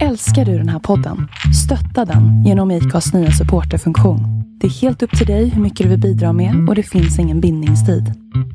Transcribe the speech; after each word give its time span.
Älskar 0.00 0.44
du 0.44 0.58
den 0.58 0.68
här 0.68 0.78
podden? 0.78 1.28
Stötta 1.64 2.04
den 2.12 2.44
genom 2.44 2.70
IKAs 2.70 3.14
nya 3.14 3.30
supporterfunktion. 3.30 4.20
Det 4.60 4.66
är 4.66 4.70
helt 4.70 5.02
upp 5.02 5.18
till 5.18 5.26
dig 5.26 5.48
hur 5.48 5.62
mycket 5.62 5.84
du 5.84 5.90
vill 5.90 6.00
bidra 6.00 6.32
med 6.32 6.68
och 6.68 6.74
det 6.74 6.82
finns 6.82 7.18
ingen 7.18 7.40
bindningstid. 7.40 8.12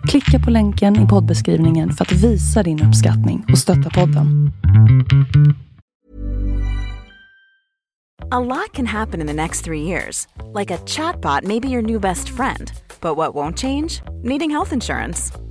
Klicka 0.08 0.40
på 0.46 0.52
länken 0.52 1.06
i 1.06 1.08
poddbeskrivningen 1.08 1.92
för 1.92 2.06
att 2.06 2.12
visa 2.12 2.64
din 2.64 2.84
uppskattning 2.84 3.46
och 3.52 3.58
stötta 3.58 3.90
podden. 3.90 4.52
A 8.32 8.40
lot 8.40 8.74
can 8.74 8.88
happen 8.88 9.22
in 9.22 9.28
the 9.28 9.34
next 9.34 9.66
three 9.66 9.82
years. 9.82 10.28
Like 10.60 10.74
a 10.74 10.78
chatbot 10.86 11.44
maybe 11.44 11.68
your 11.68 11.82
new 11.82 12.02
best 12.02 12.30
friend. 12.30 12.72
But 13.02 13.18
what 13.18 13.36
won't 13.36 13.58
change? 13.58 14.02
Needing 14.24 14.52
health 14.52 14.74
insurance. 14.74 15.47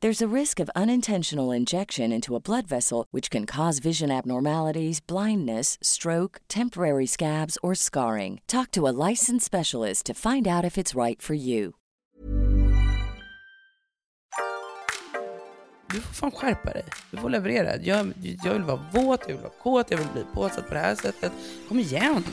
There's 0.00 0.22
a 0.22 0.28
risk 0.28 0.60
of 0.60 0.70
unintentional 0.76 1.50
injection 1.50 2.12
into 2.12 2.36
a 2.36 2.40
blood 2.40 2.68
vessel, 2.68 3.06
which 3.10 3.30
can 3.32 3.46
cause 3.46 3.80
vision 3.80 4.12
abnormalities, 4.12 5.00
blindness, 5.00 5.76
stroke, 5.82 6.40
temporary 6.46 7.06
scabs, 7.06 7.58
or 7.64 7.74
scarring. 7.74 8.40
Talk 8.46 8.70
to 8.72 8.86
a 8.86 8.94
licensed 9.08 9.44
specialist 9.44 10.06
to 10.06 10.14
find 10.14 10.46
out 10.46 10.64
if 10.64 10.78
it's 10.78 10.94
right 10.94 11.20
for 11.20 11.34
you. 11.34 11.74
Du 15.90 16.00
får 16.00 16.14
fan 16.14 16.30
skärpa 16.30 16.72
dig. 16.72 16.84
Du 17.10 17.16
får 17.16 17.30
leverera. 17.30 17.76
Jag, 17.76 18.12
jag 18.44 18.52
vill 18.52 18.62
vara 18.62 18.80
våt, 18.92 19.20
jag 19.20 19.34
vill 19.34 19.42
vara 19.42 19.52
kåt, 19.62 19.90
jag 19.90 19.98
vill 19.98 20.08
bli 20.12 20.24
påsatt 20.34 20.68
på 20.68 20.74
det 20.74 20.80
här 20.80 20.94
sättet. 20.94 21.32
Kom 21.68 21.78
igen! 21.78 22.24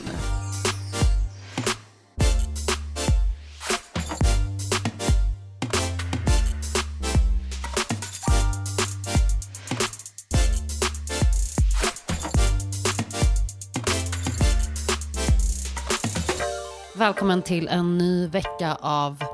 Välkommen 17.06 17.42
till 17.42 17.68
en 17.68 17.98
ny 17.98 18.26
vecka 18.26 18.74
av 18.80 19.24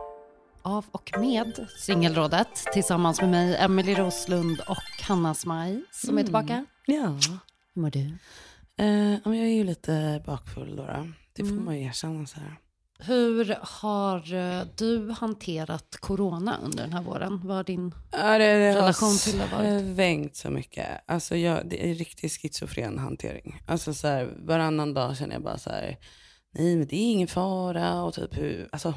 av 0.63 0.85
och 0.91 1.11
med 1.19 1.67
Singelrådet 1.79 2.49
tillsammans 2.73 3.21
med 3.21 3.31
mig, 3.31 3.57
Emelie 3.57 3.95
Roslund 3.95 4.61
och 4.69 5.03
Hanna 5.09 5.35
Smaj 5.35 5.83
som 5.91 6.19
är 6.19 6.23
tillbaka. 6.23 6.67
Ja. 6.87 7.19
Hur 7.75 7.83
mår 7.83 7.91
du? 7.91 8.17
Eh, 8.79 9.13
jag 9.25 9.37
är 9.37 9.55
ju 9.55 9.65
lite 9.65 10.23
bakfull 10.27 10.77
då. 10.77 10.83
då. 10.83 11.09
Det 11.33 11.43
får 11.43 11.51
Mm. 11.53 11.65
man 11.65 11.79
ju 11.79 11.85
erkänna 11.87 12.27
så 12.27 12.41
här. 12.41 12.57
Hur 12.99 13.57
har 13.61 14.35
eh, 14.35 14.63
du 14.77 15.11
hanterat 15.21 15.97
corona 16.01 16.57
under 16.65 16.83
den 16.83 16.93
här 16.93 17.03
våren? 17.03 17.41
Vad 17.45 17.57
har 17.57 17.65
din... 17.65 17.95
Ja, 18.11 18.39
det, 18.39 18.45
det 18.45 18.75
Relation 18.77 19.17
till 19.19 19.39
det 19.39 19.45
har 19.45 19.65
har 19.65 19.73
varit. 19.73 19.95
svängt 19.95 20.37
så 20.37 20.51
mycket. 20.51 20.89
Alltså 21.07 21.37
jag, 21.37 21.69
det 21.69 21.91
är 21.91 21.95
riktigt 21.95 22.33
schizofren 22.33 22.99
hantering. 22.99 23.63
Alltså 23.67 23.95
så 23.95 24.07
här, 24.09 24.29
varannan 24.37 24.95
dag 24.95 25.17
känner 25.17 25.35
jag 25.35 25.43
bara 25.43 25.59
så 25.59 25.71
här, 25.71 25.97
nej 26.53 26.77
men 26.77 26.87
det 26.87 26.97
är 26.97 27.13
ingen 27.13 27.29
fara 27.29 28.03
och 28.03 28.15
typ 28.15 28.39
hur, 28.39 28.69
alltså, 28.73 28.95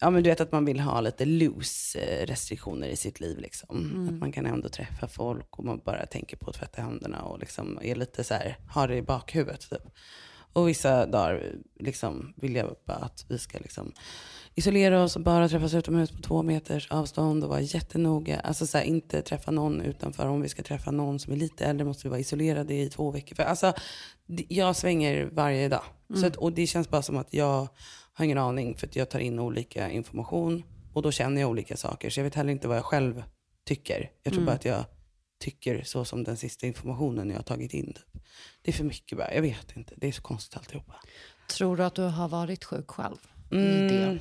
ja 0.00 0.10
men 0.10 0.22
du 0.22 0.30
vet 0.30 0.40
att 0.40 0.52
man 0.52 0.64
vill 0.64 0.80
ha 0.80 1.00
lite 1.00 1.24
loose 1.24 1.98
eh, 1.98 2.26
restriktioner 2.26 2.88
i 2.88 2.96
sitt 2.96 3.20
liv 3.20 3.38
liksom. 3.38 3.92
Mm. 3.94 4.08
Att 4.08 4.20
man 4.20 4.32
kan 4.32 4.46
ändå 4.46 4.68
träffa 4.68 5.08
folk 5.08 5.58
och 5.58 5.64
man 5.64 5.80
bara 5.84 6.06
tänker 6.06 6.36
på 6.36 6.50
att 6.50 6.56
tvätta 6.56 6.82
händerna 6.82 7.22
och 7.22 7.38
liksom 7.38 7.78
är 7.82 7.94
lite 7.94 8.24
så 8.24 8.34
här, 8.34 8.58
har 8.68 8.88
det 8.88 8.96
i 8.96 9.02
bakhuvudet 9.02 9.70
typ. 9.70 9.82
Och 10.52 10.68
vissa 10.68 11.06
dagar 11.06 11.52
liksom 11.80 12.34
vill 12.36 12.54
jag 12.54 12.76
bara 12.86 12.96
att 12.96 13.24
vi 13.28 13.38
ska 13.38 13.58
liksom 13.58 13.92
isolera 14.54 15.02
oss 15.02 15.16
och 15.16 15.22
bara 15.22 15.48
träffas 15.48 15.74
utomhus 15.74 16.10
på 16.10 16.22
två 16.22 16.42
meters 16.42 16.90
avstånd 16.90 17.44
och 17.44 17.50
vara 17.50 17.60
jättenoga. 17.60 18.40
Alltså 18.40 18.66
så 18.66 18.78
här, 18.78 18.84
inte 18.84 19.22
träffa 19.22 19.50
någon 19.50 19.80
utanför. 19.80 20.26
Om 20.26 20.40
vi 20.40 20.48
ska 20.48 20.62
träffa 20.62 20.90
någon 20.90 21.18
som 21.18 21.32
är 21.32 21.36
lite 21.36 21.64
äldre 21.64 21.86
måste 21.86 22.08
vi 22.08 22.10
vara 22.10 22.20
isolerade 22.20 22.74
i 22.74 22.88
två 22.88 23.10
veckor. 23.10 23.36
För 23.36 23.42
alltså, 23.42 23.72
jag 24.48 24.76
svänger 24.76 25.28
varje 25.32 25.68
dag. 25.68 25.82
Så 26.14 26.26
att, 26.26 26.36
och 26.36 26.52
det 26.52 26.66
känns 26.66 26.90
bara 26.90 27.02
som 27.02 27.16
att 27.16 27.34
jag 27.34 27.68
har 28.12 28.24
ingen 28.24 28.38
aning 28.38 28.76
för 28.76 28.86
att 28.86 28.96
jag 28.96 29.10
tar 29.10 29.18
in 29.18 29.38
olika 29.38 29.90
information 29.90 30.62
och 30.92 31.02
då 31.02 31.10
känner 31.10 31.40
jag 31.40 31.50
olika 31.50 31.76
saker. 31.76 32.10
Så 32.10 32.20
jag 32.20 32.24
vet 32.24 32.34
heller 32.34 32.52
inte 32.52 32.68
vad 32.68 32.76
jag 32.76 32.84
själv 32.84 33.22
tycker. 33.64 34.10
Jag 34.22 34.32
tror 34.32 34.44
bara 34.44 34.54
att 34.54 34.64
jag 34.64 34.84
tycker 35.40 35.82
så 35.84 36.04
som 36.04 36.24
den 36.24 36.36
sista 36.36 36.66
informationen 36.66 37.30
jag 37.30 37.36
har 37.36 37.42
tagit 37.42 37.74
in. 37.74 37.92
Typ. 37.92 38.22
Det 38.62 38.70
är 38.70 38.72
för 38.72 38.84
mycket 38.84 39.18
bara. 39.18 39.34
Jag 39.34 39.42
vet 39.42 39.76
inte. 39.76 39.94
Det 39.96 40.08
är 40.08 40.12
så 40.12 40.22
konstigt 40.22 40.56
alltihopa. 40.56 40.94
Tror 41.48 41.76
du 41.76 41.84
att 41.84 41.94
du 41.94 42.02
har 42.02 42.28
varit 42.28 42.64
sjuk 42.64 42.90
själv? 42.90 43.16
Mm. 43.52 44.18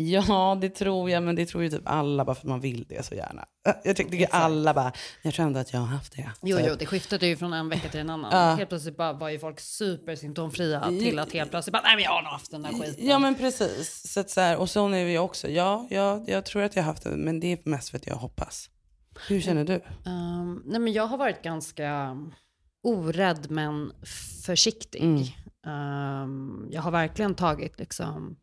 Ja, 0.10 0.58
det 0.60 0.68
tror 0.68 1.10
jag, 1.10 1.22
men 1.22 1.36
det 1.36 1.46
tror 1.46 1.62
ju 1.62 1.70
typ 1.70 1.82
alla 1.84 2.24
bara 2.24 2.34
för 2.34 2.40
att 2.42 2.48
man 2.48 2.60
vill 2.60 2.84
det 2.88 3.06
så 3.06 3.14
gärna. 3.14 3.44
Jag 3.84 3.96
tycker 3.96 4.10
tycker 4.10 4.28
alla 4.30 4.74
bara, 4.74 4.92
jag 5.22 5.34
tror 5.34 5.46
ändå 5.46 5.60
att 5.60 5.72
jag 5.72 5.80
har 5.80 5.86
haft 5.86 6.16
det. 6.16 6.30
Jo, 6.42 6.58
Så- 6.58 6.64
jo, 6.68 6.74
det 6.78 6.86
skiftade 6.86 7.26
ju 7.26 7.36
från 7.36 7.52
en 7.52 7.68
vecka 7.68 7.88
till 7.88 8.00
en 8.00 8.10
annan. 8.10 8.30
Ja. 8.32 8.54
Helt 8.54 8.68
plötsligt 8.68 8.96
bara 8.96 9.12
var 9.12 9.28
ju 9.28 9.38
folk 9.38 9.60
supersymptomfria 9.60 10.84
till 10.84 11.18
att 11.18 11.32
helt 11.32 11.50
plötsligt 11.50 11.72
bara, 11.72 11.82
nej 11.82 11.94
men 11.96 12.04
jag 12.04 12.10
har 12.10 12.22
nog 12.22 12.32
haft 12.32 12.50
den 12.50 12.62
där 12.62 12.70
skiten. 12.72 13.06
Ja 13.06 13.18
men 13.18 13.34
precis. 13.34 14.12
Så 14.12 14.24
så 14.26 14.40
här, 14.40 14.56
och 14.56 14.70
så 14.70 14.88
är 14.88 15.04
vi 15.04 15.18
också. 15.18 15.48
Ja, 15.48 15.86
ja, 15.90 16.24
jag 16.26 16.44
tror 16.44 16.62
att 16.62 16.76
jag 16.76 16.82
har 16.82 16.90
haft 16.92 17.02
det, 17.02 17.10
men 17.10 17.40
det 17.40 17.52
är 17.52 17.58
mest 17.64 17.90
för 17.90 17.96
att 17.96 18.06
jag 18.06 18.14
hoppas. 18.16 18.70
Hur 19.28 19.40
känner 19.40 19.64
du? 19.64 19.74
Ehm, 20.06 20.62
nej, 20.66 20.80
men 20.80 20.92
jag 20.92 21.06
har 21.06 21.18
varit 21.18 21.42
ganska 21.42 22.16
orädd 22.82 23.50
men 23.50 23.92
försiktig. 24.46 25.02
Mm. 25.02 25.22
Ehm, 25.66 26.68
jag 26.70 26.82
har 26.82 26.90
verkligen 26.90 27.34
tagit 27.34 27.78
liksom 27.78 28.36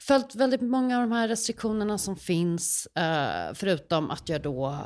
följt 0.00 0.34
väldigt 0.34 0.62
många 0.62 0.96
av 0.96 1.02
de 1.02 1.12
här 1.12 1.28
restriktionerna 1.28 1.98
som 1.98 2.16
finns. 2.16 2.86
eh, 2.86 3.54
förutom 3.54 4.10
att 4.10 4.28
jag 4.28 4.42
då 4.42 4.76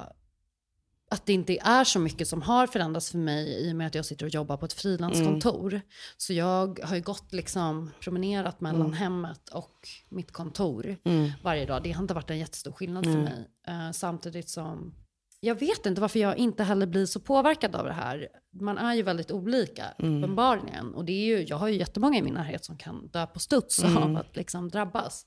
att 1.12 1.26
det 1.26 1.32
inte 1.32 1.58
är 1.58 1.84
så 1.84 1.98
mycket 1.98 2.28
som 2.28 2.42
har 2.42 2.66
förändrats 2.66 3.10
för 3.10 3.18
mig 3.18 3.68
i 3.68 3.72
och 3.72 3.76
med 3.76 3.86
att 3.86 3.94
jag 3.94 4.04
sitter 4.04 4.26
och 4.26 4.34
jobbar 4.34 4.56
på 4.56 4.64
ett 4.66 4.72
frilanskontor. 4.72 5.80
Så 6.16 6.32
jag 6.32 6.80
har 6.82 6.96
ju 6.96 7.02
gått 7.02 7.32
liksom 7.32 7.90
promenerat 8.00 8.60
mellan 8.60 8.92
hemmet 8.92 9.48
och 9.48 9.88
mitt 10.08 10.32
kontor 10.32 10.96
varje 11.42 11.66
dag. 11.66 11.82
Det 11.82 11.92
har 11.92 12.02
inte 12.02 12.14
varit 12.14 12.30
en 12.30 12.38
jättestor 12.38 12.72
skillnad 12.72 13.04
för 13.04 13.12
mig. 13.24 13.48
Eh, 13.66 13.90
samtidigt 13.92 14.48
som 14.48 14.94
jag 15.40 15.54
vet 15.54 15.86
inte 15.86 16.00
varför 16.00 16.18
jag 16.18 16.36
inte 16.36 16.64
heller 16.64 16.86
blir 16.86 17.06
så 17.06 17.20
påverkad 17.20 17.76
av 17.76 17.84
det 17.84 17.92
här. 17.92 18.28
Man 18.60 18.78
är 18.78 18.94
ju 18.94 19.02
väldigt 19.02 19.30
olika, 19.30 19.84
uppenbarligen. 19.98 20.94
Och 20.94 21.04
det 21.04 21.12
är 21.12 21.24
ju, 21.38 21.44
jag 21.44 21.56
har 21.56 21.68
ju 21.68 21.78
jättemånga 21.78 22.18
i 22.18 22.22
min 22.22 22.34
närhet 22.34 22.64
som 22.64 22.78
kan 22.78 23.08
dö 23.08 23.26
på 23.26 23.38
studs 23.40 23.84
av 23.84 24.16
att 24.16 24.36
liksom 24.36 24.68
drabbas. 24.68 25.26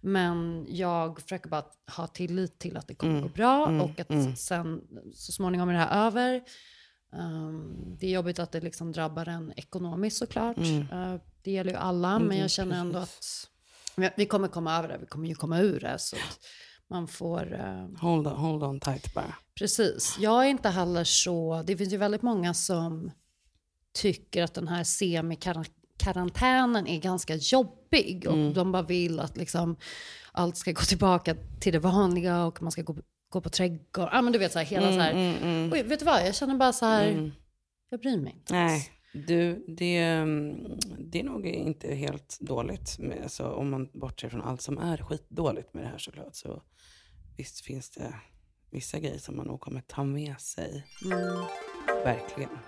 Men 0.00 0.66
jag 0.68 1.20
försöker 1.20 1.48
bara 1.48 1.64
ha 1.96 2.06
tillit 2.06 2.58
till 2.58 2.76
att 2.76 2.88
det 2.88 2.94
kommer 2.94 3.20
gå 3.22 3.28
bra 3.28 3.66
och 3.82 4.00
att 4.00 4.38
sen 4.38 4.80
så 5.14 5.32
småningom 5.32 5.68
är 5.68 5.72
det 5.72 5.78
här 5.78 6.06
över. 6.06 6.42
Um, 7.12 7.96
det 8.00 8.06
är 8.06 8.10
jobbigt 8.10 8.38
att 8.38 8.52
det 8.52 8.60
liksom 8.60 8.92
drabbar 8.92 9.28
en 9.28 9.52
ekonomiskt 9.56 10.16
såklart. 10.16 10.56
Uh, 10.58 11.14
det 11.42 11.50
gäller 11.50 11.70
ju 11.70 11.76
alla, 11.76 12.18
men 12.18 12.36
jag 12.38 12.50
känner 12.50 12.80
ändå 12.80 12.98
att 12.98 13.48
vi- 13.96 14.10
vi 14.16 14.26
kommer 14.26 14.48
komma 14.48 14.78
över 14.78 14.88
det. 14.88 14.98
Vi 15.00 15.06
kommer 15.06 15.28
ju 15.28 15.34
komma 15.34 15.60
ur 15.60 15.80
det. 15.80 15.98
Så 15.98 16.16
att 16.16 16.38
man 16.90 17.08
får... 17.08 17.54
eh, 17.54 17.86
Hold 18.00 18.26
on, 18.26 18.36
hold 18.36 18.62
on 18.62 18.80
tight 18.80 19.14
bara. 19.14 19.34
Precis. 19.58 20.16
Jag 20.20 20.44
är 20.46 20.48
inte 20.50 20.68
heller 20.68 21.04
så... 21.04 21.62
Det 21.66 21.76
finns 21.76 21.92
ju 21.92 21.96
väldigt 21.96 22.22
många 22.22 22.54
som 22.54 23.10
tycker 23.94 24.42
att 24.42 24.54
den 24.54 24.68
här 24.68 24.84
karantänen 25.96 26.86
är 26.86 27.00
ganska 27.00 27.34
jobbig 27.34 28.24
och 28.28 28.34
Mm. 28.34 28.52
de 28.54 28.72
bara 28.72 28.82
vill 28.82 29.20
att 29.20 29.36
liksom 29.36 29.76
allt 30.32 30.56
ska 30.56 30.72
gå 30.72 30.80
tillbaka 30.82 31.36
till 31.60 31.72
det 31.72 31.78
vanliga 31.78 32.44
och 32.44 32.62
man 32.62 32.72
ska 32.72 32.82
gå, 32.82 32.96
gå 33.28 33.40
på 33.40 33.48
trädgård. 33.50 34.08
Ja 34.12 34.22
men 34.22 34.32
du 34.32 34.38
vet 34.38 34.52
så 34.52 34.58
här, 34.58 34.66
hela 34.66 34.92
så 34.92 34.98
här. 35.00 35.10
Mm, 35.12 35.36
mm, 35.42 35.72
Oj, 35.72 35.82
vet 35.82 35.98
du 35.98 36.04
vad, 36.04 36.26
jag 36.26 36.34
känner 36.34 36.54
bara 36.56 36.72
så 36.72 36.86
här, 36.86 37.08
mm. 37.08 37.30
jag 37.90 38.00
bryr 38.00 38.16
mig 38.16 38.32
inte. 38.32 38.52
Nej, 38.54 38.90
du, 39.12 39.64
det, 39.68 39.96
mm, 39.98 40.78
det 40.98 41.20
är 41.20 41.24
nog 41.24 41.46
inte 41.46 41.94
helt 41.94 42.38
dåligt. 42.40 42.98
Med, 42.98 43.22
alltså, 43.22 43.44
om 43.44 43.70
man 43.70 43.88
bortser 43.92 44.28
från 44.28 44.42
allt 44.42 44.62
som 44.62 44.78
är 44.78 44.96
skitdåligt 44.98 45.74
med 45.74 45.84
det 45.84 45.88
här 45.88 45.98
såklart. 45.98 46.34
Så 46.34 46.62
visst 47.40 47.60
finns 47.60 47.90
det 47.90 48.14
vissa 48.70 48.98
grejer 48.98 49.18
som 49.18 49.36
man 49.36 49.46
nog 49.46 49.60
kommer 49.60 49.80
ta 49.80 50.04
med 50.04 50.40
sig. 50.40 50.86
Mm. 51.04 51.44
Verkligen. 51.86 52.58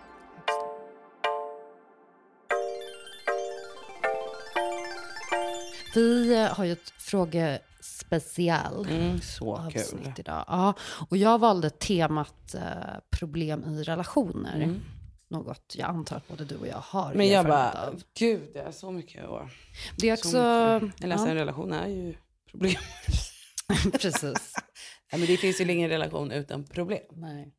Vi 5.95 6.35
eh, 6.35 6.47
har 6.55 6.65
ju 6.65 6.73
ett 6.73 6.91
frågespecial. 6.91 8.87
Mm, 8.91 9.21
så 9.21 9.69
kul. 9.73 9.81
avsnitt 9.83 10.19
idag. 10.19 10.45
Ja, 10.49 10.75
och 11.09 11.17
jag 11.17 11.39
valde 11.39 11.71
temat 11.71 12.55
eh, 12.55 12.63
problem 13.11 13.65
i 13.65 13.83
relationer. 13.83 14.57
Mm. 14.57 14.81
Något 15.29 15.75
jag 15.79 15.89
antar 15.89 16.17
att 16.17 16.29
både 16.29 16.45
du 16.45 16.57
och 16.57 16.67
jag 16.67 16.79
har 16.79 17.15
Men 17.15 17.29
jag 17.29 17.47
bara, 17.47 17.73
av. 17.73 18.03
gud 18.19 18.51
det 18.53 18.61
är 18.61 18.73
så 18.73 18.91
mycket. 18.91 19.25
Och, 19.27 19.43
Det 19.97 20.09
är 20.09 20.17
så 20.17 20.29
också... 20.29 20.85
mycket. 20.85 21.05
Eller 21.05 21.15
alltså, 21.15 21.29
en 21.29 21.37
relation 21.37 21.73
är 21.73 21.89
ju 21.89 22.15
problem. 22.51 22.75
ja, 23.69 23.75
precis. 23.99 24.55
Ja, 25.13 25.19
men 25.19 25.27
det 25.27 25.37
finns 25.37 25.61
ju 25.61 25.73
ingen 25.73 25.91
relation 25.91 26.31
utan 26.33 26.65
problem. 26.65 27.03
Nej. 27.11 27.55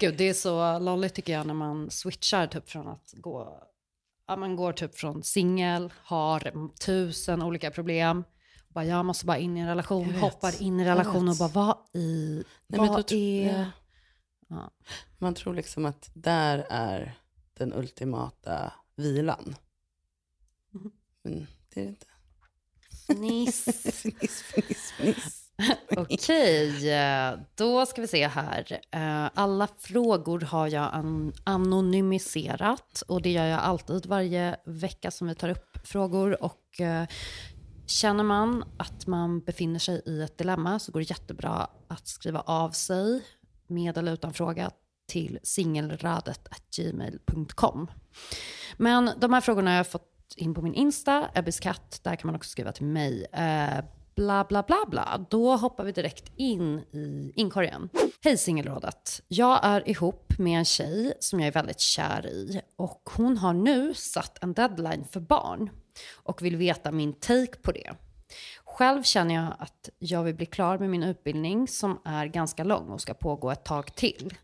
Gud, 0.00 0.16
det 0.16 0.28
är 0.28 0.34
så 0.34 0.78
lolligt 0.78 1.14
tycker 1.14 1.32
jag 1.32 1.46
när 1.46 1.54
man 1.54 1.90
switchar 1.90 2.46
typ 2.46 2.68
från 2.68 2.88
att 2.88 3.14
gå... 3.16 3.62
Ja, 4.26 4.36
man 4.36 4.56
går 4.56 4.72
typ 4.72 4.94
från 4.94 5.22
singel, 5.22 5.92
har 5.96 6.70
tusen 6.80 7.42
olika 7.42 7.70
problem. 7.70 8.24
Bara, 8.68 8.84
jag 8.84 9.04
måste 9.04 9.26
bara 9.26 9.38
in 9.38 9.56
i 9.56 9.60
en 9.60 9.66
relation, 9.66 10.14
hoppar 10.14 10.62
in 10.62 10.80
i 10.80 10.84
Jag 10.84 10.90
relation 10.90 11.28
och 11.28 11.36
bara, 11.36 11.48
vad 11.48 11.76
i... 11.94 12.44
Nej, 12.66 12.80
vad 12.80 13.08
då 13.08 13.16
är... 13.16 13.70
ja. 14.48 14.70
Man 15.18 15.34
tror 15.34 15.54
liksom 15.54 15.86
att 15.86 16.10
där 16.14 16.66
är 16.70 17.18
den 17.54 17.72
ultimata 17.74 18.72
vilan. 18.96 19.56
Mhm. 20.70 20.92
Men 21.22 21.46
det 21.74 21.80
är 21.80 21.84
det 21.84 21.88
inte. 21.88 22.06
Fniss. 23.06 23.64
fniss, 24.02 24.42
fniss, 24.42 24.92
fniss. 24.92 25.39
Okej, 25.96 26.72
då 27.54 27.86
ska 27.86 28.00
vi 28.00 28.08
se 28.08 28.26
här. 28.28 28.80
Eh, 28.90 29.30
alla 29.34 29.68
frågor 29.78 30.40
har 30.40 30.68
jag 30.68 30.94
an- 30.94 31.32
anonymiserat 31.44 33.02
och 33.08 33.22
det 33.22 33.30
gör 33.30 33.44
jag 33.46 33.60
alltid 33.60 34.06
varje 34.06 34.56
vecka 34.64 35.10
som 35.10 35.28
vi 35.28 35.34
tar 35.34 35.48
upp 35.48 35.78
frågor. 35.86 36.42
Och 36.42 36.80
eh, 36.80 37.06
känner 37.86 38.24
man 38.24 38.64
att 38.76 39.06
man 39.06 39.40
befinner 39.40 39.78
sig 39.78 40.02
i 40.06 40.22
ett 40.22 40.38
dilemma 40.38 40.78
så 40.78 40.92
går 40.92 41.00
det 41.00 41.10
jättebra 41.10 41.68
att 41.88 42.08
skriva 42.08 42.40
av 42.40 42.70
sig 42.70 43.22
med 43.66 43.98
eller 43.98 44.12
utan 44.12 44.32
fråga 44.34 44.70
till 45.08 45.38
singelradet.gmail.com. 45.42 47.90
Men 48.76 49.10
de 49.18 49.32
här 49.32 49.40
frågorna 49.40 49.70
har 49.70 49.76
jag 49.76 49.86
fått 49.86 50.06
in 50.36 50.54
på 50.54 50.62
min 50.62 50.74
Insta, 50.74 51.28
Ebbis 51.34 51.60
katt. 51.60 52.00
Där 52.02 52.16
kan 52.16 52.26
man 52.28 52.34
också 52.36 52.50
skriva 52.50 52.72
till 52.72 52.86
mig. 52.86 53.26
Eh, 53.32 53.78
Bla, 54.20 54.44
bla, 54.44 54.62
bla, 54.62 54.84
bla. 54.86 55.26
Då 55.30 55.56
hoppar 55.56 55.84
vi 55.84 55.92
direkt 55.92 56.32
in 56.36 56.78
i 56.78 57.32
inkorgen. 57.36 57.88
Hej 58.24 58.38
singelrådet. 58.38 59.22
Jag 59.28 59.60
är 59.62 59.88
ihop 59.88 60.38
med 60.38 60.58
en 60.58 60.64
tjej 60.64 61.12
som 61.20 61.40
jag 61.40 61.46
är 61.46 61.52
väldigt 61.52 61.80
kär 61.80 62.26
i. 62.26 62.60
Och 62.76 63.10
hon 63.16 63.36
har 63.36 63.52
nu 63.52 63.94
satt 63.94 64.42
en 64.42 64.52
deadline 64.52 65.04
för 65.04 65.20
barn. 65.20 65.70
Och 66.14 66.42
vill 66.42 66.56
veta 66.56 66.92
min 66.92 67.12
take 67.12 67.58
på 67.62 67.72
det. 67.72 67.92
Själv 68.64 69.02
känner 69.02 69.34
jag 69.34 69.54
att 69.58 69.88
jag 69.98 70.22
vill 70.22 70.34
bli 70.34 70.46
klar 70.46 70.78
med 70.78 70.90
min 70.90 71.02
utbildning 71.02 71.68
som 71.68 72.00
är 72.04 72.26
ganska 72.26 72.64
lång 72.64 72.88
och 72.88 73.00
ska 73.00 73.14
pågå 73.14 73.50
ett 73.50 73.64
tag 73.64 73.94
till. 73.94 74.34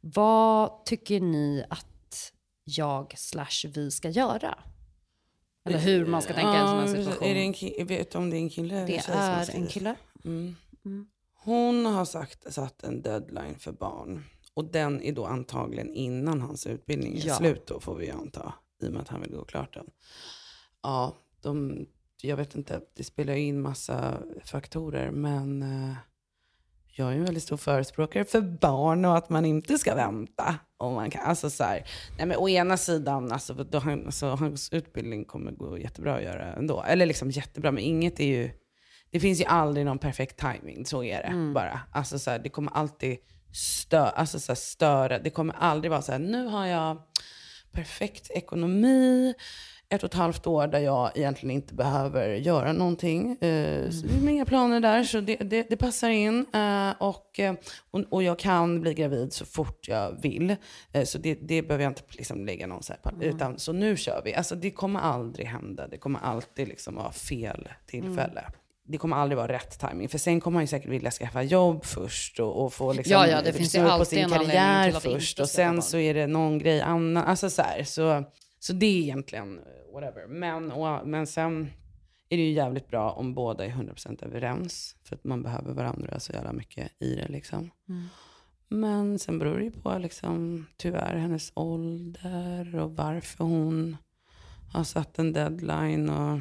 Vad 0.00 0.84
tycker 0.84 1.20
ni 1.20 1.64
att 1.70 2.32
jag 2.64 3.14
slash 3.18 3.68
vi 3.74 3.90
ska 3.90 4.08
göra? 4.08 4.58
Eller 5.64 5.78
hur 5.78 6.06
man 6.06 6.22
ska 6.22 6.34
tänka 6.34 6.54
i 6.54 6.60
en 6.60 6.66
sån 6.68 6.78
här 6.78 6.86
situation. 6.86 7.28
Är 7.28 7.34
det 7.34 7.40
en 7.40 7.52
ki- 7.54 7.84
vet 7.84 8.10
du 8.10 8.18
om 8.18 8.30
det 8.30 8.36
är 8.36 8.38
en 8.40 8.50
kille 8.50 8.74
eller 8.76 8.86
Det 8.86 8.92
tjej 8.92 9.02
som 9.02 9.14
har 9.14 9.22
är 9.30 9.38
en 9.40 9.46
skrivit? 9.46 9.70
kille. 9.70 9.94
Mm. 10.24 10.54
Mm. 10.84 11.06
Hon 11.44 11.86
har 11.86 12.04
sagt, 12.04 12.52
satt 12.52 12.82
en 12.82 13.02
deadline 13.02 13.54
för 13.58 13.72
barn. 13.72 14.24
Och 14.54 14.64
den 14.64 15.02
är 15.02 15.12
då 15.12 15.24
antagligen 15.26 15.94
innan 15.94 16.40
hans 16.40 16.66
utbildning 16.66 17.16
är 17.16 17.26
Ja. 17.26 17.34
slut 17.34 17.66
då 17.66 17.80
får 17.80 17.94
vi 17.94 18.10
anta. 18.10 18.52
I 18.82 18.88
och 18.88 18.92
med 18.92 19.02
att 19.02 19.08
han 19.08 19.20
vill 19.20 19.30
gå 19.30 19.44
klart 19.44 19.74
den. 19.74 19.86
Ja, 20.82 21.14
de, 21.42 21.86
jag 22.22 22.36
vet 22.36 22.54
inte, 22.54 22.80
det 22.94 23.04
spelar 23.04 23.34
ju 23.34 23.40
in 23.42 23.60
massa 23.60 24.18
faktorer. 24.44 25.10
Men 25.10 25.62
eh, 25.62 25.94
jag 26.98 27.12
är 27.12 27.16
en 27.16 27.24
väldigt 27.24 27.42
stor 27.42 27.56
förespråkare 27.56 28.24
för 28.24 28.40
barn 28.40 29.04
och 29.04 29.16
att 29.16 29.30
man 29.30 29.44
inte 29.44 29.78
ska 29.78 29.94
vänta. 29.94 30.54
Om 30.76 30.94
man 30.94 31.10
kan. 31.10 31.22
Alltså 31.22 31.50
så 31.50 31.64
här, 31.64 31.84
nej 32.18 32.26
men 32.26 32.36
å 32.36 32.48
ena 32.48 32.76
sidan, 32.76 33.32
alltså, 33.32 33.54
då 33.54 33.78
han, 33.78 34.06
alltså, 34.06 34.26
hans 34.26 34.72
utbildning 34.72 35.24
kommer 35.24 35.52
gå 35.52 35.78
jättebra 35.78 36.16
att 36.16 36.22
göra 36.22 36.52
ändå. 36.54 36.84
Eller 36.88 37.06
liksom 37.06 37.30
jättebra, 37.30 37.72
men 37.72 37.84
inget 37.84 38.20
är 38.20 38.24
ju, 38.24 38.50
det 39.10 39.20
finns 39.20 39.40
ju 39.40 39.44
aldrig 39.44 39.86
någon 39.86 39.98
perfekt 39.98 40.40
timing. 40.40 40.86
så 40.86 41.04
är 41.04 41.22
det 41.22 41.52
bara. 41.54 41.80
Alltså 41.92 42.18
så 42.18 42.30
här, 42.30 42.38
det 42.38 42.48
kommer 42.48 42.72
alltid 42.72 43.18
stö, 43.54 44.00
alltså 44.00 44.40
så 44.40 44.52
här, 44.52 44.56
störa, 44.56 45.18
det 45.18 45.30
kommer 45.30 45.54
aldrig 45.54 45.90
vara 45.90 46.02
så 46.02 46.12
här, 46.12 46.18
nu 46.18 46.46
har 46.46 46.66
jag 46.66 47.02
perfekt 47.72 48.30
ekonomi, 48.30 49.34
ett 49.90 50.02
och 50.02 50.08
ett 50.08 50.14
halvt 50.14 50.46
år 50.46 50.66
där 50.66 50.78
jag 50.78 51.10
egentligen 51.14 51.54
inte 51.54 51.74
behöver 51.74 52.28
göra 52.28 52.72
någonting. 52.72 53.30
Eh, 53.30 53.90
så 53.90 54.06
det 54.06 54.26
är 54.26 54.28
inga 54.28 54.44
planer 54.44 54.80
där, 54.80 55.04
så 55.04 55.20
det, 55.20 55.36
det, 55.36 55.66
det 55.70 55.76
passar 55.76 56.08
in. 56.08 56.46
Eh, 56.54 56.90
och, 56.98 57.40
eh, 57.40 57.54
och, 57.90 58.00
och 58.10 58.22
jag 58.22 58.38
kan 58.38 58.80
bli 58.80 58.94
gravid 58.94 59.32
så 59.32 59.44
fort 59.44 59.88
jag 59.88 60.22
vill. 60.22 60.56
Så 61.04 61.18
det, 61.18 61.34
det 61.34 61.62
behöver 61.62 61.84
jag 61.84 61.90
inte 61.90 62.02
liksom 62.10 62.46
lägga 62.46 62.66
någon 62.66 62.82
så 62.82 62.92
här 62.92 63.00
på. 63.10 63.24
Utan, 63.24 63.58
så 63.58 63.72
nu 63.72 63.96
kör 63.96 64.22
vi. 64.24 64.34
Alltså, 64.34 64.54
det 64.54 64.70
kommer 64.70 65.00
aldrig 65.00 65.46
hända. 65.46 65.88
Det 65.88 65.98
kommer 65.98 66.20
alltid 66.20 66.68
liksom 66.68 66.94
vara 66.94 67.12
fel 67.12 67.68
tillfälle. 67.86 68.44
Det 68.88 68.98
kommer 68.98 69.16
aldrig 69.16 69.36
vara 69.36 69.52
rätt 69.52 69.78
timing. 69.78 70.08
För 70.08 70.18
sen 70.18 70.40
kommer 70.40 70.54
man 70.54 70.62
ju 70.62 70.66
säkert 70.66 70.90
vilja 70.90 71.10
skaffa 71.10 71.42
jobb 71.42 71.84
först 71.84 72.40
och, 72.40 72.64
och 72.64 72.72
få 72.72 72.92
liksom 72.92 73.12
Ja, 73.12 73.26
ja, 73.26 73.42
det 73.42 73.52
finns 73.52 73.76
på 73.98 74.04
sin 74.04 74.28
karriär 74.28 74.90
först. 74.90 75.40
Och 75.40 75.48
sen 75.48 75.82
så 75.82 75.98
är 75.98 76.14
det 76.14 76.26
någon 76.26 76.58
grej 76.58 76.80
annan. 76.80 77.24
Alltså 77.24 77.50
så 77.50 77.62
här, 77.62 77.84
så, 77.84 78.24
så 78.58 78.72
det 78.72 78.86
är 78.86 79.02
egentligen 79.02 79.58
eh, 79.58 79.94
whatever. 79.94 80.26
Men, 80.26 80.72
och, 80.72 81.08
men 81.08 81.26
sen 81.26 81.70
är 82.28 82.36
det 82.36 82.42
ju 82.42 82.52
jävligt 82.52 82.88
bra 82.88 83.10
om 83.10 83.34
båda 83.34 83.66
är 83.66 83.70
100% 83.70 84.24
överens. 84.24 84.96
För 85.02 85.16
att 85.16 85.24
man 85.24 85.42
behöver 85.42 85.72
varandra 85.72 86.20
så 86.20 86.32
jävla 86.32 86.52
mycket 86.52 86.92
i 87.02 87.14
det 87.14 87.28
liksom. 87.28 87.70
Men 88.68 89.18
sen 89.18 89.38
beror 89.38 89.58
det 89.58 89.64
ju 89.64 89.70
på 89.70 89.98
liksom, 89.98 90.66
tyvärr 90.76 91.16
hennes 91.16 91.52
ålder 91.54 92.76
och 92.76 92.96
varför 92.96 93.44
hon 93.44 93.96
har 94.72 94.84
satt 94.84 95.18
en 95.18 95.32
deadline. 95.32 96.10
Och, 96.10 96.40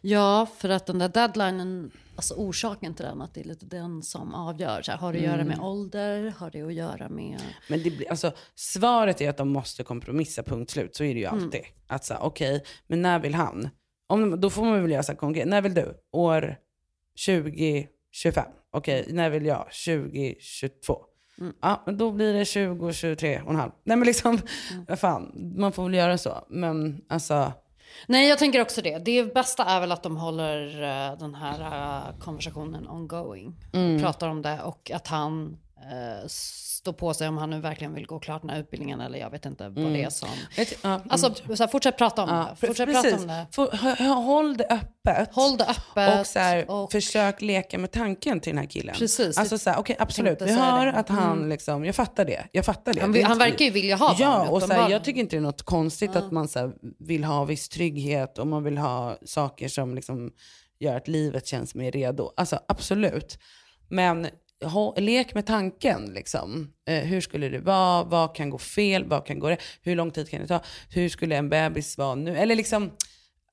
Ja, 0.00 0.46
för 0.58 0.68
att 0.68 0.86
den 0.86 0.98
där 0.98 1.08
deadlinen, 1.08 1.90
alltså 2.16 2.34
orsaken 2.34 2.94
till 2.94 3.04
den, 3.04 3.22
att 3.22 3.34
det 3.34 3.40
är 3.40 3.44
lite 3.44 3.66
den 3.66 4.02
som 4.02 4.34
avgör. 4.34 4.82
Så 4.82 4.90
här, 4.90 4.98
har 4.98 5.12
det 5.12 5.18
att 5.18 5.24
göra 5.24 5.44
med 5.44 5.60
ålder? 5.60 6.34
Har 6.38 6.50
det 6.50 6.62
att 6.62 6.74
göra 6.74 7.08
med... 7.08 7.40
Men 7.68 7.82
det 7.82 7.90
blir, 7.90 8.10
alltså, 8.10 8.32
svaret 8.54 9.20
är 9.20 9.30
att 9.30 9.36
de 9.36 9.48
måste 9.48 9.82
kompromissa, 9.82 10.42
punkt 10.42 10.70
slut. 10.70 10.96
Så 10.96 11.04
är 11.04 11.14
det 11.14 11.20
ju 11.20 11.26
alltid. 11.26 11.62
Att 11.86 12.04
så, 12.04 12.14
okej, 12.20 12.64
men 12.86 13.02
när 13.02 13.18
vill 13.18 13.34
han? 13.34 13.68
Om, 14.08 14.40
då 14.40 14.50
får 14.50 14.64
man 14.64 14.82
väl 14.82 14.90
göra 14.90 15.02
så 15.02 15.12
här 15.12 15.18
konkret. 15.18 15.48
När 15.48 15.62
vill 15.62 15.74
du? 15.74 15.94
År 16.12 16.56
2025. 17.26 18.44
Okej, 18.72 19.06
när 19.08 19.30
vill 19.30 19.46
jag? 19.46 19.66
2022. 19.86 20.98
Ja, 21.60 21.82
men 21.86 21.98
då 21.98 22.10
blir 22.10 22.32
det 22.32 22.44
2023 22.44 23.40
och 23.40 23.50
en 23.50 23.56
halv. 23.56 23.72
Nej 23.84 23.96
men 23.96 24.06
liksom, 24.06 24.40
vad 24.88 24.98
fan, 24.98 25.52
man 25.56 25.72
får 25.72 25.84
väl 25.84 25.94
göra 25.94 26.18
så. 26.18 26.46
Men 26.48 27.00
alltså, 27.08 27.52
Nej, 28.06 28.28
jag 28.28 28.38
tänker 28.38 28.60
också 28.60 28.82
det. 28.82 28.98
Det 28.98 29.34
bästa 29.34 29.64
är 29.64 29.80
väl 29.80 29.92
att 29.92 30.02
de 30.02 30.16
håller 30.16 30.82
eh, 30.82 31.18
den 31.18 31.34
här 31.34 31.60
eh, 31.60 32.18
konversationen 32.18 32.88
ongoing. 32.88 33.54
Pratar 34.00 34.28
om 34.28 34.42
det 34.42 34.62
och 34.62 34.90
att 34.94 35.06
han 35.06 35.58
uh, 35.80 36.26
står 36.28 36.92
på 36.92 37.14
sig 37.14 37.28
om 37.28 37.38
han 37.38 37.50
nu 37.50 37.60
verkligen 37.60 37.94
vill 37.94 38.06
gå 38.06 38.18
klart 38.18 38.42
den 38.42 38.50
här 38.50 38.60
utbildningen 38.60 39.00
eller 39.00 39.18
jag 39.18 39.30
vet 39.30 39.46
inte 39.46 39.68
vad 39.68 39.92
det 39.92 40.02
är 40.02 40.10
som... 40.10 40.28
mm. 40.82 41.00
Alltså, 41.08 41.34
så 41.34 41.62
här, 41.62 41.66
fortsätt 41.68 41.98
prata 41.98 42.22
om 42.22 42.28
Ja, 42.28 42.48
det. 42.60 42.66
Fortsätt 42.66 42.88
precis. 42.88 43.12
prata 43.26 43.62
om 43.62 43.96
det. 43.98 44.04
Håll 44.04 44.56
det 44.56 44.64
öppet. 44.64 45.34
Håll 45.34 45.56
det 45.56 45.64
öppet. 45.64 46.20
Och, 46.20 46.26
så 46.26 46.38
här, 46.38 46.70
och- 46.70 46.92
försök 46.92 47.40
leka 47.42 47.78
med 47.78 47.90
tanken 47.90 48.40
till 48.40 48.50
den 48.50 48.58
här 48.58 48.66
killen. 48.70 48.94
Precis. 48.98 49.38
Alltså 49.38 49.58
så 49.58 49.70
här, 49.70 49.78
okej 49.78 49.96
absolut, 49.98 50.42
vi 50.42 50.52
hör. 50.52 50.82
Mm. 50.86 51.00
att 51.00 51.08
han 51.08 51.48
liksom, 51.48 51.84
jag 51.84 51.94
fattar 51.94 52.24
det. 52.24 52.46
Jag 52.52 52.64
fattar 52.64 52.94
det. 52.94 53.00
Han, 53.00 53.12
Det 53.12 53.18
vill- 53.18 53.26
han 53.26 53.38
verkar 53.38 53.64
ju 53.64 53.70
vilja 53.70 53.96
ha 53.96 54.08
barn, 54.08 54.16
Ja, 54.20 54.48
och 54.48 54.62
så 54.62 54.72
här, 54.72 54.90
jag 54.90 55.04
tycker 55.04 55.20
inte 55.20 55.36
det 55.36 55.40
är 55.40 55.42
något 55.42 55.62
konstigt 55.62 56.16
att 56.16 56.32
man 56.32 56.48
så 56.48 56.72
vill 56.98 57.24
ha 57.24 57.44
viss 57.44 57.68
trygghet 57.68 58.38
och 58.38 58.46
man 58.46 58.64
vill 58.64 58.78
ha 58.78 59.16
saker 59.24 59.68
som 59.68 59.94
liksom 59.94 60.30
gör 60.78 60.96
att 60.96 61.08
livet 61.08 61.46
känns 61.46 61.74
mer 61.74 61.92
redo. 61.92 62.32
Alltså 62.36 62.60
absolut. 62.68 63.38
Men 63.88 64.26
ha, 64.64 64.94
lek 64.96 65.34
med 65.34 65.46
tanken. 65.46 66.04
Liksom. 66.06 66.72
Eh, 66.88 67.02
hur 67.04 67.20
skulle 67.20 67.48
det 67.48 67.58
vara? 67.58 68.04
Vad 68.04 68.34
kan 68.36 68.50
gå 68.50 68.58
fel? 68.58 69.04
Vad 69.04 69.26
kan 69.26 69.38
gå 69.38 69.50
rätt? 69.50 69.62
Hur 69.82 69.96
lång 69.96 70.10
tid 70.10 70.30
kan 70.30 70.40
det 70.40 70.46
ta? 70.46 70.60
Hur 70.90 71.08
skulle 71.08 71.36
en 71.36 71.48
bebis 71.48 71.98
vara 71.98 72.14
nu? 72.14 72.36
Eller 72.36 72.54
liksom 72.56 72.90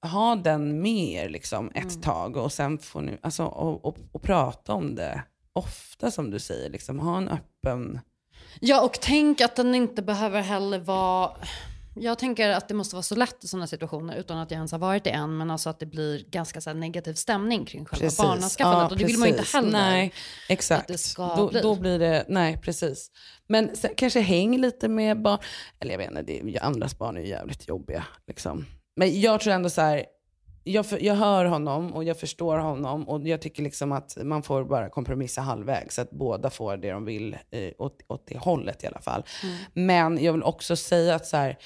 ha 0.01 0.35
den 0.35 0.81
med 0.81 1.23
er 1.25 1.29
liksom, 1.29 1.69
ett 1.75 1.83
Mm. 1.83 2.01
tag 2.01 2.37
och 2.37 2.51
sen 2.53 2.77
får 2.79 3.01
ni, 3.01 3.17
alltså, 3.21 3.45
och, 3.45 3.85
och, 3.85 3.97
och 4.11 4.21
prata 4.21 4.73
om 4.73 4.95
det 4.95 5.23
ofta 5.53 6.11
som 6.11 6.31
du 6.31 6.39
säger. 6.39 6.69
Liksom, 6.69 6.99
ha 6.99 7.17
en 7.17 7.29
öppen... 7.29 7.99
Ja, 8.59 8.81
och 8.81 8.97
tänk 9.01 9.41
att 9.41 9.55
den 9.55 9.75
inte 9.75 10.01
behöver 10.01 10.41
heller 10.41 10.79
vara... 10.79 11.31
Jag 11.95 12.19
tänker 12.19 12.49
att 12.49 12.67
det 12.67 12.73
måste 12.73 12.95
vara 12.95 13.03
så 13.03 13.15
lätt 13.15 13.43
i 13.43 13.47
sådana 13.47 13.67
situationer 13.67 14.15
utan 14.15 14.37
att 14.37 14.51
jag 14.51 14.55
ens 14.55 14.71
har 14.71 14.79
varit 14.79 15.07
i 15.07 15.09
en, 15.09 15.37
men 15.37 15.51
alltså 15.51 15.69
att 15.69 15.79
det 15.79 15.85
blir 15.85 16.25
ganska 16.29 16.61
så 16.61 16.73
negativ 16.73 17.13
stämning 17.13 17.65
kring 17.65 17.85
själva 17.85 18.09
barnaskaffandet. 18.17 18.91
och 18.91 18.97
det 18.97 19.05
vill 19.05 19.17
man 19.17 19.27
ju 19.27 19.31
inte 19.31 19.41
precis. 19.41 19.53
heller. 19.55 19.71
Nej, 19.71 20.13
exakt. 20.49 20.81
att 20.81 20.87
det 20.87 20.97
ska 20.97 21.35
då, 21.35 21.49
bli. 21.49 21.61
då 21.61 21.75
blir 21.75 21.99
det, 21.99 22.25
nej 22.27 22.57
precis. 22.57 23.11
Men 23.47 23.75
sen, 23.75 23.91
kanske 23.97 24.19
häng 24.19 24.57
lite 24.57 24.87
med 24.87 25.21
barn, 25.21 25.39
eller 25.79 25.91
jag 25.91 25.97
vet 25.97 26.09
inte, 26.09 26.21
det, 26.21 26.59
andras 26.59 26.97
barn 26.97 27.17
är 27.17 27.21
ju 27.21 27.27
jävligt 27.27 27.67
jobbiga. 27.67 28.03
Liksom. 28.27 28.65
Men 28.95 29.21
jag 29.21 29.41
tror 29.41 29.53
ändå 29.53 29.69
så 29.69 29.81
här, 29.81 30.05
jag, 30.63 30.85
för, 30.85 31.03
jag 31.03 31.15
hör 31.15 31.45
honom 31.45 31.93
och 31.93 32.03
jag 32.03 32.19
förstår 32.19 32.57
honom 32.57 33.09
och 33.09 33.27
jag 33.27 33.41
tycker 33.41 33.63
liksom 33.63 33.91
att 33.91 34.17
man 34.23 34.43
får 34.43 34.63
bara 34.63 34.89
kompromissa 34.89 35.41
halvvägs 35.41 35.95
så 35.95 36.01
att 36.01 36.11
båda 36.11 36.49
får 36.49 36.77
det 36.77 36.91
de 36.91 37.05
vill 37.05 37.37
eh, 37.51 37.71
åt, 37.77 38.01
åt 38.07 38.27
det 38.27 38.37
hållet 38.37 38.83
i 38.83 38.87
alla 38.87 39.01
fall. 39.01 39.23
Mm. 39.43 39.55
Men 39.73 40.23
jag 40.23 40.33
vill 40.33 40.43
också 40.43 40.75
säga 40.75 41.15
att 41.15 41.25
så 41.25 41.37
här, 41.37 41.57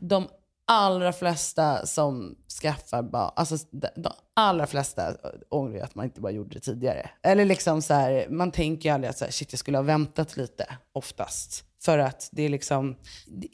de 0.00 0.28
allra 0.66 1.12
flesta 1.12 1.86
som 1.86 2.36
skaffar 2.62 3.02
barn, 3.02 3.32
alltså 3.36 3.56
de, 3.70 4.10
allra 4.34 4.66
flesta 4.66 5.14
ångrar 5.48 5.74
ju 5.74 5.80
att 5.80 5.94
man 5.94 6.04
inte 6.04 6.20
bara 6.20 6.32
gjorde 6.32 6.54
det 6.54 6.60
tidigare. 6.60 7.10
Eller 7.22 7.44
liksom 7.44 7.82
så 7.82 7.94
här, 7.94 8.26
man 8.30 8.50
tänker 8.50 8.88
ju 8.88 8.94
aldrig 8.94 9.10
att 9.10 9.18
så 9.18 9.24
här, 9.24 9.32
shit 9.32 9.52
jag 9.52 9.58
skulle 9.58 9.78
ha 9.78 9.82
väntat 9.82 10.36
lite 10.36 10.66
oftast. 10.92 11.64
För 11.84 11.98
att 11.98 12.28
det 12.32 12.42
är 12.42 12.48
liksom, 12.48 12.96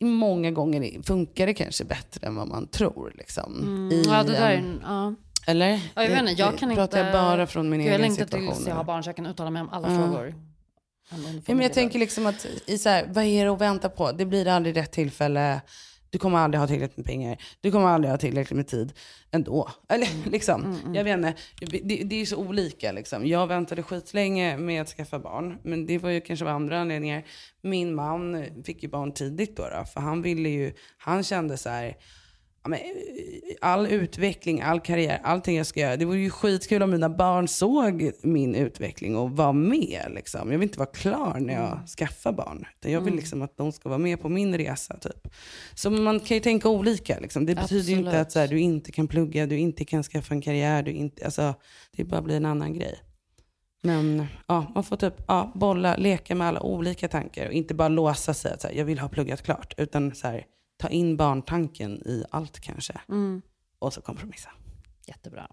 många 0.01 0.51
gånger 0.51 1.03
funkar 1.03 1.47
det 1.47 1.55
kanske 1.55 1.85
bättre 1.85 2.27
än 2.27 2.35
vad 2.37 2.49
man 2.49 2.67
tror. 2.69 3.13
Liksom, 3.19 3.53
i 3.93 3.95
Mm. 3.95 4.13
Ja, 4.15 4.23
det 4.23 4.33
där 4.33 4.51
är 4.51 4.55
en- 4.57 4.65
en, 4.65 4.81
ja. 4.85 5.15
Eller? 5.47 5.69
Ja, 5.95 6.03
jag 6.03 6.09
vet 6.11 6.19
inte, 6.21 6.33
jag 6.33 6.59
kan 6.59 6.69
pratar 6.75 6.83
inte... 6.83 6.99
jag 6.99 7.13
bara 7.13 7.47
från 7.47 7.71
min 7.71 7.81
Gud, 7.81 7.87
jag 7.89 7.95
egen 7.95 8.01
längtar 8.01 8.25
situation. 8.25 8.55
tills 8.55 8.67
jag 8.69 8.75
har 8.75 8.85
barn 8.85 9.03
så 9.05 9.09
jag 9.09 9.17
kan 9.17 9.27
uttala 9.27 9.51
mig 9.51 9.63
om 9.63 9.69
alla 9.69 9.93
Ja. 9.93 9.99
frågor. 9.99 10.35
Ja, 11.11 11.55
men 11.55 11.61
jag 11.61 11.73
tänker 11.73 11.99
liksom 11.99 12.27
att, 12.27 12.47
i 12.67 12.79
så 12.79 12.89
här, 12.89 13.07
vad 13.09 13.25
är 13.25 13.45
det 13.45 13.51
att 13.53 13.61
vänta 13.61 13.89
på? 13.89 14.13
Det 14.13 14.27
blir 14.27 14.49
aldrig 14.49 14.77
rätt 14.77 14.93
tillfälle. 14.93 15.61
Du 16.15 16.19
kommer 16.19 16.39
aldrig 16.39 16.61
ha 16.61 16.67
tillräckligt 16.67 16.97
med 16.97 17.07
pengar. 17.07 17.43
Du 17.61 17.71
kommer 17.71 17.87
aldrig 17.87 18.11
ha 18.11 18.19
tillräckligt 18.19 18.57
med 18.57 18.67
tid 18.67 18.93
ändå. 19.31 19.71
Eller 19.89 20.31
liksom, 20.31 20.79
jag 20.95 21.05
vet 21.05 21.17
inte. 21.17 21.35
Det, 21.61 22.05
det 22.05 22.21
är 22.21 22.27
så 22.27 22.37
olika 22.37 22.93
liksom. 22.93 23.27
Jag 23.27 23.47
väntade 23.47 23.83
skitlänge 23.83 24.57
med 24.57 24.83
att 24.83 24.89
skaffa 24.89 25.19
barn. 25.19 25.59
Men 25.63 25.87
det 25.87 25.99
var 25.99 26.11
ju 26.11 26.21
kanske 26.21 26.45
av 26.45 26.51
andra 26.51 26.81
anledningar. 26.81 27.25
Min 27.63 27.95
man 27.95 28.47
fick 28.65 28.83
ju 28.83 28.89
barn 28.89 29.13
tidigt 29.13 29.57
då. 29.57 29.63
då 29.63 29.85
för 29.85 30.01
han 30.01 30.23
ville 30.23 30.49
ju, 30.49 30.73
han 30.99 31.23
kände 31.23 31.57
så 31.57 31.69
här, 31.69 31.97
all 33.61 33.87
utveckling, 33.87 34.61
all 34.61 34.81
karriär, 34.81 35.21
allting 35.25 35.57
jag 35.57 35.67
ska 35.67 35.81
göra. 35.81 35.97
Det 35.97 36.05
vore 36.05 36.19
ju 36.19 36.31
skitkul 36.31 36.83
om 36.83 36.91
mina 36.91 37.09
barn 37.09 37.49
såg 37.49 38.11
min 38.23 38.55
utveckling 38.55 39.17
och 39.17 39.31
var 39.31 39.53
med. 39.53 40.13
Liksom. 40.15 40.53
Jag 40.53 40.59
vill 40.59 40.69
inte 40.69 40.79
vara 40.79 40.91
klar 40.91 41.37
när 41.41 41.55
jag 41.55 41.89
skaffar 41.99 42.33
barn. 42.33 42.67
Utan 42.79 42.93
jag 42.93 43.01
vill 43.01 43.15
liksom 43.15 43.43
att 43.43 43.57
de 43.57 43.73
ska 43.73 43.89
vara 43.89 43.99
med 43.99 44.21
på 44.21 44.29
min 44.29 44.59
resa. 44.59 44.97
Typ. 44.99 45.29
Så 45.75 45.91
man 45.91 46.21
kan 46.21 46.37
ju 46.37 46.41
tänka 46.41 46.69
olika. 46.69 47.19
Liksom. 47.19 47.47
Det 47.47 47.55
betyder 47.55 47.93
ju 47.93 47.99
inte 47.99 48.21
att 48.21 48.33
så 48.33 48.39
här, 48.39 48.49
du 48.49 48.59
inte 48.59 48.93
kan 48.93 49.09
plugga, 49.09 49.47
du 49.47 49.59
inte 49.59 49.85
kan 49.85 50.03
skaffa 50.03 50.35
en 50.35 50.41
karriär. 50.41 50.83
Du 50.83 50.91
inte, 50.91 51.25
alltså, 51.25 51.55
det 51.97 52.05
bara 52.05 52.23
blir 52.23 52.37
en 52.37 52.47
annan 52.47 52.75
grej. 52.75 52.99
Men 53.83 54.27
ja, 54.47 54.73
man 54.75 54.85
får 54.85 54.97
typ 54.97 55.15
ja, 55.29 55.53
bolla, 55.55 55.97
leka 55.97 56.35
med 56.35 56.47
alla 56.47 56.61
olika 56.61 57.09
tankar 57.09 57.47
och 57.47 57.53
inte 57.53 57.75
bara 57.75 57.89
låsa 57.89 58.35
sig 58.35 58.53
att 58.53 58.61
så 58.61 58.69
här, 58.69 58.75
jag 58.75 58.85
vill 58.85 58.99
ha 58.99 59.09
pluggat 59.09 59.43
klart. 59.43 59.75
Utan 59.77 60.15
så 60.15 60.27
här, 60.27 60.45
ta 60.85 60.91
in 60.91 61.17
barntanken 61.17 62.09
i 62.09 62.25
allt 62.31 62.61
kanske. 62.61 63.01
Mm. 63.09 63.43
Och 63.79 63.93
så 63.93 64.01
kompromissa. 64.01 64.51
Jättebra. 65.07 65.47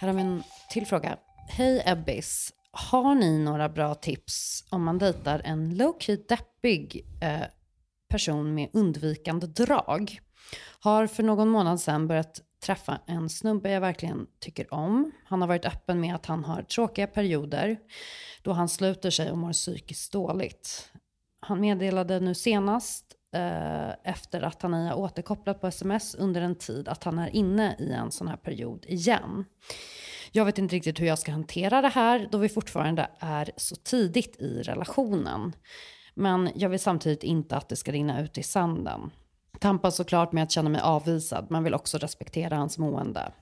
Här 0.00 0.08
har 0.08 0.14
vi 0.14 0.22
en 0.22 0.42
till 0.70 0.86
fråga. 0.86 1.16
Hej 1.48 1.82
Ebbis. 1.86 2.52
Har 2.70 3.14
ni 3.14 3.38
några 3.38 3.68
bra 3.68 3.94
tips 3.94 4.64
om 4.70 4.84
man 4.84 4.98
dejtar 4.98 5.42
en 5.44 5.72
low-key 5.72 6.26
deppig 6.28 7.06
eh, 7.22 7.40
person 8.08 8.54
med 8.54 8.70
undvikande 8.72 9.46
drag? 9.46 10.20
Har 10.80 11.06
för 11.06 11.22
någon 11.22 11.48
månad 11.48 11.80
sedan 11.80 12.08
börjat 12.08 12.40
träffa 12.62 13.00
en 13.06 13.28
snubbe 13.28 13.70
jag 13.70 13.80
verkligen 13.80 14.26
tycker 14.38 14.74
om. 14.74 15.12
Han 15.24 15.40
har 15.40 15.48
varit 15.48 15.64
öppen 15.64 16.00
med 16.00 16.14
att 16.14 16.26
han 16.26 16.44
har 16.44 16.62
tråkiga 16.62 17.06
perioder 17.06 17.78
då 18.42 18.52
han 18.52 18.68
sluter 18.68 19.10
sig 19.10 19.30
och 19.30 19.38
mår 19.38 19.52
psykiskt 19.52 20.12
dåligt. 20.12 20.90
Han 21.40 21.60
meddelade 21.60 22.20
nu 22.20 22.34
senast 22.34 23.16
eh, 23.32 23.90
efter 24.04 24.42
att 24.42 24.62
han 24.62 24.72
har 24.72 24.94
återkopplat 24.94 25.60
på 25.60 25.66
sms 25.66 26.14
under 26.14 26.40
en 26.40 26.54
tid 26.54 26.88
att 26.88 27.04
han 27.04 27.18
är 27.18 27.28
inne 27.28 27.76
i 27.78 27.92
en 27.92 28.10
sån 28.10 28.28
här 28.28 28.36
period 28.36 28.84
igen. 28.88 29.44
Jag 30.32 30.44
vet 30.44 30.58
inte 30.58 30.74
riktigt 30.76 31.00
hur 31.00 31.06
jag 31.06 31.18
ska 31.18 31.32
hantera 31.32 31.82
det 31.82 31.88
här 31.88 32.28
då 32.32 32.38
vi 32.38 32.48
fortfarande 32.48 33.10
är 33.18 33.50
så 33.56 33.76
tidigt 33.76 34.36
i 34.40 34.62
relationen. 34.62 35.52
Men 36.14 36.50
jag 36.54 36.68
vill 36.68 36.80
samtidigt 36.80 37.22
inte 37.22 37.56
att 37.56 37.68
det 37.68 37.76
ska 37.76 37.92
rinna 37.92 38.20
ut 38.20 38.38
i 38.38 38.42
sanden. 38.42 39.10
Tampas 39.60 39.96
såklart 39.96 40.32
med 40.32 40.42
att 40.42 40.50
känna 40.50 40.68
mig 40.68 40.80
avvisad 40.80 41.46
men 41.50 41.64
vill 41.64 41.74
också 41.74 41.98
respektera 41.98 42.56
hans 42.56 42.78
mående. 42.78 43.32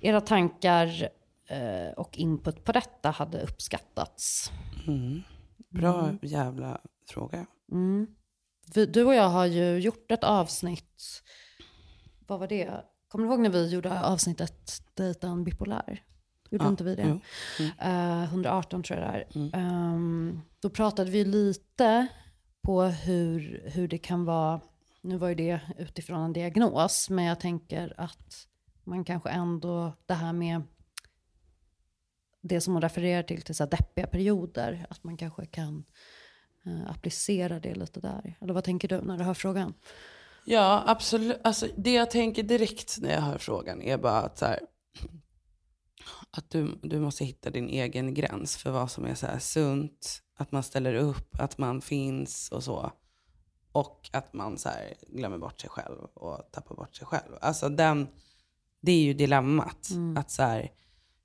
Era 0.00 0.20
tankar 0.20 1.08
eh, 1.46 1.92
och 1.96 2.18
input 2.18 2.64
på 2.64 2.72
detta 2.72 3.10
hade 3.10 3.42
uppskattats. 3.42 4.52
Bra 5.68 6.10
jävla 6.22 6.80
fråga. 7.08 7.46
Mm. 7.72 8.06
Vi, 8.74 8.86
du 8.86 9.04
och 9.04 9.14
jag 9.14 9.28
har 9.28 9.46
ju 9.46 9.78
gjort 9.78 10.10
ett 10.10 10.24
avsnitt. 10.24 11.22
Vad 12.26 12.40
var 12.40 12.46
det? 12.48 12.84
Kommer 13.08 13.24
du 13.26 13.30
ihåg 13.30 13.40
när 13.40 13.50
vi 13.50 13.68
gjorde 13.68 14.00
avsnittet 14.00 14.82
Dejta 14.94 15.28
en 15.28 15.44
bipolär? 15.44 16.02
Gjorde 16.50 16.64
Ja, 16.64 16.68
inte 16.70 16.84
vi 16.84 16.94
det? 16.94 17.20
jo. 17.58 17.64
Eh, 17.80 18.22
118 18.24 18.82
tror 18.82 18.98
jag 19.00 19.08
det 19.12 19.38
är. 19.40 19.50
Ehm, 19.54 20.40
då 20.60 20.70
pratade 20.70 21.10
vi 21.10 21.24
lite 21.24 22.06
på 22.62 22.82
hur, 22.82 23.62
hur 23.66 23.88
det 23.88 23.98
kan 23.98 24.24
vara. 24.24 24.60
Nu 25.02 25.16
var 25.16 25.28
ju 25.28 25.34
det 25.34 25.60
utifrån 25.78 26.20
en 26.20 26.32
diagnos, 26.32 27.10
men 27.10 27.24
jag 27.24 27.40
tänker 27.40 27.94
att 27.96 28.46
man 28.84 29.04
kanske 29.04 29.30
ändå, 29.30 29.92
det 30.06 30.14
här 30.14 30.32
med 30.32 30.62
det 32.42 32.60
som 32.60 32.72
hon 32.74 32.82
refererar 32.82 33.22
till, 33.22 33.42
till 33.42 33.54
så 33.54 33.64
här 33.64 33.70
deppiga 33.70 34.06
perioder, 34.06 34.86
att 34.90 35.04
man 35.04 35.16
kanske 35.16 35.46
kan 35.46 35.84
eh, 36.66 36.90
applicera 36.90 37.60
det 37.60 37.74
lite 37.74 38.00
där. 38.00 38.36
Eller 38.40 38.54
vad 38.54 38.64
tänker 38.64 38.88
du 38.88 39.00
när 39.00 39.18
du 39.18 39.24
hör 39.24 39.34
frågan? 39.34 39.74
Ja, 40.44 40.82
absolut. 40.86 41.40
Alltså, 41.44 41.66
det 41.76 41.92
jag 41.92 42.10
tänker 42.10 42.42
direkt 42.42 42.98
när 43.00 43.10
jag 43.10 43.20
hör 43.20 43.38
frågan 43.38 43.82
är 43.82 43.98
bara 43.98 44.20
att, 44.22 44.38
så 44.38 44.46
här, 44.46 44.60
att 46.30 46.50
du, 46.50 46.78
du 46.82 47.00
måste 47.00 47.24
hitta 47.24 47.50
din 47.50 47.68
egen 47.68 48.14
gräns 48.14 48.56
för 48.56 48.70
vad 48.70 48.90
som 48.90 49.04
är 49.04 49.14
så 49.14 49.26
här 49.26 49.38
sunt, 49.38 50.22
att 50.36 50.52
man 50.52 50.62
ställer 50.62 50.94
upp, 50.94 51.40
att 51.40 51.58
man 51.58 51.80
finns 51.80 52.48
och 52.48 52.64
så. 52.64 52.92
Och 53.72 54.10
att 54.12 54.32
man 54.34 54.58
så 54.58 54.68
här, 54.68 54.94
glömmer 55.08 55.38
bort 55.38 55.60
sig 55.60 55.70
själv 55.70 55.98
och 56.14 56.52
tappar 56.52 56.74
bort 56.74 56.96
sig 56.96 57.06
själv. 57.06 57.34
Alltså 57.40 57.68
den, 57.68 58.08
det 58.80 58.92
är 58.92 59.02
ju 59.02 59.14
dilemmat. 59.14 59.88
Att 60.16 60.30
så 60.30 60.42
här, 60.42 60.70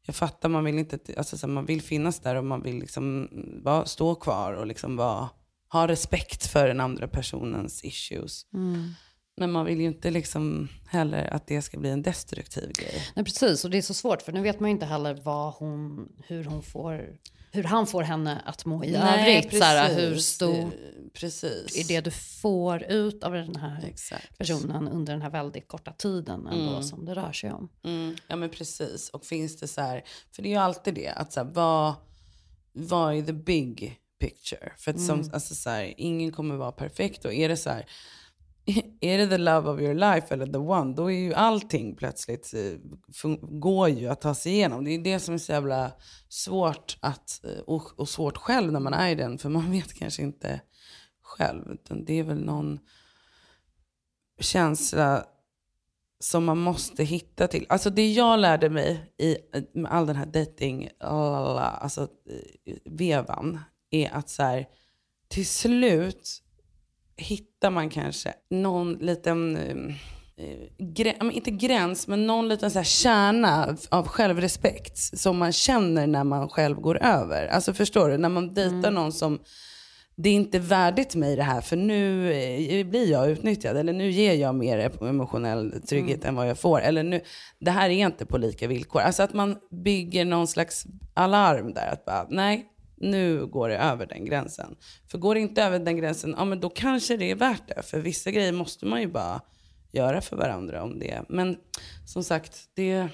jag 0.06 0.16
fattar, 0.16 0.50
man 0.50 0.64
vill, 0.64 0.80
inte, 0.80 1.00
alltså 1.18 1.38
så 1.38 1.48
här, 1.48 1.54
man 1.54 1.66
vill 1.66 1.82
finnas 1.82 2.20
där 2.20 2.36
och 2.36 2.46
man 2.46 2.62
vill 2.62 2.80
liksom 2.80 3.30
bara 3.64 3.86
stå 3.86 4.16
kvar 4.16 4.54
och 4.54 4.68
liksom 4.68 4.96
bara 4.96 5.30
ha 5.70 5.88
respekt 5.88 6.48
för 6.48 6.68
den 6.68 6.80
andra 6.80 7.08
personens 7.08 7.84
issues. 7.84 8.46
Mm. 8.54 8.92
Men 9.38 9.52
man 9.52 9.66
vill 9.66 9.80
ju 9.82 9.86
inte 9.88 10.12
liksom 10.12 10.70
heller 10.88 11.34
att 11.34 11.48
det 11.48 11.62
ska 11.62 11.80
bli 11.80 11.90
en 11.90 12.02
destruktiv 12.02 12.72
grej. 12.72 13.08
Nej, 13.16 13.26
precis. 13.26 13.66
Och 13.66 13.72
det 13.72 13.78
är 13.78 13.82
så 13.82 13.94
svårt, 13.94 14.22
för 14.22 14.32
nu 14.32 14.42
vet 14.42 14.60
man 14.60 14.70
ju 14.70 14.74
inte 14.74 14.86
heller 14.86 15.14
vad 15.24 15.54
hon, 15.54 16.10
hur, 16.28 16.44
hon 16.44 16.64
får, 16.64 17.18
hur 17.52 17.64
han 17.64 17.88
får 17.88 18.04
henne 18.04 18.42
att 18.46 18.66
må 18.66 18.84
i 18.86 18.96
övrigt. 18.96 19.58
Så 19.58 19.64
här, 19.64 19.96
hur 19.96 20.16
stort 20.18 20.74
Precis. 21.14 21.78
är 21.78 21.88
det 21.88 22.02
du 22.02 22.12
får 22.12 22.84
ut 22.84 23.24
av 23.24 23.34
den 23.34 23.56
här 23.56 23.86
Exakt. 23.88 24.38
personen 24.38 24.88
under 24.88 25.14
den 25.14 25.22
här 25.22 25.30
väldigt 25.30 25.68
korta 25.68 25.92
tiden 25.92 26.48
ändå 26.48 26.72
Mm. 26.72 26.84
som 26.84 27.06
det 27.06 27.14
rör 27.16 27.32
sig 27.32 27.52
om. 27.52 27.70
Mm, 27.84 28.16
ja 28.28 28.36
men 28.36 28.50
precis. 28.50 29.10
Och 29.10 29.26
finns 29.26 29.60
det 29.60 29.68
så 29.68 29.82
här, 29.82 30.04
för 30.36 30.42
det 30.44 30.48
är 30.50 30.52
ju 30.52 30.58
alltid 30.58 30.94
det, 30.94 31.10
att 31.10 31.34
så 31.34 31.44
här, 31.44 31.52
vad, 31.54 31.94
vad 32.74 33.16
är 33.18 33.22
the 33.22 33.34
big 33.34 34.00
picture? 34.20 34.72
För 34.78 34.92
att 34.92 35.02
som, 35.02 35.30
alltså 35.34 35.56
så 35.56 35.70
här, 35.70 35.94
ingen 35.98 36.32
kommer 36.32 36.56
vara 36.56 36.72
perfekt 36.72 37.26
och 37.26 37.34
är 37.34 37.50
det 37.50 37.58
så 37.58 37.70
här, 37.70 37.86
är 39.02 39.18
det 39.18 39.28
the 39.28 39.38
love 39.38 39.70
of 39.70 39.82
your 39.82 39.94
life 39.94 40.34
eller 40.34 40.46
the 40.46 40.58
one, 40.58 40.94
då 40.94 41.12
är 41.12 41.18
ju 41.18 41.34
allting 41.34 41.96
plötsligt, 41.96 42.54
eh, 42.54 43.30
går 43.42 43.90
ju 43.90 44.08
att 44.08 44.22
ta 44.22 44.36
sig 44.36 44.52
igenom. 44.52 44.84
Det 44.84 44.92
är 44.92 45.00
det 45.00 45.20
som 45.20 45.34
är 45.34 45.38
så 45.38 45.52
jävla 45.52 45.92
svårt 46.30 46.98
att, 47.00 47.42
eh, 47.44 47.60
och, 47.60 48.00
och 48.00 48.10
svårt 48.10 48.38
själv 48.38 48.72
när 48.72 48.80
man 48.80 48.94
är 48.94 49.10
i 49.10 49.16
den, 49.16 49.38
för 49.38 49.50
man 49.50 49.72
vet 49.72 49.94
kanske 49.94 50.22
inte 50.22 50.62
själv. 51.22 51.72
Utan 51.72 52.06
det 52.06 52.20
är 52.20 52.24
väl 52.24 52.46
någon 52.46 52.80
känsla 54.40 55.26
som 56.20 56.46
man 56.46 56.58
måste 56.58 57.04
hitta 57.04 57.48
till. 57.48 57.66
Alltså 57.70 57.90
det 57.90 58.12
jag 58.12 58.40
lärde 58.40 58.70
mig 58.70 59.14
i 59.18 59.38
eh, 59.54 59.64
med 59.74 59.92
all 59.92 60.06
den 60.08 60.16
här 60.16 60.26
dating, 60.26 60.90
alltså 61.00 62.08
vevan, 62.86 63.60
är 63.90 64.14
att 64.14 64.30
så 64.30 64.44
här, 64.44 64.68
till 65.28 65.48
slut 65.48 66.42
hittar 67.18 67.70
man 67.70 67.90
kanske 67.90 68.34
någon 68.50 68.94
liten, 68.94 69.58
eh, 69.58 70.56
grä, 70.78 71.16
inte 71.34 71.52
gräns, 71.52 72.08
men 72.08 72.28
någon 72.28 72.48
liten 72.48 72.72
så 72.72 72.80
här 72.80 72.84
kärna 72.84 73.78
av 73.90 74.08
självrespekt 74.08 74.98
som 74.98 75.38
man 75.38 75.52
känner 75.52 76.08
när 76.08 76.24
man 76.24 76.50
själv 76.50 76.80
går 76.80 77.04
över. 77.04 77.48
Alltså 77.48 77.74
förstår 77.74 78.10
du? 78.10 78.18
När 78.18 78.30
man 78.30 78.54
dejtar 78.54 78.78
mm. 78.78 78.94
någon 78.94 79.12
som 79.12 79.40
det 80.18 80.30
är 80.30 80.34
inte 80.34 80.60
värdigt 80.60 81.16
mig 81.16 81.36
det 81.36 81.44
här 81.44 81.62
för 81.62 81.76
nu 81.76 82.32
eh, 82.34 82.88
blir 82.88 83.12
jag 83.12 83.30
utnyttjad 83.30 83.78
eller 83.78 83.94
nu 83.94 84.12
ger 84.12 84.34
jag 84.34 84.56
mer 84.56 84.92
emotionell 85.02 85.82
trygghet 85.90 86.18
mm. 86.18 86.30
än 86.30 86.36
vad 86.36 86.50
jag 86.50 86.60
får. 86.60 86.82
Eller 86.82 87.04
nu, 87.04 87.22
det 87.60 87.72
här 87.72 87.90
är 87.90 88.06
inte 88.06 88.26
på 88.26 88.38
lika 88.38 88.68
villkor. 88.68 89.02
Alltså 89.02 89.24
att 89.24 89.34
man 89.34 89.58
bygger 89.84 90.26
någon 90.26 90.48
slags 90.48 90.86
alarm 91.14 91.74
där. 91.74 91.88
Att 91.88 92.06
bara, 92.06 92.28
nej, 92.30 92.66
nu 92.98 93.46
går 93.46 93.70
det 93.70 93.78
över 93.78 94.06
den 94.06 94.26
gränsen. 94.26 94.76
För 95.12 95.18
går 95.18 95.36
det 95.36 95.42
inte 95.42 95.64
över 95.64 95.80
den 95.80 95.98
gränsen, 95.98 96.36
ja 96.38 96.46
men 96.46 96.60
då 96.60 96.70
kanske 96.70 97.18
det 97.18 97.32
är 97.32 97.36
värt 97.36 97.68
det. 97.68 97.82
För 97.82 98.00
vissa 98.00 98.32
grejer 98.32 98.52
måste 98.52 98.86
man 98.86 99.02
ju 99.02 99.08
bara 99.08 99.42
göra 99.92 100.22
för 100.22 100.36
varandra 100.36 100.84
om 100.84 101.00
det. 101.00 101.24
Men 101.30 101.58
som 102.06 102.24
sagt, 102.24 102.70
det, 102.74 103.08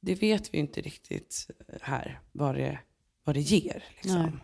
det 0.00 0.14
vet 0.14 0.54
vi 0.54 0.58
inte 0.58 0.80
riktigt 0.80 1.46
här 1.80 2.20
vad 2.32 2.54
det, 2.54 2.78
vad 3.24 3.36
det 3.36 3.40
ger. 3.40 3.84
Liksom. 4.02 4.40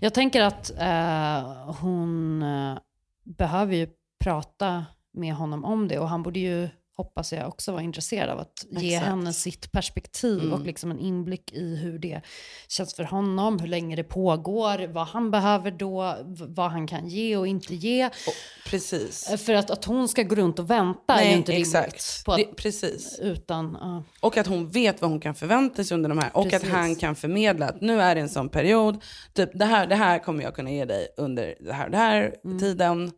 Jag 0.00 0.14
tänker 0.14 0.42
att 0.42 0.70
eh, 0.78 1.74
hon 1.80 2.42
eh, 2.42 2.78
behöver 3.24 3.74
ju 3.74 3.88
prata 4.18 4.86
med 5.12 5.34
honom 5.34 5.64
om 5.64 5.88
det 5.88 5.98
och 5.98 6.08
han 6.08 6.22
borde 6.22 6.40
ju 6.40 6.68
hoppas 6.96 7.32
jag 7.32 7.48
också 7.48 7.72
vara 7.72 7.82
intresserad 7.82 8.30
av 8.30 8.38
att 8.38 8.66
ge 8.70 8.94
Exakt. 8.94 9.06
henne 9.06 9.32
sitt 9.32 9.72
perspektiv 9.72 10.40
mm. 10.40 10.52
och 10.52 10.60
liksom 10.60 10.90
en 10.90 10.98
inblick 10.98 11.52
i 11.52 11.76
hur 11.76 11.98
det 11.98 12.20
känns 12.68 12.94
för 12.94 13.04
honom, 13.04 13.58
hur 13.58 13.68
länge 13.68 13.96
det 13.96 14.04
pågår, 14.04 14.86
vad 14.86 15.06
han 15.06 15.30
behöver 15.30 15.70
då, 15.70 16.16
vad 16.26 16.70
han 16.70 16.86
kan 16.86 17.08
ge 17.08 17.36
och 17.36 17.46
inte 17.46 17.74
ge. 17.74 18.06
Och, 18.06 18.34
precis. 18.66 19.42
För 19.44 19.54
att, 19.54 19.70
att 19.70 19.84
hon 19.84 20.08
ska 20.08 20.22
gå 20.22 20.34
runt 20.34 20.58
och 20.58 20.70
vänta 20.70 21.14
Nej, 21.14 21.26
är 21.26 21.30
ju 21.30 21.36
inte 21.36 21.52
rimligt. 21.52 22.22
På 22.26 22.32
att, 22.32 22.38
det, 22.38 22.56
precis. 22.56 23.18
Utan, 23.22 23.76
uh. 23.76 24.00
Och 24.20 24.36
att 24.36 24.46
hon 24.46 24.70
vet 24.70 25.00
vad 25.00 25.10
hon 25.10 25.20
kan 25.20 25.34
förvänta 25.34 25.84
sig 25.84 25.94
under 25.94 26.08
de 26.08 26.18
här. 26.18 26.36
Och 26.36 26.44
precis. 26.44 26.62
att 26.62 26.74
han 26.74 26.96
kan 26.96 27.16
förmedla 27.16 27.68
att 27.68 27.80
nu 27.80 28.00
är 28.00 28.14
det 28.14 28.20
en 28.20 28.28
sån 28.28 28.48
period, 28.48 29.02
typ 29.32 29.50
det 29.54 29.64
här, 29.64 29.86
det 29.86 29.96
här 29.96 30.18
kommer 30.18 30.42
jag 30.42 30.54
kunna 30.54 30.70
ge 30.70 30.84
dig 30.84 31.08
under 31.16 31.54
det 31.60 31.72
här, 31.72 31.88
det 31.88 31.96
här 31.96 32.34
mm. 32.44 32.58
tiden. 32.58 33.12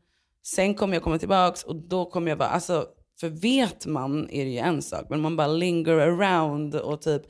Sen 0.46 0.74
kommer 0.74 0.94
jag 0.94 1.02
komma 1.02 1.18
tillbaka 1.18 1.66
och 1.66 1.76
då 1.76 2.10
kommer 2.10 2.30
jag 2.30 2.36
vara, 2.36 2.48
alltså 2.48 2.86
för 3.20 3.28
vet 3.28 3.86
man 3.86 4.30
är 4.30 4.44
det 4.44 4.50
ju 4.50 4.58
en 4.58 4.82
sak, 4.82 5.06
men 5.10 5.20
man 5.20 5.36
bara 5.36 5.46
linger 5.46 5.92
around 5.92 6.74
och 6.74 7.02
typ 7.02 7.22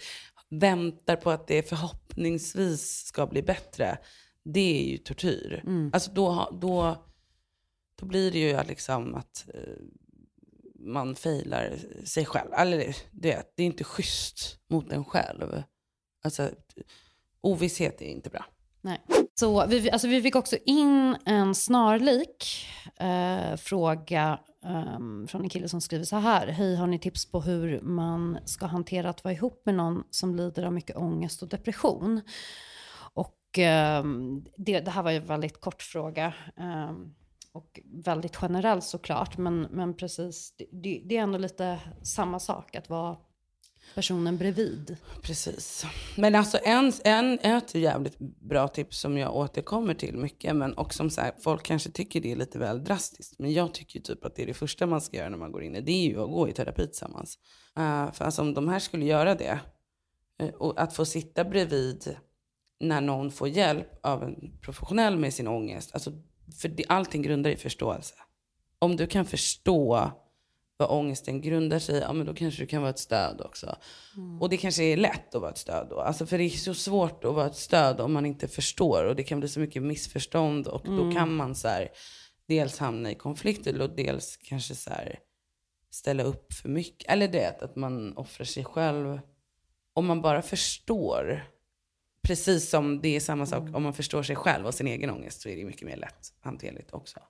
väntar 0.50 1.16
på 1.16 1.30
att 1.30 1.46
det 1.46 1.68
förhoppningsvis 1.68 3.04
ska 3.06 3.26
bli 3.26 3.42
bättre. 3.42 3.98
Det 4.44 4.80
är 4.80 4.90
ju 4.90 4.98
tortyr. 4.98 5.62
Mm. 5.66 5.90
Alltså 5.92 6.10
då, 6.10 6.58
då, 6.60 6.96
då 8.00 8.06
blir 8.06 8.32
det 8.32 8.38
ju 8.38 8.62
liksom 8.68 9.14
att 9.14 9.48
eh, 9.54 9.60
man 10.78 11.14
failar 11.14 11.76
sig 12.04 12.24
själv. 12.24 12.52
Eller 12.52 12.96
det, 13.10 13.52
det 13.56 13.62
är 13.62 13.66
inte 13.66 13.84
schysst 13.84 14.58
mot 14.70 14.92
en 14.92 15.04
själv. 15.04 15.62
Alltså 16.24 16.50
ovisshet 17.40 18.02
är 18.02 18.06
inte 18.06 18.30
bra. 18.30 18.44
Nej. 18.80 19.00
Så 19.34 19.66
vi, 19.66 19.90
alltså 19.90 20.08
vi 20.08 20.22
fick 20.22 20.36
också 20.36 20.56
in 20.64 21.16
en 21.24 21.54
snarlik 21.54 22.66
eh, 22.96 23.56
fråga 23.56 24.38
um, 24.64 25.28
från 25.28 25.42
en 25.42 25.48
kille 25.48 25.68
som 25.68 25.80
skriver 25.80 26.04
så 26.04 26.16
här. 26.16 26.46
Hej, 26.46 26.76
har 26.76 26.86
ni 26.86 26.98
tips 26.98 27.30
på 27.30 27.40
hur 27.40 27.80
man 27.80 28.38
ska 28.44 28.66
hantera 28.66 29.10
att 29.10 29.24
vara 29.24 29.34
ihop 29.34 29.62
med 29.66 29.74
någon 29.74 30.04
som 30.10 30.34
lider 30.34 30.62
av 30.62 30.72
mycket 30.72 30.96
ångest 30.96 31.42
och 31.42 31.48
depression? 31.48 32.20
Och 33.14 33.58
um, 34.00 34.44
det, 34.56 34.80
det, 34.80 34.90
här 34.90 35.02
var 35.02 35.10
ju 35.10 35.16
en 35.16 35.26
väldigt 35.26 35.60
kort 35.60 35.82
fråga. 35.82 36.34
Um, 36.56 37.14
och 37.52 37.80
väldigt 37.84 38.36
generell 38.36 38.82
såklart, 38.82 39.38
men, 39.38 39.60
men 39.60 39.94
precis, 39.94 40.54
det, 40.70 41.02
det 41.04 41.16
är 41.16 41.22
ändå 41.22 41.38
lite 41.38 41.80
samma 42.02 42.38
sak 42.38 42.76
att 42.76 42.88
vara 42.88 43.16
personen 43.94 44.38
bredvid. 44.38 44.96
Precis. 45.22 45.86
Men 46.16 46.34
alltså 46.34 46.58
en, 46.64 46.92
en, 47.04 47.38
ett 47.38 47.74
jävligt 47.74 48.18
bra 48.18 48.68
tips 48.68 49.00
som 49.00 49.18
jag 49.18 49.36
återkommer 49.36 49.94
till 49.94 50.16
mycket, 50.16 50.56
men 50.56 50.72
och 50.72 50.94
som 50.94 51.10
så 51.10 51.20
här, 51.20 51.32
folk 51.40 51.62
kanske 51.62 51.90
tycker 51.90 52.20
det 52.20 52.32
är 52.32 52.36
lite 52.36 52.58
väl 52.58 52.84
drastiskt, 52.84 53.38
men 53.38 53.52
jag 53.52 53.74
tycker 53.74 54.00
typ 54.00 54.24
att 54.24 54.36
det 54.36 54.42
är 54.42 54.46
det 54.46 54.54
första 54.54 54.86
man 54.86 55.00
ska 55.00 55.16
göra 55.16 55.28
när 55.28 55.38
man 55.38 55.52
går 55.52 55.62
in 55.62 55.76
i, 55.76 55.80
det 55.80 55.92
är 55.92 56.08
ju 56.08 56.22
att 56.22 56.30
gå 56.30 56.48
i 56.48 56.52
terapi 56.52 56.86
tillsammans. 56.86 57.38
Uh, 57.78 58.12
för 58.12 58.24
alltså 58.24 58.42
om 58.42 58.54
de 58.54 58.68
här 58.68 58.78
skulle 58.78 59.04
göra 59.04 59.34
det, 59.34 59.60
uh, 60.42 60.48
och 60.48 60.80
att 60.80 60.94
få 60.94 61.04
sitta 61.04 61.44
bredvid 61.44 62.16
när 62.80 63.00
någon 63.00 63.30
får 63.30 63.48
hjälp 63.48 64.06
av 64.06 64.22
en 64.22 64.58
professionell 64.60 65.18
med 65.18 65.34
sin 65.34 65.48
ångest, 65.48 65.90
alltså, 65.94 66.12
för 66.60 66.68
det, 66.68 66.84
allting 66.88 67.22
grundar 67.22 67.50
i 67.50 67.56
förståelse. 67.56 68.14
Om 68.78 68.96
du 68.96 69.06
kan 69.06 69.24
förstå 69.24 70.12
vad 70.78 70.90
ångesten 70.90 71.40
grundar 71.40 71.78
sig 71.78 72.00
ja 72.00 72.12
men 72.12 72.26
då 72.26 72.34
kanske 72.34 72.62
du 72.62 72.66
kan 72.66 72.82
vara 72.82 72.90
ett 72.90 72.98
stöd 72.98 73.40
också. 73.40 73.76
Mm. 74.16 74.42
Och 74.42 74.48
det 74.48 74.56
kanske 74.56 74.82
är 74.82 74.96
lätt 74.96 75.34
att 75.34 75.40
vara 75.40 75.50
ett 75.50 75.58
stöd 75.58 75.86
då. 75.90 76.00
Alltså 76.00 76.26
för 76.26 76.38
det 76.38 76.44
är 76.44 76.50
så 76.50 76.74
svårt 76.74 77.24
att 77.24 77.34
vara 77.34 77.46
ett 77.46 77.56
stöd 77.56 78.00
om 78.00 78.12
man 78.12 78.26
inte 78.26 78.48
förstår. 78.48 79.04
Och 79.04 79.16
det 79.16 79.22
kan 79.22 79.40
bli 79.40 79.48
så 79.48 79.60
mycket 79.60 79.82
missförstånd 79.82 80.66
och 80.66 80.86
mm. 80.86 80.96
då 80.96 81.12
kan 81.12 81.34
man 81.34 81.54
så 81.54 81.68
här, 81.68 81.88
dels 82.46 82.78
hamna 82.78 83.10
i 83.10 83.14
konflikter 83.14 83.80
och 83.80 83.90
dels 83.90 84.36
kanske 84.36 84.74
så 84.74 84.90
här, 84.90 85.18
ställa 85.90 86.22
upp 86.22 86.52
för 86.52 86.68
mycket. 86.68 87.10
Eller 87.10 87.28
det 87.28 87.62
att 87.62 87.76
man 87.76 88.16
offrar 88.16 88.44
sig 88.44 88.64
själv. 88.64 89.20
Om 89.94 90.06
man 90.06 90.22
bara 90.22 90.42
förstår, 90.42 91.44
precis 92.22 92.70
som 92.70 93.00
det 93.00 93.16
är 93.16 93.20
samma 93.20 93.46
sak 93.46 93.62
mm. 93.62 93.74
om 93.74 93.82
man 93.82 93.94
förstår 93.94 94.22
sig 94.22 94.36
själv 94.36 94.66
och 94.66 94.74
sin 94.74 94.86
egen 94.86 95.10
ångest 95.10 95.40
så 95.40 95.48
är 95.48 95.56
det 95.56 95.64
mycket 95.64 95.86
mer 95.86 95.96
lätt 95.96 96.32
hanterligt 96.40 96.92
också. 96.92 97.20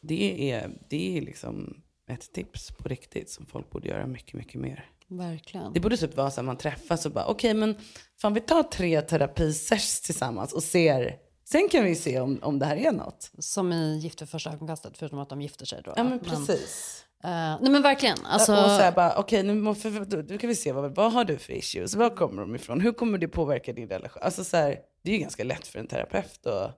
Det 0.00 0.50
är, 0.50 0.78
det 0.88 1.18
är 1.18 1.20
liksom 1.20 1.82
ett 2.12 2.32
tips 2.32 2.70
på 2.70 2.88
riktigt 2.88 3.30
som 3.30 3.46
folk 3.46 3.70
borde 3.70 3.88
göra 3.88 4.06
mycket, 4.06 4.34
mycket 4.34 4.60
mer. 4.60 4.88
Verkligen. 5.08 5.72
Det 5.72 5.80
borde 5.80 5.96
typ 5.96 6.16
vara 6.16 6.30
så 6.30 6.40
att 6.40 6.46
man 6.46 6.56
träffas 6.56 7.06
och 7.06 7.12
bara, 7.12 7.24
okej 7.24 7.50
okay, 7.50 7.60
men 7.60 7.76
fan 8.20 8.34
vi 8.34 8.40
tar 8.40 8.62
tre 8.62 9.00
terapisers 9.00 10.00
tillsammans 10.00 10.52
och 10.52 10.62
ser, 10.62 11.16
sen 11.44 11.68
kan 11.68 11.84
vi 11.84 11.94
se 11.94 12.20
om, 12.20 12.38
om 12.42 12.58
det 12.58 12.66
här 12.66 12.76
är 12.76 12.92
något. 12.92 13.30
Som 13.38 13.72
i 13.72 13.98
Gift 13.98 14.22
vid 14.22 14.28
första 14.28 14.52
ögonkastet, 14.52 14.98
förutom 14.98 15.18
att 15.18 15.28
de 15.28 15.42
gifter 15.42 15.66
sig 15.66 15.82
då. 15.84 15.92
Ja 15.96 16.04
men 16.04 16.18
precis. 16.18 17.04
Men, 17.22 17.54
uh, 17.54 17.62
nej 17.62 17.70
men 17.72 17.82
verkligen. 17.82 18.18
Alltså... 18.24 18.52
Och 18.52 18.70
så 18.70 18.92
bara, 18.96 19.10
okej 19.12 19.40
okay, 19.40 19.42
nu, 19.42 19.54
måste, 19.54 19.90
nu 20.28 20.38
kan 20.38 20.48
vi 20.48 20.56
se, 20.56 20.72
vad, 20.72 20.94
vad 20.94 21.12
har 21.12 21.24
du 21.24 21.38
för 21.38 21.52
issues? 21.52 21.94
Var 21.94 22.16
kommer 22.16 22.42
de 22.42 22.54
ifrån? 22.54 22.80
Hur 22.80 22.92
kommer 22.92 23.18
det 23.18 23.28
påverka 23.28 23.72
din 23.72 23.88
relation? 23.88 24.22
Alltså 24.22 24.44
så 24.44 24.56
här, 24.56 24.78
det 25.02 25.10
är 25.10 25.14
ju 25.14 25.20
ganska 25.20 25.44
lätt 25.44 25.66
för 25.66 25.78
en 25.78 25.86
terapeut 25.86 26.46
och 26.46 26.70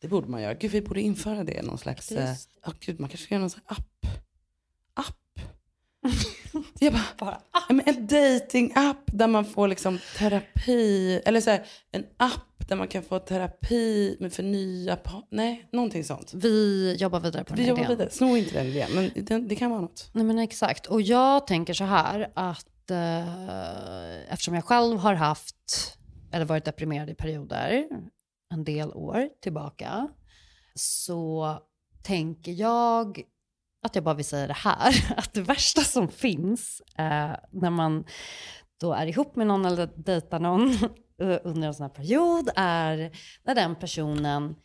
det 0.00 0.08
borde 0.08 0.28
man 0.28 0.42
göra. 0.42 0.54
Gud, 0.54 0.70
vi 0.70 0.82
borde 0.82 1.00
införa 1.00 1.44
det, 1.44 1.62
någon 1.62 1.78
slags, 1.78 2.12
oh, 2.12 2.72
gud, 2.80 3.00
man 3.00 3.08
kanske 3.08 3.24
ska 3.24 3.34
göra 3.34 3.40
någon 3.40 3.50
slags 3.50 3.66
app 3.66 3.95
jag 6.78 6.92
bara, 6.92 7.04
bara 7.18 7.40
men 7.68 7.82
en 7.86 8.06
dating-app 8.06 9.04
där 9.06 9.26
man 9.26 9.44
får 9.44 9.68
liksom 9.68 9.98
terapi. 10.18 11.20
Eller 11.24 11.40
så 11.40 11.50
här, 11.50 11.66
en 11.92 12.04
app 12.16 12.68
där 12.68 12.76
man 12.76 12.88
kan 12.88 13.02
få 13.02 13.18
terapi 13.18 14.16
med 14.20 14.32
för 14.32 14.42
nya 14.42 14.98
Nej, 15.30 15.68
någonting 15.72 16.04
sånt. 16.04 16.34
Vi 16.34 16.96
jobbar 16.98 17.20
vidare 17.20 17.44
på 17.44 17.54
den 17.54 17.64
Vi 17.64 17.68
jobbar 17.68 17.82
idén. 17.82 17.90
vidare. 17.96 18.10
Sno 18.10 18.36
inte 18.36 18.54
den 18.54 18.66
idén, 18.66 18.90
men 18.94 19.10
det, 19.14 19.38
det, 19.38 19.56
kan 19.56 19.70
vara 19.70 19.80
något. 19.80 20.10
Nej 20.12 20.24
men 20.24 20.38
exakt. 20.38 20.86
Och 20.86 21.02
jag 21.02 21.46
tänker 21.46 21.74
så 21.74 21.84
här 21.84 22.30
att 22.34 22.90
eh, 22.90 24.32
eftersom 24.32 24.54
jag 24.54 24.64
själv 24.64 24.98
har 24.98 25.14
haft, 25.14 25.96
eller 26.32 26.44
varit 26.44 26.64
deprimerad 26.64 27.10
i 27.10 27.14
perioder, 27.14 27.86
en 28.54 28.64
del 28.64 28.92
år 28.92 29.28
tillbaka, 29.42 30.08
så 30.74 31.58
tänker 32.02 32.52
jag 32.52 33.22
att 33.86 33.94
jag 33.94 34.04
bara 34.04 34.14
vill 34.14 34.24
säga 34.24 34.46
det 34.46 34.52
här, 34.52 35.14
att 35.16 35.34
det 35.34 35.40
värsta 35.40 35.80
som 35.80 36.08
finns 36.08 36.82
eh, 36.98 37.36
när 37.52 37.70
man 37.70 38.04
då 38.80 38.92
är 38.92 39.06
ihop 39.06 39.36
med 39.36 39.46
någon 39.46 39.64
eller 39.64 39.88
dejtar 39.96 40.40
någon 40.40 40.76
under 41.44 41.68
en 41.68 41.74
sån 41.74 41.82
här 41.82 41.94
period 41.94 42.50
är 42.56 43.10
när 43.44 43.54
den 43.54 43.74
personen 43.74 44.56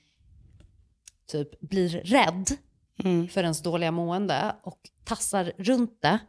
typ 1.32 1.60
blir 1.60 1.90
rädd 1.90 2.48
mm. 3.04 3.28
för 3.28 3.44
ens 3.44 3.62
dåliga 3.62 3.92
mående 3.92 4.56
och 4.64 4.80
tassar 5.04 5.52
runt 5.58 6.02
det 6.02 6.20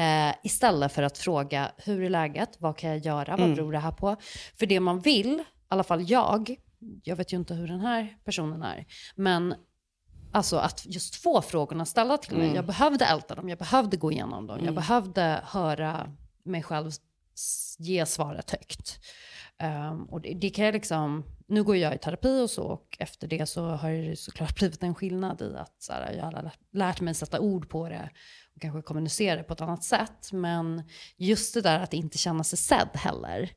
eh, 0.00 0.34
istället 0.42 0.92
för 0.92 1.02
att 1.02 1.18
fråga 1.18 1.72
hur 1.76 2.02
är 2.02 2.10
läget, 2.10 2.56
vad 2.58 2.76
kan 2.76 2.90
jag 2.90 2.98
göra, 2.98 3.30
vad 3.36 3.40
mm. 3.40 3.54
beror 3.54 3.72
det 3.72 3.78
här 3.78 3.92
på? 3.92 4.16
För 4.58 4.66
det 4.66 4.80
man 4.80 5.00
vill, 5.00 5.40
i 5.40 5.44
alla 5.68 5.84
fall 5.84 6.10
jag, 6.10 6.56
jag 7.04 7.16
vet 7.16 7.32
ju 7.32 7.36
inte 7.36 7.54
hur 7.54 7.68
den 7.68 7.80
här 7.80 8.16
personen 8.24 8.62
är, 8.62 8.86
men 9.16 9.54
Alltså 10.32 10.56
att 10.56 10.86
just 10.86 11.16
få 11.16 11.42
frågorna 11.42 11.84
ställda 11.84 12.18
till 12.18 12.36
mig. 12.36 12.44
Mm. 12.44 12.56
Jag 12.56 12.66
behövde 12.66 13.04
älta 13.04 13.34
dem, 13.34 13.48
jag 13.48 13.58
behövde 13.58 13.96
gå 13.96 14.12
igenom 14.12 14.46
dem. 14.46 14.54
Mm. 14.54 14.66
Jag 14.66 14.74
behövde 14.74 15.40
höra 15.44 16.10
mig 16.44 16.62
själv 16.62 16.90
ge 17.78 18.06
svaret 18.06 18.50
högt. 18.50 18.98
Um, 19.62 20.04
och 20.04 20.20
det, 20.20 20.34
det, 20.34 20.50
kan 20.50 20.64
jag 20.64 20.72
liksom 20.72 21.24
nu 21.46 21.64
går 21.64 21.76
jag 21.76 21.94
i 21.94 21.98
terapi 21.98 22.42
och 22.42 22.50
så 22.50 22.62
och 22.62 22.96
efter 23.00 23.28
det 23.28 23.46
så 23.46 23.64
har 23.64 23.90
det 23.90 24.16
såklart 24.16 24.54
blivit 24.58 24.82
en 24.82 24.94
skillnad 24.94 25.42
i 25.42 25.56
att 25.56 25.74
så 25.78 25.92
här, 25.92 26.12
jag 26.12 26.24
har 26.24 26.50
lärt 26.72 27.00
mig 27.00 27.14
sätta 27.14 27.40
ord 27.40 27.68
på 27.68 27.88
det 27.88 28.10
och 28.54 28.60
kanske 28.60 28.82
kommunicera 28.82 29.36
det 29.36 29.42
på 29.42 29.52
ett 29.52 29.60
annat 29.60 29.84
sätt. 29.84 30.32
Men 30.32 30.82
just 31.16 31.54
det 31.54 31.60
där 31.60 31.80
att 31.80 31.92
inte 31.92 32.18
känna 32.18 32.44
sig 32.44 32.58
sedd 32.58 32.90
heller. 32.94 33.50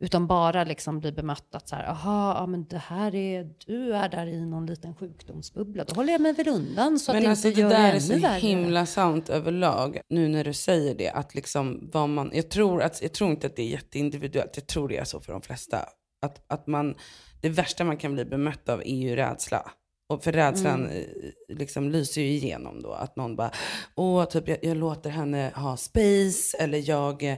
Utan 0.00 0.26
bara 0.26 0.64
liksom 0.64 1.00
bli 1.00 1.12
bemött 1.12 1.54
att 1.54 1.68
så 1.68 1.76
här, 1.76 1.84
aha, 1.84 2.34
ja, 2.38 2.46
men 2.46 2.64
det 2.64 2.78
här 2.78 3.14
är, 3.14 3.50
du 3.66 3.94
är 3.94 4.08
där 4.08 4.26
i 4.26 4.46
någon 4.46 4.66
liten 4.66 4.94
sjukdomsbubbla. 4.94 5.84
Då 5.84 5.94
håller 5.94 6.12
jag 6.12 6.20
mig 6.20 6.32
väl 6.32 6.48
undan 6.48 6.98
så 6.98 7.12
men 7.12 7.22
att 7.22 7.28
alltså, 7.28 7.42
det 7.42 7.48
inte 7.48 7.60
gör 7.60 7.68
det 7.68 7.74
där 7.76 7.94
är 7.94 8.00
så 8.00 8.18
värre. 8.18 8.38
himla 8.38 8.86
sant 8.86 9.28
överlag. 9.28 10.00
Nu 10.08 10.28
när 10.28 10.44
du 10.44 10.52
säger 10.52 10.94
det. 10.94 11.10
Att 11.10 11.34
liksom 11.34 11.90
vad 11.92 12.08
man, 12.08 12.30
jag, 12.34 12.50
tror 12.50 12.82
att, 12.82 13.02
jag 13.02 13.12
tror 13.12 13.30
inte 13.30 13.46
att 13.46 13.56
det 13.56 13.62
är 13.62 13.66
jätteindividuellt. 13.68 14.50
Jag 14.54 14.66
tror 14.66 14.88
det 14.88 14.96
är 14.96 15.04
så 15.04 15.20
för 15.20 15.32
de 15.32 15.42
flesta. 15.42 15.78
Att, 16.22 16.44
att 16.52 16.66
man, 16.66 16.94
det 17.40 17.48
värsta 17.48 17.84
man 17.84 17.96
kan 17.96 18.14
bli 18.14 18.24
bemött 18.24 18.68
av 18.68 18.80
är 18.80 18.96
ju 18.96 19.16
rädsla. 19.16 19.70
Och 20.08 20.24
för 20.24 20.32
rädslan 20.32 20.84
Mm. 20.84 20.96
eh, 20.96 21.56
liksom 21.56 21.90
lyser 21.90 22.20
ju 22.22 22.28
igenom 22.28 22.82
då. 22.82 22.92
Att 22.92 23.16
någon 23.16 23.36
bara, 23.36 23.50
åh, 23.94 24.24
typ 24.24 24.48
jag, 24.48 24.58
jag 24.62 24.76
låter 24.76 25.10
henne 25.10 25.52
ha 25.54 25.76
space. 25.76 26.56
Eller 26.58 26.88
jag, 26.88 27.22
eh, 27.22 27.36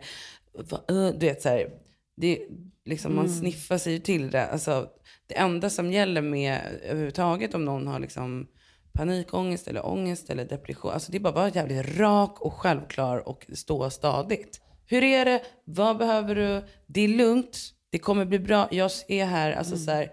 va, 0.71 0.81
eh, 0.89 1.07
du 1.09 1.27
vet 1.27 1.43
så 1.43 1.49
här. 1.49 1.71
Det, 2.17 2.47
liksom, 2.85 3.15
Man 3.15 3.25
Mm. 3.27 3.39
sniffar 3.39 3.79
sig 3.79 3.93
ju 3.93 3.99
till 3.99 4.31
det. 4.31 4.47
Alltså, 4.47 4.89
det 5.27 5.35
enda 5.39 5.71
som 5.71 5.93
gäller 5.93 6.23
med 6.23 6.61
överhuvudtaget 6.83 7.55
om 7.55 7.65
någon 7.65 7.87
har 7.87 7.99
liksom 8.01 8.47
panikångest 8.93 9.69
eller 9.69 9.87
ångest 9.87 10.31
eller 10.31 10.45
depression. 10.45 10.93
Alltså 10.93 11.13
det 11.13 11.19
är 11.19 11.21
bara 11.21 11.29
att 11.29 11.35
vara 11.35 11.49
jävligt 11.49 11.99
rak 11.99 12.41
och 12.41 12.53
självklar 12.53 13.29
och 13.29 13.47
stå 13.55 13.91
stadigt. 13.91 14.61
Hur 14.87 15.05
är 15.05 15.25
det? 15.25 15.43
Vad 15.65 15.97
behöver 15.99 16.35
du? 16.35 16.63
Det 16.87 17.01
är 17.01 17.09
lugnt. 17.09 17.59
Det 17.91 17.99
kommer 17.99 18.25
bli 18.25 18.39
bra. 18.39 18.69
Jag 18.71 18.91
är 19.09 19.25
här. 19.25 19.53
Alltså 19.53 19.77
så 19.77 19.91
här, 19.91 20.11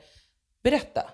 berätta. 0.63 1.09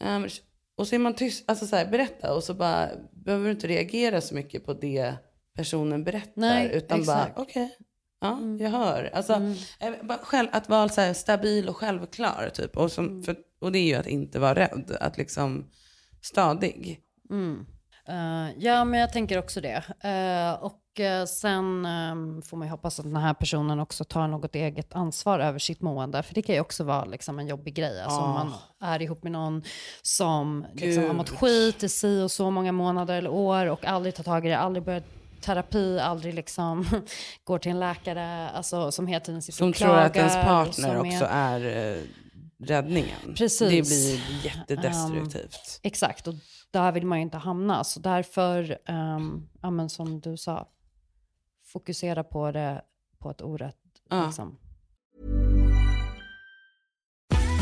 Ehm, 0.00 0.28
och 0.76 0.88
så 0.88 0.94
är 0.94 0.98
man 0.98 1.14
tyst. 1.14 1.44
Alltså 1.46 1.66
så 1.66 1.76
här, 1.76 1.86
berätta. 1.86 2.34
Och 2.34 2.44
så 2.44 2.54
bara 2.54 2.88
behöver 3.12 3.44
du 3.44 3.50
inte 3.50 3.66
reagera 3.66 4.20
så 4.20 4.34
mycket 4.34 4.64
på 4.66 4.74
det 4.74 5.14
personen 5.56 6.04
berättar. 6.04 6.32
Nej, 6.34 6.70
utan 6.74 7.00
exakt. 7.00 7.34
bara, 7.34 7.42
okej. 7.42 7.76
Ja, 8.24 8.38
jag 8.58 8.70
hör. 8.70 9.10
Alltså, 9.14 9.32
eh, 9.80 9.92
bara 10.02 10.18
själv, 10.18 10.48
att 10.52 10.68
vara 10.68 10.88
så 10.88 11.00
här 11.00 11.12
stabil 11.12 11.68
och 11.68 11.76
självklar. 11.76 12.50
Typ. 12.54 12.76
Och, 12.76 12.92
som, 12.92 13.22
för, 13.22 13.36
och 13.60 13.72
det 13.72 13.78
är 13.78 13.86
ju 13.86 13.94
att 13.94 14.06
inte 14.06 14.38
vara 14.38 14.54
rädd. 14.54 14.96
Att 15.00 15.18
liksom 15.18 15.70
stadig. 16.22 17.00
Mm. 17.30 17.66
Eh, 18.08 18.58
ja, 18.58 18.84
men 18.84 19.00
jag 19.00 19.12
tänker 19.12 19.38
också 19.38 19.60
det. 19.60 19.82
Eh, 20.00 20.64
och 20.64 21.00
eh, 21.00 21.24
sen 21.24 21.86
ehm, 21.86 22.42
får 22.42 22.56
man 22.56 22.66
ju 22.68 22.70
hoppas 22.70 22.98
att 22.98 23.04
den 23.04 23.16
här 23.16 23.34
personen 23.34 23.80
också 23.80 24.04
tar 24.04 24.28
något 24.28 24.54
eget 24.54 24.94
ansvar 24.94 25.38
över 25.38 25.58
sitt 25.58 25.80
mående. 25.80 26.22
För 26.22 26.34
det 26.34 26.42
kan 26.42 26.54
ju 26.54 26.60
också 26.60 26.84
vara 26.84 27.04
liksom 27.04 27.38
en 27.38 27.46
jobbig 27.46 27.74
grej. 27.74 28.02
Alltså 28.02 28.20
om 28.20 28.30
man 28.30 28.52
är 28.80 29.02
ihop 29.02 29.22
med 29.22 29.32
någon 29.32 29.62
som 30.02 30.66
liksom, 30.72 31.04
har 31.04 31.14
mått 31.14 31.30
skit 31.30 31.82
i 31.82 31.88
si 31.88 32.22
och 32.22 32.30
så 32.30 32.50
många 32.50 32.72
månader 32.72 33.14
eller 33.18 33.30
år 33.30 33.66
och 33.66 33.84
aldrig 33.84 34.14
tar 34.14 34.24
tag 34.24 34.46
i 34.46 34.48
det, 34.48 34.58
aldrig 34.58 34.84
börjat 34.84 35.23
terapi, 35.44 35.98
aldrig 35.98 36.34
liksom 36.34 36.86
går 37.44 37.58
till 37.58 37.70
en 37.70 37.80
läkare 37.80 38.50
alltså, 38.50 38.92
som 38.92 39.06
hela 39.06 39.20
tiden 39.20 39.42
sitter 39.42 39.56
Som 39.56 39.68
och 39.68 39.74
tror 39.74 39.96
att 39.96 40.16
ens 40.16 40.32
klagar, 40.32 40.44
partner 40.44 40.94
som 40.94 41.06
också 41.06 41.26
är 41.30 41.92
eh, 41.94 42.02
räddningen. 42.58 43.34
Precis. 43.36 43.58
Det 43.58 43.82
blir 43.82 44.44
jättedestruktivt. 44.44 45.80
Exakt, 45.82 46.26
och 46.26 46.34
där 46.70 46.92
vill 46.92 47.06
man 47.06 47.18
ju 47.18 47.22
inte 47.22 47.38
hamna. 47.38 47.84
Så 47.84 48.00
därför, 48.00 48.78
um, 48.88 49.48
ja, 49.62 49.88
som 49.88 50.20
du 50.20 50.36
sa, 50.36 50.68
fokusera 51.64 52.24
på 52.24 52.52
det 52.52 52.82
på 53.18 53.30
ett 53.30 53.42
orätt... 53.42 53.76
Ja. 54.10 54.26
Liksom. 54.26 54.58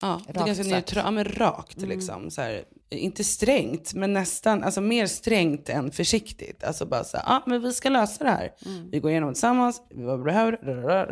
Ja, 0.00 0.20
det 0.26 0.40
är 0.40 0.46
ganska 0.46 0.64
neutralt, 0.64 1.06
ja, 1.06 1.10
men 1.10 1.24
rakt 1.24 1.82
liksom. 1.82 2.30
Så 2.30 2.40
här, 2.40 2.64
inte 2.90 3.24
strängt, 3.24 3.94
men 3.94 4.12
nästan, 4.12 4.64
alltså 4.64 4.80
mer 4.80 5.06
strängt 5.06 5.68
än 5.68 5.90
försiktigt. 5.90 6.64
Alltså 6.64 6.86
bara 6.86 7.04
så 7.04 7.16
här, 7.16 7.24
ja 7.26 7.42
men 7.46 7.62
vi 7.62 7.72
ska 7.72 7.88
lösa 7.88 8.24
det 8.24 8.30
här. 8.30 8.52
Vi 8.90 9.00
går 9.00 9.10
igenom 9.10 9.28
det 9.28 9.34
tillsammans, 9.34 9.82
vad 9.90 10.22
behöver, 10.22 10.52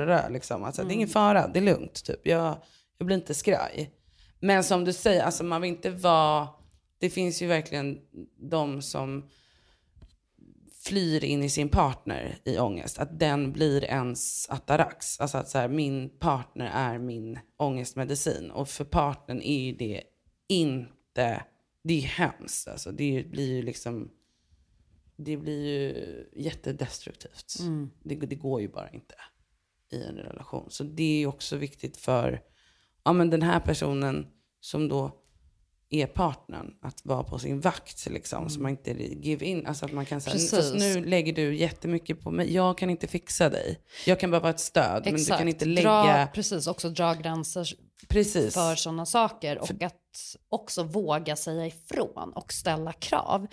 rö, 0.07 0.29
liksom. 0.29 0.65
Alltså, 0.65 0.83
Det 0.83 0.93
är 0.93 0.95
ingen 0.95 1.09
fara, 1.09 1.49
det 1.49 1.59
är 1.59 1.63
lugnt. 1.63 2.05
Typ. 2.05 2.27
Jag, 2.27 2.57
jag 2.99 3.07
blir 3.07 3.17
inte 3.17 3.35
skraj. 3.35 3.91
Men 4.41 4.65
som 4.65 4.85
du 4.85 4.93
säger, 4.93 5.23
alltså 5.23 5.45
man 5.45 5.61
vill 5.61 5.71
inte 5.71 5.91
vara, 5.91 6.49
det 7.01 7.11
finns 7.11 7.43
ju 7.43 7.47
verkligen 7.47 7.99
de 8.51 8.83
som 8.83 9.29
flyr 10.85 11.25
in 11.25 11.43
i 11.43 11.51
sin 11.51 11.69
partner 11.69 12.39
i 12.45 12.59
ångest. 12.59 12.99
Att 12.99 13.19
den 13.19 13.53
blir 13.53 13.85
ens 13.85 14.51
atarax. 14.51 15.21
Alltså 15.21 15.39
att 15.39 15.49
så 15.49 15.59
här, 15.59 15.69
min 15.69 16.19
partner 16.19 16.71
är 16.75 16.99
min 16.99 17.39
ångestmedicin. 17.57 18.51
Och 18.51 18.69
för 18.69 18.85
partnern 18.85 19.43
är 19.43 19.59
ju 19.59 19.73
det 19.73 20.03
inte, 20.49 21.45
det 21.83 21.95
är 21.95 22.03
hemskt. 22.03 22.69
Alltså 22.69 22.93
det 22.93 23.31
blir 23.31 23.53
ju 23.53 23.63
liksom, 23.63 24.11
det 25.17 25.37
blir 25.37 25.67
ju 25.67 26.27
jättedestruktivt. 26.37 27.55
Det, 28.03 28.15
det 28.15 28.37
går 28.37 28.61
ju 28.61 28.69
bara 28.69 28.91
inte 28.91 29.15
i 29.93 30.05
en 30.05 30.17
relation. 30.17 30.71
Så 30.71 30.85
det 30.85 31.03
är 31.03 31.19
ju 31.19 31.27
också 31.27 31.57
viktigt 31.57 31.97
för 31.97 32.43
ja, 33.05 33.13
men 33.13 33.31
den 33.31 33.43
här 33.43 33.61
personen 33.61 34.27
som 34.61 34.89
då 34.89 35.24
är 35.91 36.07
partnern 36.07 36.75
att 36.83 37.01
vara 37.05 37.23
på 37.23 37.39
sin 37.39 37.61
vakt 37.61 38.07
liksom. 38.07 38.51
Så 38.51 38.61
man 38.61 38.71
inte 38.71 38.91
give 39.27 39.47
in. 39.47 39.67
Alltså 39.67 39.85
att 39.85 39.93
man 39.93 40.07
kan 40.07 40.21
säga, 40.21 40.63
nu 40.75 41.05
lägger 41.05 41.33
du 41.33 41.57
jättemycket 41.57 42.21
på 42.21 42.31
mig. 42.31 42.55
Jag 42.55 42.79
kan 42.79 42.91
inte 42.91 43.07
fixa 43.07 43.49
dig. 43.49 43.79
Jag 44.07 44.21
kan 44.21 44.31
bara 44.31 44.41
vara 44.41 44.51
ett 44.51 44.61
stöd. 44.61 45.03
Men 45.05 45.15
du 45.17 45.25
kan 45.25 45.49
inte 45.49 45.65
lägga... 45.65 46.03
Dra, 46.03 46.27
precis, 46.35 46.67
också 46.67 46.91
dra 46.91 47.15
gränser 47.15 47.69
Precis. 48.09 48.55
för 48.55 48.75
sådana 48.75 49.07
saker. 49.07 49.59
Och 49.59 49.83
att 49.83 50.37
också 50.49 50.83
våga 50.83 51.37
säga 51.37 51.67
ifrån 51.67 52.33
och 52.35 52.53
ställa 52.53 52.93
krav. 52.93 53.47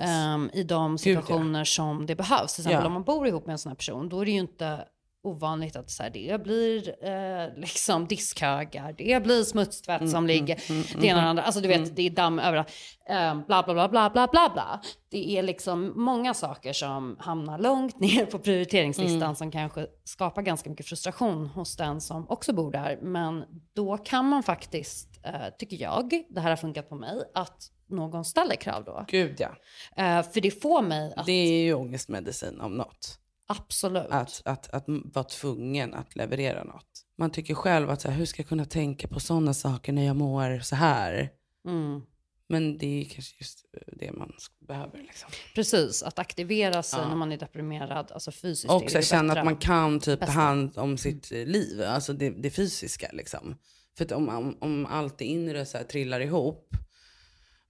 Ehm, 0.00 0.50
I 0.52 0.62
de 0.62 0.90
Gud, 0.90 0.94
ja. 0.94 0.98
situationer 0.98 1.64
som 1.64 2.06
det 2.06 2.14
behövs. 2.14 2.54
Till 2.54 2.62
exempel 2.62 2.82
Ja. 2.82 2.86
om 2.86 2.92
man 2.92 3.04
bor 3.04 3.28
ihop 3.28 3.46
med 3.46 3.52
en 3.52 3.58
sån 3.58 3.70
här 3.70 3.76
person, 3.76 4.08
då 4.08 4.20
är 4.20 4.24
det 4.24 4.30
ju 4.30 4.40
inte 4.40 4.84
ovanligt 5.22 5.76
att 5.76 5.90
så 5.90 6.02
här, 6.02 6.10
det 6.10 6.42
blir 6.42 7.04
eh, 7.04 7.56
liksom 7.56 8.06
diskhögar, 8.06 8.94
det 8.98 9.22
blir 9.22 9.42
smutstvätt 9.44 10.00
Mm, 10.00 10.12
som 10.12 10.26
ligger, 10.26 10.56
det 11.00 11.06
ena 11.06 11.18
och 11.18 11.22
det 11.24 11.28
andra. 11.28 11.42
Alltså 11.42 11.60
du 11.60 11.68
vet, 11.68 11.96
det 11.96 12.02
är 12.02 12.10
damm 12.10 12.38
överallt. 12.38 12.70
Eh, 13.08 13.34
bla, 13.46 13.62
bla, 13.62 13.74
bla, 13.74 13.88
bla, 13.88 14.10
bla, 14.10 14.26
bla, 14.32 14.50
bla. 14.54 14.80
Det 15.10 15.38
är 15.38 15.42
liksom 15.42 15.92
många 15.96 16.34
saker 16.34 16.72
som 16.72 17.16
hamnar 17.20 17.58
långt 17.58 18.00
ner 18.00 18.26
på 18.26 18.38
prioriteringslistan 18.38 19.22
Mm. 19.22 19.34
som 19.34 19.50
kanske 19.50 19.86
skapar 20.04 20.42
ganska 20.42 20.70
mycket 20.70 20.86
frustration 20.86 21.46
hos 21.46 21.76
den 21.76 22.00
som 22.00 22.28
också 22.30 22.52
bor 22.52 22.72
där. 22.72 22.98
Men 23.02 23.44
då 23.74 23.96
kan 23.98 24.24
man 24.28 24.42
faktiskt, 24.42 25.08
eh, 25.24 25.32
tycker 25.58 25.76
jag, 25.76 26.24
det 26.28 26.40
här 26.40 26.50
har 26.50 26.56
funkat 26.56 26.88
på 26.88 26.94
mig, 26.94 27.22
att 27.34 27.70
någon 27.90 28.24
ställer 28.24 28.54
krav 28.56 28.84
då. 28.84 29.04
Gud 29.08 29.36
ja. 29.38 29.48
Eh, 29.96 30.22
för 30.30 30.40
det 30.40 30.50
får 30.62 30.82
mig 30.82 31.12
att, 31.16 31.26
Det 31.26 31.32
är 31.32 31.62
ju 31.62 31.74
ångestmedicin 31.74 32.60
om 32.60 32.74
något. 32.76 33.18
Absolut. 33.48 34.06
Att, 34.10 34.42
att, 34.44 34.68
att 34.74 34.84
vara 34.88 35.24
tvungen 35.24 35.94
att 35.94 36.16
leverera 36.16 36.64
något. 36.64 37.04
Man 37.18 37.30
tycker 37.30 37.54
själv 37.54 37.90
att 37.90 38.00
så 38.00 38.08
här, 38.10 38.18
hur 38.18 38.26
ska 38.26 38.42
jag 38.42 38.48
kunna 38.48 38.64
tänka 38.64 39.08
på 39.08 39.20
sådana 39.20 39.54
saker 39.54 39.92
när 39.92 40.06
jag 40.06 40.16
mår 40.16 40.60
så 40.60 40.76
här? 40.76 41.30
Mm. 41.66 42.02
Men 42.48 42.78
det 42.78 43.00
är 43.00 43.04
kanske 43.04 43.34
just 43.38 43.64
det 43.86 44.12
man 44.12 44.32
behöver. 44.68 44.98
Liksom. 44.98 45.30
Precis, 45.54 46.02
att 46.02 46.18
aktivera 46.18 46.82
sig 46.82 47.00
Ja. 47.00 47.08
när 47.08 47.16
man 47.16 47.32
är 47.32 47.36
deprimerad, 47.36 48.12
alltså 48.12 48.32
fysiskt. 48.32 48.72
Och 48.72 48.90
så 48.90 49.02
känna 49.02 49.32
att 49.32 49.44
man 49.44 49.56
kan 49.56 50.00
typ 50.00 50.20
ta 50.20 50.26
hand 50.26 50.78
om 50.78 50.98
sitt 50.98 51.32
eh, 51.32 51.46
liv, 51.46 51.82
alltså 51.82 52.12
det, 52.12 52.30
det 52.30 52.50
fysiska. 52.50 53.10
Liksom. 53.12 53.56
För 53.98 54.12
om, 54.12 54.28
om, 54.28 54.58
om 54.60 54.86
allt 54.86 55.18
det 55.18 55.24
inre 55.24 55.66
så 55.66 55.78
här 55.78 55.84
trillar 55.84 56.20
ihop, 56.20 56.76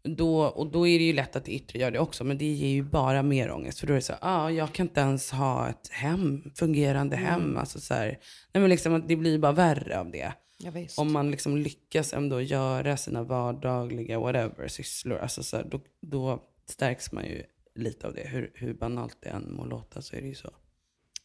då, 0.02 0.40
och 0.42 0.70
då 0.70 0.86
är 0.86 0.98
det 0.98 1.04
ju 1.04 1.12
lätt 1.12 1.36
att 1.36 1.44
det 1.44 1.52
yttre 1.52 1.78
gör 1.78 1.90
det 1.90 1.98
också. 1.98 2.24
Men 2.24 2.38
det 2.38 2.44
ger 2.44 2.68
ju 2.68 2.82
bara 2.82 3.22
mer 3.22 3.50
ångest. 3.50 3.80
För 3.80 3.86
då 3.86 3.92
är 3.92 3.94
det 3.94 4.02
så 4.02 4.12
här, 4.12 4.20
ah, 4.22 4.50
jag 4.50 4.72
kan 4.72 4.86
inte 4.86 5.00
ens 5.00 5.30
ha 5.30 5.68
ett 5.68 5.88
hem, 5.90 6.42
fungerande 6.54 7.16
Mm. 7.16 7.28
hem. 7.28 7.56
Alltså 7.56 7.80
så 7.80 7.94
här, 7.94 8.06
nej 8.52 8.60
men 8.60 8.68
liksom, 8.70 9.04
det 9.06 9.16
blir 9.16 9.38
bara 9.38 9.52
värre 9.52 10.00
av 10.00 10.10
det. 10.10 10.32
Ja. 10.58 10.72
Om 10.96 11.12
man 11.12 11.30
liksom 11.30 11.56
lyckas 11.56 12.12
ändå 12.12 12.40
göra 12.40 12.96
sina 12.96 13.22
vardagliga 13.22 14.18
whatever 14.20 14.68
sysslor, 14.68 15.18
alltså 15.18 15.42
så 15.42 15.56
här, 15.56 15.64
då, 15.64 15.80
då 16.00 16.42
stärks 16.66 17.12
man 17.12 17.24
ju 17.24 17.42
lite 17.74 18.06
av 18.06 18.14
det. 18.14 18.28
Hur, 18.28 18.50
hur 18.54 18.74
banalt 18.74 19.16
det 19.20 19.28
än 19.28 19.52
må 19.54 19.64
låta 19.64 20.02
så 20.02 20.16
är 20.16 20.20
det 20.20 20.28
ju 20.28 20.34
så. 20.34 20.50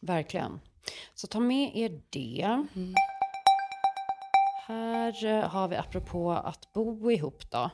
Verkligen. 0.00 0.60
Så 1.14 1.26
ta 1.26 1.40
med 1.40 1.76
er 1.76 2.00
det. 2.10 2.66
Här 4.66 5.24
eh, 5.26 5.48
har 5.48 5.68
vi 5.68 5.76
apropå 5.76 6.32
att 6.32 6.72
bo 6.72 7.10
ihop 7.10 7.50
då. 7.50 7.70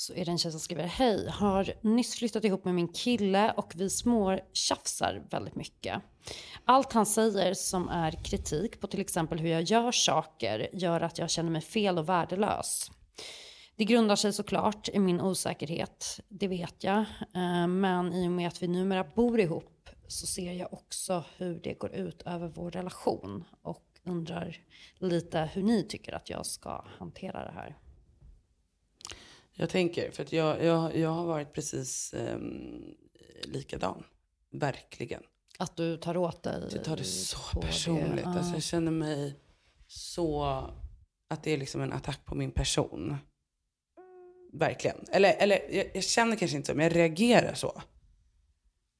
Så 0.00 0.14
är 0.14 0.24
det 0.24 0.30
en 0.30 0.38
tjej 0.38 0.50
som 0.50 0.60
skriver 0.60 0.86
Hej, 0.86 1.28
har 1.28 1.72
nyss 1.80 2.14
flyttat 2.14 2.44
ihop 2.44 2.64
med 2.64 2.74
min 2.74 2.88
kille 2.88 3.52
och 3.56 3.72
vi 3.76 3.90
små 3.90 4.38
tjafsar 4.52 5.22
väldigt 5.30 5.54
mycket. 5.54 6.02
Allt 6.64 6.92
han 6.92 7.06
säger 7.06 7.54
som 7.54 7.88
är 7.88 8.10
kritik 8.24 8.80
på 8.80 8.86
till 8.86 9.00
exempel 9.00 9.38
hur 9.38 9.48
jag 9.48 9.62
gör 9.62 9.92
saker 9.92 10.68
gör 10.72 11.00
att 11.00 11.18
jag 11.18 11.30
känner 11.30 11.50
mig 11.50 11.60
fel 11.60 11.98
och 11.98 12.08
värdelös. 12.08 12.90
Det 13.76 13.84
grundar 13.84 14.16
sig 14.16 14.32
såklart 14.32 14.88
i 14.88 14.98
min 14.98 15.20
osäkerhet, 15.20 16.20
det 16.28 16.48
vet 16.48 16.84
jag. 16.84 16.98
Eh, 17.34 17.66
men 17.66 18.12
i 18.12 18.28
och 18.28 18.32
med 18.32 18.48
att 18.48 18.62
vi 18.62 18.68
numera 18.68 19.04
bor 19.04 19.40
ihop 19.40 19.90
så 20.08 20.26
ser 20.26 20.52
jag 20.52 20.72
också 20.72 21.24
hur 21.36 21.60
det 21.60 21.74
går 21.74 21.92
ut 21.94 22.22
över 22.22 22.48
vår 22.48 22.70
relation 22.70 23.44
och 23.62 23.84
undrar 24.04 24.56
lite 24.98 25.50
hur 25.54 25.62
ni 25.62 25.82
tycker 25.82 26.12
att 26.12 26.30
jag 26.30 26.46
ska 26.46 26.84
hantera 26.98 27.44
det 27.44 27.52
här. 27.52 27.76
Jag 29.60 29.70
tänker, 29.70 30.10
för 30.10 30.22
att 30.22 30.32
jag, 30.32 30.64
jag, 30.64 30.96
jag 30.96 31.10
har 31.10 31.26
varit 31.26 31.52
precis 31.52 32.14
um, 32.16 32.94
likadan. 33.44 34.04
Verkligen. 34.52 35.22
Att 35.58 35.76
du 35.76 35.96
tar 35.96 36.16
åt 36.16 36.42
dig. 36.42 36.68
Jag 36.72 36.84
tar 36.84 36.96
det 36.96 37.04
så 37.04 37.60
det. 37.60 37.66
personligt. 37.66 38.24
Ja. 38.24 38.38
Alltså 38.38 38.52
jag 38.52 38.62
känner 38.62 38.90
mig 38.90 39.34
så, 39.86 40.44
att 41.30 41.42
det 41.42 41.50
är 41.50 41.58
liksom 41.58 41.80
en 41.80 41.92
attack 41.92 42.24
på 42.24 42.34
min 42.34 42.50
person. 42.50 43.16
Verkligen. 44.52 45.04
Eller, 45.12 45.34
eller 45.38 45.74
jag, 45.74 45.90
jag 45.94 46.04
känner 46.04 46.36
kanske 46.36 46.56
inte 46.56 46.66
så, 46.66 46.74
men 46.74 46.84
jag 46.84 46.96
reagerar 46.96 47.54
så. 47.54 47.82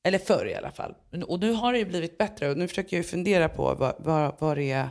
Eller 0.05 0.19
förr 0.19 0.47
i 0.47 0.55
alla 0.55 0.71
fall. 0.71 0.95
Och 1.27 1.41
nu 1.41 1.53
har 1.53 1.73
det 1.73 1.79
ju 1.79 1.85
blivit 1.85 2.19
bättre 2.19 2.51
och 2.51 2.59
nu 2.59 2.69
försöker 2.69 2.97
jag 2.97 3.05
ju 3.05 3.09
fundera 3.09 3.49
på 3.49 3.75
vad, 3.75 3.95
vad, 3.99 4.37
vad 4.39 4.57
det 4.57 4.71
är 4.71 4.91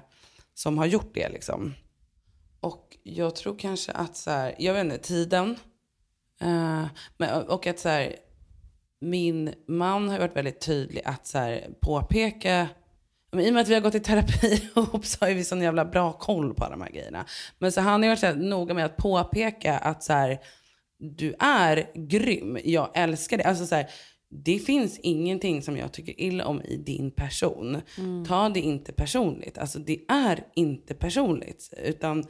som 0.54 0.78
har 0.78 0.86
gjort 0.86 1.14
det 1.14 1.30
liksom. 1.30 1.74
Och 2.62 2.98
jag 3.04 3.36
tror 3.36 3.56
kanske 3.60 3.92
att 3.92 4.18
så 4.18 4.32
här, 4.32 4.56
jag 4.60 4.74
vet 4.74 4.84
inte, 4.84 4.98
tiden. 4.98 5.56
Eh, 6.42 6.86
men, 7.18 7.44
och 7.48 7.68
att 7.68 7.80
så 7.80 7.90
här, 7.90 8.16
min 9.02 9.54
man 9.68 10.10
har 10.10 10.20
varit 10.20 10.36
väldigt 10.36 10.62
tydlig 10.62 11.02
att 11.06 11.28
så 11.28 11.38
här, 11.38 11.70
påpeka 11.82 12.68
men 13.32 13.46
I 13.46 13.50
och 13.50 13.54
med 13.54 13.62
att 13.62 13.68
vi 13.68 13.74
har 13.74 13.82
gått 13.82 13.96
i 13.96 14.00
terapi 14.00 14.62
ihop 14.76 15.06
så 15.06 15.26
har 15.26 15.34
vi 15.34 15.44
sån 15.44 15.62
jävla 15.62 15.86
bra 15.86 16.14
koll 16.14 16.54
på 16.54 16.64
alla 16.64 16.76
de 16.76 16.82
här 16.82 16.92
grejerna. 16.92 17.26
Men 17.60 17.72
så 17.72 17.82
han 17.82 18.04
har 18.04 18.10
varit 18.10 18.20
så 18.20 18.26
här, 18.26 18.36
noga 18.36 18.74
med 18.74 18.86
att 18.86 18.98
påpeka 18.98 19.78
att 19.78 20.04
så 20.04 20.14
här, 20.14 20.40
du 21.00 21.36
är 21.40 21.92
grym, 21.96 22.58
jag 22.64 22.90
älskar 22.94 23.38
dig. 23.38 23.46
Alltså 23.46 23.66
så 23.66 23.76
här, 23.76 23.90
det 24.30 24.60
finns 24.60 25.00
ingenting 25.00 25.62
som 25.62 25.78
jag 25.78 25.92
tycker 25.92 26.22
illa 26.22 26.46
om 26.46 26.62
i 26.62 26.78
din 26.78 27.12
person. 27.12 27.82
Ta 28.28 28.50
det 28.50 28.60
inte 28.60 28.92
personligt. 28.92 29.58
Alltså 29.58 29.80
det 29.80 30.00
är 30.08 30.44
inte 30.56 30.94
personligt. 30.94 31.74
Utan 31.84 32.24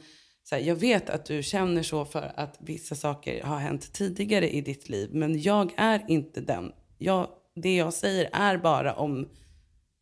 så 0.50 0.56
här, 0.56 0.62
jag 0.62 0.74
vet 0.74 1.10
att 1.10 1.24
du 1.24 1.42
känner 1.42 1.82
så 1.82 2.04
för 2.04 2.32
att 2.36 2.56
vissa 2.60 2.94
saker 2.94 3.42
har 3.44 3.58
hänt 3.58 3.92
tidigare 3.92 4.50
i 4.50 4.60
ditt 4.60 4.88
liv. 4.88 5.10
Men 5.12 5.42
jag 5.42 5.72
är 5.76 6.04
inte 6.08 6.40
den. 6.40 6.72
Jag, 6.98 7.28
det 7.62 7.76
jag 7.76 7.92
säger 7.94 8.28
är 8.32 8.56
bara 8.58 8.94
om 8.94 9.28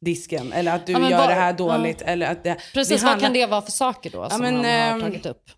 disken. 0.01 0.53
Eller 0.53 0.75
att 0.75 0.87
du 0.87 0.93
Ja, 0.93 1.11
gör 1.11 1.19
vad- 1.19 1.29
det 1.29 1.35
här 1.35 1.53
dåligt. 1.53 2.03
Eller 2.03 2.33
att 2.33 2.45
det, 2.45 2.57
Precis, 2.75 3.01
det 3.01 3.05
vad 3.05 3.11
handlar- 3.11 3.27
kan 3.29 3.33
det 3.35 3.47
vara 3.47 3.63
för 3.63 3.71
saker 3.73 4.11
då 4.11 4.31
som 4.31 4.41
men, 4.41 4.55
han 4.55 4.65
har 4.65 4.71
ehm, 4.73 5.01
tagit 5.01 5.27
upp? 5.27 5.51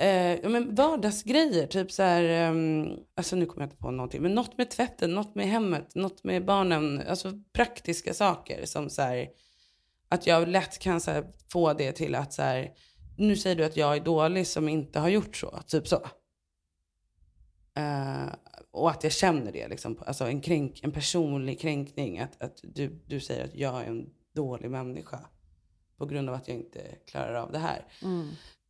Eh, 0.00 0.08
ja, 0.34 0.48
men 0.48 0.74
vardagsgrejer, 0.74 1.66
typ 1.66 1.92
så 1.92 2.02
här, 2.02 2.22
ehm, 2.24 2.86
alltså 3.16 3.36
nu 3.36 3.46
kommer 3.46 3.62
jag 3.62 3.66
inte 3.66 3.76
på 3.76 3.90
någonting, 3.90 4.22
men 4.22 4.34
något 4.34 4.58
med 4.58 4.70
tvätten, 4.70 5.14
något 5.14 5.34
med 5.34 5.46
hemmet, 5.48 5.94
något 5.94 6.24
med 6.24 6.44
barnen, 6.44 7.02
alltså 7.08 7.32
praktiska 7.52 8.14
saker 8.14 8.66
som 8.66 8.90
så 8.90 9.02
här, 9.02 9.28
att 10.08 10.26
jag 10.26 10.48
lätt 10.48 10.78
kan 10.78 11.00
så 11.00 11.10
här, 11.10 11.24
få 11.52 11.72
det 11.72 11.92
till 11.92 12.14
att 12.14 12.32
så 12.32 12.42
här, 12.42 12.70
nu 13.16 13.36
säger 13.36 13.56
du 13.56 13.64
att 13.64 13.76
jag 13.76 13.96
är 13.96 14.00
dålig 14.00 14.46
som 14.46 14.68
inte 14.68 15.00
har 15.00 15.08
gjort 15.08 15.36
så, 15.36 15.60
typ 15.66 15.88
så. 15.88 16.06
Eh, 17.76 18.26
och 18.70 18.90
att 18.90 19.02
jag 19.02 19.12
känner 19.12 19.52
det, 19.52 19.68
liksom, 19.68 19.98
alltså 20.06 20.24
en, 20.24 20.40
kränk, 20.40 20.84
en 20.84 20.92
personlig 20.92 21.60
kränkning, 21.60 22.18
att, 22.18 22.42
att 22.42 22.60
du, 22.62 23.00
du 23.06 23.20
säger 23.20 23.44
att 23.44 23.54
jag 23.54 23.82
är 23.82 23.86
en 23.86 24.10
dålig 24.34 24.70
människa 24.70 25.20
på 25.96 26.06
grund 26.06 26.28
av 26.28 26.34
att 26.34 26.48
jag 26.48 26.56
inte 26.56 26.80
klarar 27.06 27.34
av 27.34 27.52
det 27.52 27.58
här. 27.58 27.84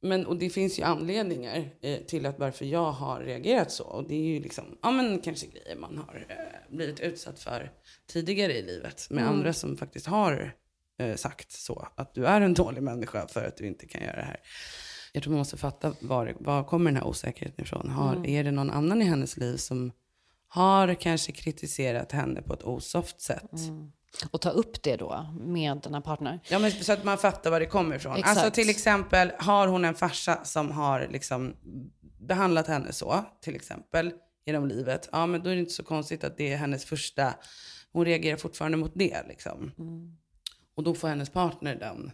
Men, 0.02 0.26
och 0.26 0.36
det 0.36 0.50
finns 0.50 0.78
ju 0.78 0.82
anledningar 0.82 1.70
eh, 1.80 1.98
till 1.98 2.26
att 2.26 2.38
varför 2.38 2.64
jag 2.64 2.92
har 2.92 3.20
reagerat 3.20 3.72
så. 3.72 3.84
Och 3.84 4.08
det 4.08 4.14
är 4.14 4.24
ju 4.24 4.40
liksom, 4.40 4.78
ja 4.82 4.90
men 4.90 5.20
kanske 5.20 5.46
grejer 5.46 5.76
man 5.76 5.98
har 5.98 6.26
eh, 6.28 6.76
blivit 6.76 7.00
utsatt 7.00 7.40
för 7.40 7.72
tidigare 8.06 8.52
i 8.52 8.62
livet. 8.62 9.06
Med 9.10 9.28
andra 9.28 9.52
som 9.52 9.76
faktiskt 9.76 10.06
har 10.06 10.56
eh, 10.98 11.16
sagt 11.16 11.52
så. 11.52 11.88
Att 11.94 12.14
du 12.14 12.26
är 12.26 12.40
en 12.40 12.54
dålig 12.54 12.82
människa 12.82 13.26
för 13.28 13.44
att 13.44 13.56
du 13.56 13.66
inte 13.66 13.86
kan 13.86 14.02
göra 14.02 14.16
det 14.16 14.22
här. 14.22 14.40
Jag 15.12 15.22
tror 15.22 15.30
man 15.30 15.38
måste 15.38 15.56
fatta 15.56 15.94
var, 16.00 16.34
var 16.40 16.64
kommer 16.64 16.90
den 16.90 16.96
här 16.96 17.06
osäkerheten 17.06 17.64
ifrån. 17.64 17.88
Har, 17.90 18.26
Är 18.26 18.44
det 18.44 18.50
någon 18.50 18.70
annan 18.70 19.02
i 19.02 19.04
hennes 19.04 19.36
liv 19.36 19.56
som 19.56 19.92
har 20.48 20.94
kanske 20.94 21.32
kritiserat 21.32 22.12
henne 22.12 22.42
på 22.42 22.54
ett 22.54 22.62
osoft 22.62 23.20
sätt? 23.20 23.50
Och 24.30 24.40
ta 24.40 24.50
upp 24.50 24.82
det 24.82 24.96
då 24.96 25.26
med 25.40 25.80
den 25.82 25.94
här 25.94 26.00
partnern. 26.00 26.38
Ja, 26.48 26.58
men 26.58 26.70
så 26.70 26.92
att 26.92 27.04
man 27.04 27.18
fattar 27.18 27.50
var 27.50 27.60
det 27.60 27.66
kommer 27.66 27.96
ifrån. 27.96 28.16
Exakt. 28.16 28.38
Alltså 28.38 28.50
till 28.50 28.70
exempel, 28.70 29.32
har 29.38 29.68
hon 29.68 29.84
en 29.84 29.94
farsa 29.94 30.44
som 30.44 30.70
har 30.70 31.08
liksom 31.10 31.56
behandlat 32.18 32.66
henne 32.66 32.92
så, 32.92 33.24
till 33.40 33.54
exempel, 33.56 34.12
genom 34.46 34.68
livet. 34.68 35.08
Ja, 35.12 35.26
men 35.26 35.42
då 35.42 35.50
är 35.50 35.54
det 35.54 35.60
inte 35.60 35.72
så 35.72 35.84
konstigt 35.84 36.24
att 36.24 36.36
det 36.36 36.52
är 36.52 36.56
hennes 36.56 36.84
första, 36.84 37.34
hon 37.92 38.04
reagerar 38.04 38.36
fortfarande 38.36 38.76
mot 38.76 38.92
det 38.94 39.22
liksom. 39.28 39.72
Och 40.74 40.82
då 40.82 40.94
får 40.94 41.08
hennes 41.08 41.30
partner 41.30 41.76
den, 41.76 42.12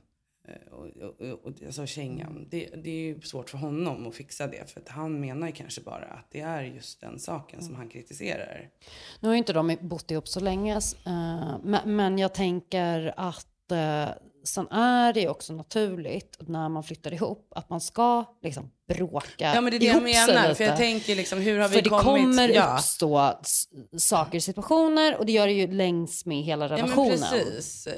eh, 0.48 0.72
och, 0.72 0.86
och, 0.86 1.44
och, 1.44 1.52
alltså 1.66 1.86
kängan. 1.86 2.46
Det, 2.50 2.70
det 2.84 2.90
är 2.90 3.02
ju 3.02 3.20
svårt 3.20 3.50
för 3.50 3.58
honom 3.58 4.06
att 4.06 4.14
fixa 4.14 4.46
det, 4.46 4.70
för 4.70 4.80
att 4.80 4.88
han 4.88 5.20
menar 5.20 5.46
ju 5.46 5.52
kanske 5.52 5.80
bara 5.80 6.06
att 6.06 6.30
det 6.30 6.40
är 6.40 6.62
just 6.62 7.00
den 7.00 7.18
saken 7.18 7.62
som 7.62 7.74
han 7.74 7.88
kritiserar. 7.88 8.68
Nu 9.20 9.28
har 9.28 9.34
ju 9.34 9.38
inte 9.38 9.52
de 9.52 9.76
bott 9.80 10.10
ihop 10.10 10.28
så 10.28 10.40
länge, 10.40 10.76
eh, 11.06 11.58
men, 11.84 12.18
jag 12.18 12.34
tänker 12.34 13.14
att 13.16 13.72
eh, 13.72 14.08
sen 14.44 14.68
är 14.68 15.12
det 15.12 15.20
ju 15.20 15.28
också 15.28 15.52
naturligt 15.52 16.36
när 16.40 16.68
man 16.68 16.82
flyttar 16.82 17.12
ihop 17.12 17.52
att 17.56 17.70
man 17.70 17.80
ska 17.80 18.24
liksom 18.42 18.70
bråka 18.88 19.52
Ja 19.54 19.60
men 19.60 19.70
det 19.70 19.76
är 19.76 19.78
det 19.80 19.86
jag 19.86 20.02
menar. 20.02 20.42
lite. 20.42 20.54
För 20.54 20.64
jag 20.64 20.76
tänker 20.76 21.16
liksom 21.16 21.38
hur 21.38 21.58
har 21.58 21.68
vi 21.68 21.74
För 21.74 21.82
det 21.82 21.90
kommit? 21.90 22.04
kommer 22.04 22.48
ja. 22.48 22.74
uppstå 22.76 23.34
saker, 23.98 24.40
situationer 24.40 25.16
och 25.18 25.26
det 25.26 25.32
gör 25.32 25.46
det 25.46 25.52
ju 25.52 25.66
längs 25.66 26.26
med 26.26 26.42
hela 26.42 26.68
relationen. 26.68 27.18
Ja, 27.20 27.28
men 27.30 27.40
precis. 27.40 27.88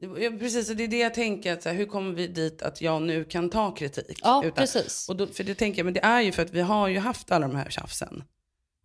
Ja, 0.00 0.30
precis. 0.38 0.70
Och 0.70 0.76
det 0.76 0.84
är 0.84 0.88
det 0.88 0.98
jag 0.98 1.14
tänker. 1.14 1.52
Att 1.52 1.62
så 1.62 1.68
här, 1.68 1.76
hur 1.76 1.86
kommer 1.86 2.12
vi 2.12 2.26
dit 2.26 2.62
att 2.62 2.80
jag 2.82 3.02
nu 3.02 3.24
kan 3.24 3.50
ta 3.50 3.70
kritik? 3.74 4.18
Ja, 4.22 4.44
precis. 4.54 5.08
Och 5.08 5.16
då, 5.16 5.26
för 5.26 5.44
det 5.44 5.54
tänker 5.54 5.78
jag, 5.78 5.84
men 5.84 5.94
det 5.94 6.04
är 6.04 6.20
ju 6.20 6.32
för 6.32 6.42
att 6.42 6.50
vi 6.50 6.60
har 6.60 6.88
ju 6.88 6.98
haft 6.98 7.30
alla 7.32 7.48
de 7.48 7.56
här 7.56 7.70
tjafsen. 7.70 8.22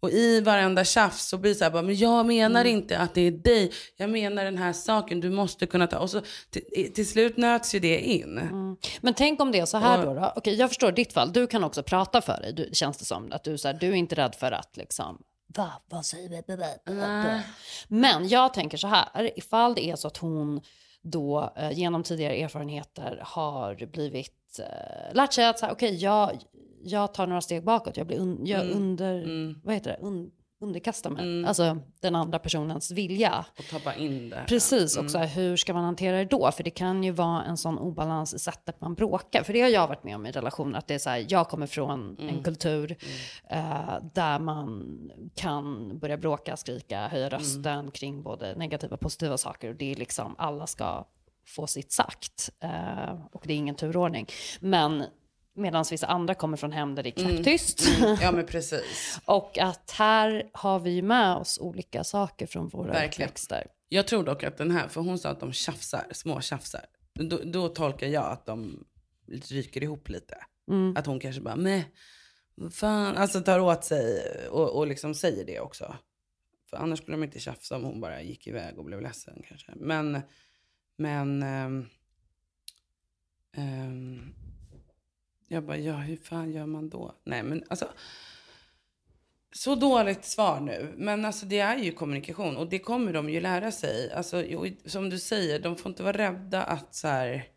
Och 0.05 0.11
i 0.11 0.41
varenda 0.41 0.83
tjafs 0.83 1.27
så 1.27 1.37
blir 1.37 1.51
det 1.51 1.55
så 1.57 1.63
här, 1.63 1.71
bara, 1.71 1.81
men 1.81 1.95
jag 1.95 2.25
menar 2.25 2.61
Mm. 2.61 2.77
inte 2.77 2.97
att 2.99 3.13
det 3.13 3.21
är 3.21 3.31
dig. 3.31 3.71
Jag 3.97 4.09
menar 4.09 4.45
den 4.45 4.57
här 4.57 4.73
saken, 4.73 5.19
du 5.19 5.29
måste 5.29 5.65
kunna 5.65 5.87
ta. 5.87 5.99
Och 5.99 6.09
så 6.09 6.21
till, 6.49 6.93
till 6.93 7.09
slut 7.09 7.37
nöts 7.37 7.75
ju 7.75 7.79
det 7.79 7.99
in. 7.99 8.37
Mm. 8.37 8.77
Men 9.01 9.13
tänk 9.13 9.41
om 9.41 9.51
det 9.51 9.59
är 9.59 9.65
så 9.65 9.77
här 9.77 10.05
då. 10.05 10.13
då. 10.13 10.33
Okej, 10.35 10.55
jag 10.55 10.69
förstår 10.69 10.91
ditt 10.91 11.13
fall. 11.13 11.33
Du 11.33 11.47
kan 11.47 11.63
också 11.63 11.83
prata 11.83 12.21
för 12.21 12.41
dig, 12.41 12.53
du, 12.53 12.69
känns 12.73 12.97
det 12.97 13.05
som. 13.05 13.31
Att 13.31 13.43
du, 13.43 13.57
så 13.57 13.67
här, 13.67 13.75
du 13.75 13.87
är 13.89 13.93
inte 13.93 14.15
rädd 14.15 14.35
för 14.35 14.51
att 14.51 14.77
liksom... 14.77 15.17
Va? 15.55 15.71
Vad 15.89 16.05
säger 16.05 16.29
vi? 16.29 17.41
Men 17.87 18.27
jag 18.27 18.53
tänker 18.53 18.77
så 18.77 18.87
här, 18.87 19.31
ifall 19.39 19.75
det 19.75 19.85
är 19.85 19.95
så 19.95 20.07
att 20.07 20.17
hon 20.17 20.61
då 21.01 21.53
eh, 21.55 21.71
genom 21.71 22.03
tidigare 22.03 22.35
erfarenheter 22.35 23.19
har 23.25 23.85
blivit 23.85 24.59
eh, 24.59 25.15
lärt 25.15 25.33
sig 25.33 25.45
att 25.45 25.59
så 25.59 25.65
här, 25.65 25.73
okej, 25.73 25.95
jag, 25.95 26.39
jag 26.85 27.13
tar 27.13 27.27
några 27.27 27.41
steg 27.41 27.63
bakåt, 27.63 27.97
jag 27.97 28.07
blir 28.07 28.17
un, 28.19 28.45
jag 28.45 28.61
Mm. 28.65 28.77
under, 28.77 29.55
vad 29.63 29.73
heter 29.73 29.91
det, 29.91 30.07
un, 30.07 30.31
underkastar 30.61 31.09
mig, 31.09 31.45
alltså 31.45 31.77
den 31.99 32.15
andra 32.15 32.39
personens 32.39 32.91
vilja. 32.91 33.45
Och 33.59 33.65
ta 33.65 33.79
bara 33.85 33.95
in 33.95 34.29
det. 34.29 34.43
Precis, 34.47 34.97
och 34.97 35.11
så 35.11 35.17
här, 35.17 35.27
hur 35.27 35.55
ska 35.57 35.73
man 35.73 35.83
hantera 35.83 36.17
det 36.17 36.25
då? 36.25 36.51
För 36.51 36.63
det 36.63 36.69
kan 36.69 37.03
ju 37.03 37.11
vara 37.11 37.43
en 37.43 37.57
sån 37.57 37.77
obalans 37.77 38.33
i 38.33 38.39
sättet 38.39 38.81
man 38.81 38.93
bråkar. 38.93 39.43
För 39.43 39.53
det 39.53 39.61
har 39.61 39.69
jag 39.69 39.87
varit 39.87 40.03
med 40.03 40.15
om 40.15 40.25
i 40.25 40.31
relationer, 40.31 40.79
att 40.79 40.87
det 40.87 40.93
är 40.93 40.99
så 40.99 41.09
här, 41.09 41.25
jag 41.29 41.49
kommer 41.49 41.67
från 41.67 42.17
en 42.19 42.43
kultur 42.43 42.95
eh, 43.49 43.95
där 44.13 44.39
man 44.39 44.97
kan 45.35 45.97
börja 45.99 46.17
bråka, 46.17 46.57
skrika, 46.57 47.07
höja 47.07 47.29
rösten 47.29 47.91
kring 47.91 48.23
både 48.23 48.55
negativa 48.55 48.93
och 48.93 48.99
positiva 49.01 49.37
saker. 49.37 49.69
Och 49.69 49.75
det 49.75 49.91
är 49.91 49.95
liksom, 49.95 50.35
alla 50.37 50.67
ska 50.67 51.05
få 51.47 51.67
sitt 51.67 51.91
sagt. 51.91 52.49
Eh, 52.59 53.25
och 53.31 53.43
det 53.45 53.53
är 53.53 53.57
ingen 53.57 53.75
turordning. 53.75 54.27
Men 54.59 55.03
medan 55.55 55.85
vissa 55.91 56.07
andra 56.07 56.33
kommer 56.35 56.57
från 56.57 56.71
hem 56.71 56.95
där 56.95 57.03
det 57.03 57.09
är 57.09 57.11
knäpptyst. 57.11 57.87
Ja 58.21 58.31
men 58.31 58.45
precis. 58.47 59.19
Och 59.25 59.57
att 59.57 59.91
här 59.91 60.49
har 60.53 60.79
vi 60.79 61.01
med 61.01 61.35
oss 61.35 61.59
olika 61.59 62.03
saker 62.03 62.47
från 62.47 62.67
våra 62.67 62.91
Verkligen. 62.91 63.29
uppväxter. 63.29 63.67
Jag 63.89 64.07
tror 64.07 64.23
dock 64.23 64.43
att 64.43 64.57
den 64.57 64.71
här, 64.71 64.87
för 64.87 65.01
hon 65.01 65.19
sa 65.19 65.29
att 65.29 65.39
de 65.39 65.53
tjafsar, 65.53 66.07
små 66.11 66.41
tjafsar. 66.41 66.85
Då, 67.13 67.39
då 67.45 67.67
tolkar 67.67 68.07
jag 68.07 68.25
att 68.25 68.45
de 68.45 68.85
ryker 69.49 69.83
ihop 69.83 70.09
lite. 70.09 70.37
Mm. 70.71 70.97
Att 70.97 71.05
hon 71.05 71.19
kanske 71.19 71.41
bara, 71.41 71.55
nej, 71.55 71.91
fan, 72.71 73.17
alltså 73.17 73.41
tar 73.41 73.59
åt 73.59 73.83
sig 73.83 74.21
och, 74.49 74.77
och 74.77 74.87
liksom 74.87 75.15
säger 75.15 75.45
det 75.45 75.59
också. 75.59 75.95
För 76.69 76.77
annars 76.77 76.99
skulle 76.99 77.17
de 77.17 77.23
inte 77.23 77.39
tjafsa 77.39 77.75
om 77.75 77.83
hon 77.83 78.01
bara 78.01 78.21
gick 78.21 78.47
iväg 78.47 78.77
och 78.77 78.85
blev 78.85 79.01
ledsen 79.01 79.41
kanske. 79.47 79.71
Men, 79.75 80.21
men, 80.97 81.43
ehm, 81.43 81.85
ehm, 83.57 84.35
jag 85.47 85.63
bara, 85.63 85.77
ja 85.77 85.93
hur 85.93 86.17
fan 86.17 86.51
gör 86.51 86.65
man 86.65 86.89
då? 86.89 87.15
Nej 87.23 87.43
men 87.43 87.63
alltså, 87.69 87.87
så 89.51 89.75
dåligt 89.75 90.25
svar 90.25 90.59
nu. 90.59 90.93
Men 90.97 91.25
alltså 91.25 91.45
det 91.45 91.59
är 91.59 91.77
ju 91.77 91.91
kommunikation 91.91 92.57
och 92.57 92.69
det 92.69 92.79
kommer 92.79 93.13
de 93.13 93.29
ju 93.29 93.41
lära 93.41 93.71
sig. 93.71 94.11
Alltså, 94.11 94.43
som 94.85 95.09
du 95.09 95.19
säger, 95.19 95.59
de 95.59 95.75
får 95.75 95.89
inte 95.89 96.03
vara 96.03 96.17
rädda 96.17 96.63
att 96.63 96.95
så 96.95 97.07
här, 97.07 97.47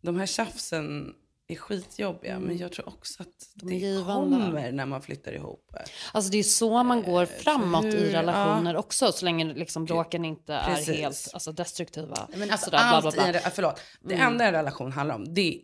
de 0.00 0.16
här 0.16 0.26
tjafsen 0.26 1.14
är 1.48 1.56
skitjobbiga. 1.56 2.38
Men 2.40 2.58
jag 2.58 2.72
tror 2.72 2.88
också 2.88 3.22
att 3.22 3.62
är 3.62 3.66
det 3.68 3.74
givande. 3.74 4.36
kommer 4.36 4.72
när 4.72 4.86
man 4.86 5.02
flyttar 5.02 5.32
ihop. 5.32 5.74
Alltså 6.12 6.30
det 6.30 6.38
är 6.38 6.42
så 6.42 6.82
man 6.82 7.02
går 7.02 7.26
framåt 7.26 7.84
hur- 7.84 7.94
i 7.94 8.12
relationer 8.12 8.76
också, 8.76 9.12
så 9.12 9.24
länge 9.24 9.44
liksom 9.54 9.84
bråken 9.84 10.24
inte 10.24 10.62
Precis. 10.66 10.88
är 10.88 10.94
helt 10.94 11.30
alltså, 11.32 11.52
destruktiva. 11.52 12.28
Men 12.36 12.50
alltså 12.50 12.64
Sådär, 12.64 12.78
bla, 12.78 13.00
bla, 13.00 13.08
allt 13.08 13.14
bla. 13.16 13.24
i 13.24 13.28
en, 13.28 13.34
re- 13.34 13.50
förlåt, 13.54 13.80
det 14.00 14.14
enda 14.14 14.44
en 14.46 14.52
relation 14.52 14.92
handlar 14.92 15.14
om, 15.14 15.34
det, 15.34 15.62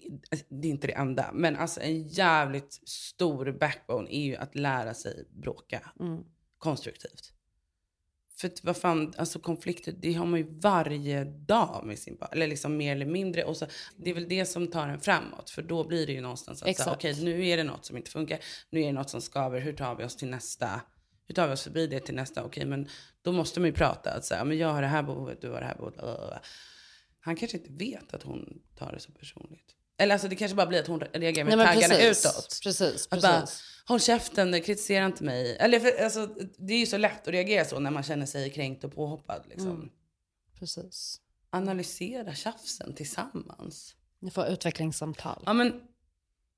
det 0.48 0.68
är 0.68 0.70
inte 0.70 0.86
det 0.86 0.92
enda, 0.92 1.30
men 1.32 1.56
alltså 1.56 1.80
en 1.80 2.08
jävligt 2.08 2.88
stor 2.88 3.52
backbone 3.52 4.08
är 4.14 4.20
ju 4.22 4.36
att 4.36 4.54
lära 4.54 4.94
sig 4.94 5.28
bråka 5.30 5.90
konstruktivt. 6.58 7.32
För 8.40 8.48
att, 8.48 8.64
vad 8.64 8.76
fan, 8.76 9.14
alltså 9.16 9.38
konflikter, 9.38 9.94
det 9.98 10.12
har 10.12 10.26
man 10.26 10.40
ju 10.40 10.46
varje 10.61 11.24
dag 11.24 11.83
med 11.85 11.98
sin 11.98 12.16
partner, 12.16 12.37
eller 12.37 12.46
liksom 12.46 12.76
mer 12.76 12.92
eller 12.92 13.07
mindre. 13.07 13.44
Och 13.44 13.57
så, 13.57 13.66
det 13.96 14.11
är 14.11 14.14
väl 14.14 14.29
det 14.29 14.46
som 14.46 14.68
tar 14.68 14.88
en 14.88 15.00
framåt, 15.00 15.50
för 15.50 15.62
då 15.62 15.85
blir 15.85 16.07
det 16.07 16.12
ju 16.12 16.20
någonstans 16.20 16.62
att 16.62 16.68
Exakt. 16.68 16.90
okej 16.90 17.24
nu 17.24 17.46
är 17.46 17.57
det 17.57 17.64
något 17.64 17.85
som 17.85 17.96
inte 17.96 18.11
funkar, 18.11 18.38
nu 18.70 18.81
är 18.81 18.87
det 18.87 18.92
något 18.92 19.11
som 19.11 19.20
skaver, 19.20 19.61
hur 19.61 19.72
tar 19.72 19.94
vi 19.94 20.05
oss 20.05 20.16
till 20.16 20.29
nästa? 20.29 20.81
Hur 21.26 21.35
tar 21.35 21.48
vi 21.48 21.55
oss 21.55 21.62
förbi 21.62 21.87
det 21.87 22.00
till 22.00 22.14
nästa? 22.14 22.44
Okej, 22.44 22.66
men 22.66 22.88
då 23.22 23.33
måste 23.33 23.61
man 23.61 23.66
ju 23.66 23.72
prata. 23.72 24.11
Att 24.11 24.24
säga, 24.24 24.44
men 24.44 24.59
jag 24.59 24.68
har 24.68 24.83
det 24.83 24.88
här 24.88 25.03
behovet, 25.03 25.40
du 25.40 25.50
har 25.50 25.61
det 25.61 25.66
här 25.66 25.76
behovet. 25.76 26.42
Han 27.20 27.37
kanske 27.37 27.57
inte 27.59 27.72
vet 27.72 28.14
att 28.14 28.22
hon 28.22 28.62
tar 28.76 28.92
det 28.92 29.00
så 29.00 29.12
personligt. 29.12 29.76
Eller 30.00 30.14
alltså 30.14 30.28
det 30.28 30.36
kanske 30.36 30.54
bara 30.54 30.66
blir 30.66 30.80
att 30.80 30.86
hon 30.86 31.00
reagerar 31.00 31.44
med 31.46 31.58
Nej, 31.58 31.66
taggarna 31.66 31.94
precis. 31.94 32.26
utåt. 32.26 32.60
Precis, 32.62 33.08
Att 33.10 33.22
bara, 33.22 33.40
precis. 33.40 33.62
håll 33.86 34.00
käften, 34.00 34.62
kritisera 34.62 35.06
inte 35.06 35.24
mig. 35.24 35.56
Eller 35.56 35.80
för, 35.80 36.04
alltså, 36.04 36.26
det 36.56 36.74
är 36.74 36.78
ju 36.78 36.86
så 36.86 36.96
lätt 36.96 37.28
att 37.28 37.32
reagera 37.34 37.64
så 37.64 37.78
när 37.78 37.90
man 37.90 38.02
känner 38.02 38.26
sig 38.26 38.50
kränkt 38.50 38.84
och 38.84 38.94
påhoppad. 38.94 39.42
Liksom. 39.48 39.70
Mm. 39.70 39.88
precis. 40.58 41.20
Analysera 41.50 42.34
tjafsen 42.34 42.94
tillsammans. 42.94 43.94
Ni 44.20 44.30
får 44.30 44.46
utvecklingssamtal. 44.46 45.42
Ja 45.46 45.52
men 45.52 45.80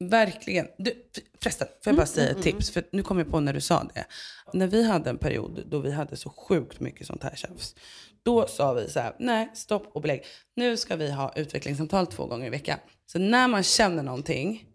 verkligen. 0.09 0.67
Du, 0.79 0.93
förresten, 1.41 1.69
får 1.85 1.91
jag 1.91 1.97
bara 1.97 2.07
säga 2.07 2.31
ett 2.31 2.43
tips? 2.43 2.71
För 2.71 2.85
nu 2.93 3.03
kom 3.03 3.19
jag 3.19 3.31
på 3.31 3.41
när 3.41 3.53
du 3.53 3.61
sa 3.61 3.85
det. 3.95 4.05
När 4.53 4.67
vi 4.67 4.85
hade 4.85 5.11
en 5.11 5.19
period 5.19 5.65
då 5.67 5.79
vi 5.79 5.93
hade 5.93 6.17
så 6.17 6.31
sjukt 6.31 6.81
mycket 6.81 7.07
sånt 7.07 7.23
här 7.23 7.37
tjafs. 7.37 7.75
Då 8.23 8.47
sa 8.47 8.73
vi 8.73 8.91
så 8.91 9.01
här, 9.01 9.17
nej 9.19 9.51
stopp 9.55 9.91
och 9.95 10.03
belägg. 10.03 10.25
Nu 10.57 10.77
ska 10.77 10.97
vi 10.97 11.11
ha 11.11 11.33
utvecklingssamtal 11.37 12.07
två 12.07 12.27
gånger 12.27 12.47
i 12.47 12.51
veckan. 12.51 12.79
Så 13.07 13.19
när 13.19 13.49
man 13.49 13.63
känner 13.63 14.03
någonting, 14.03 14.67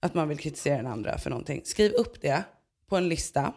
att 0.00 0.14
man 0.14 0.28
vill 0.28 0.38
kritisera 0.38 0.76
den 0.76 0.86
andra 0.86 1.18
för 1.18 1.30
någonting, 1.30 1.60
skriv 1.64 1.92
upp 1.92 2.20
det 2.20 2.44
på 2.88 2.96
en 2.96 3.08
lista. 3.08 3.52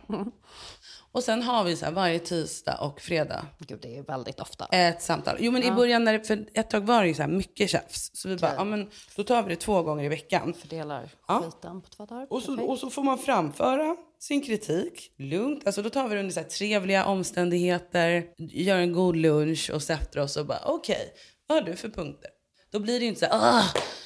Och 1.12 1.24
sen 1.24 1.42
har 1.44 1.64
vi 1.64 1.76
så 1.76 1.86
här 1.86 1.92
varje 1.92 2.20
tisdag 2.20 2.78
och 2.82 3.02
fredag 3.02 3.46
Gud, 3.60 3.80
det 3.82 3.98
är 3.98 4.04
väldigt 4.04 4.40
ofta. 4.40 4.66
ett 4.66 5.02
samtal. 5.02 5.36
Jo 5.40 5.52
men 5.52 5.64
i 5.64 5.72
början, 5.72 6.04
när 6.04 6.14
det, 6.14 6.24
för 6.28 6.46
ett 6.54 6.70
tag 6.70 6.82
var 6.82 7.02
det 7.02 7.08
ju 7.08 7.14
så 7.14 7.22
här 7.22 7.30
mycket 7.30 7.70
tjafs. 7.70 8.12
Så 8.14 8.30
vi 8.30 8.36
bara, 8.36 8.54
ja 8.56 8.64
men 8.64 8.90
då 9.16 9.24
tar 9.24 9.44
vi 9.44 9.50
det 9.50 9.56
två 9.56 9.84
gånger 9.84 10.04
i 10.04 10.08
veckan. 10.08 10.54
Fördelar 10.54 11.10
Ja. 11.28 11.42
skiten 11.46 11.82
på 11.82 11.90
två 11.90 12.06
dagar. 12.06 12.28
Och 12.30 12.42
så, 12.44 12.62
och 12.62 12.78
så 12.78 12.90
får 12.90 13.04
man 13.04 13.18
framföra 13.18 13.96
sin 14.20 14.42
kritik 14.42 15.12
lugnt. 15.18 15.66
Alltså 15.66 15.82
då 15.82 15.90
tar 15.90 16.08
vi 16.08 16.14
det 16.16 16.20
under 16.20 16.34
så 16.34 16.40
här 16.40 16.48
trevliga 16.48 17.06
omständigheter, 17.06 18.24
gör 18.38 18.78
en 18.78 18.94
god 18.94 19.16
lunch 19.16 19.72
och 19.74 19.82
sätter 19.84 20.20
oss 20.20 20.38
och 20.38 20.46
bara 20.46 20.62
okej, 20.66 21.14
vad 21.48 21.58
har 21.58 21.70
du 21.70 21.76
för 21.76 21.90
punkter? 21.90 22.30
Då 22.78 22.82
blir 22.82 23.00
det 23.00 23.06
inte 23.06 23.20
så 23.20 23.26
här, 23.26 23.64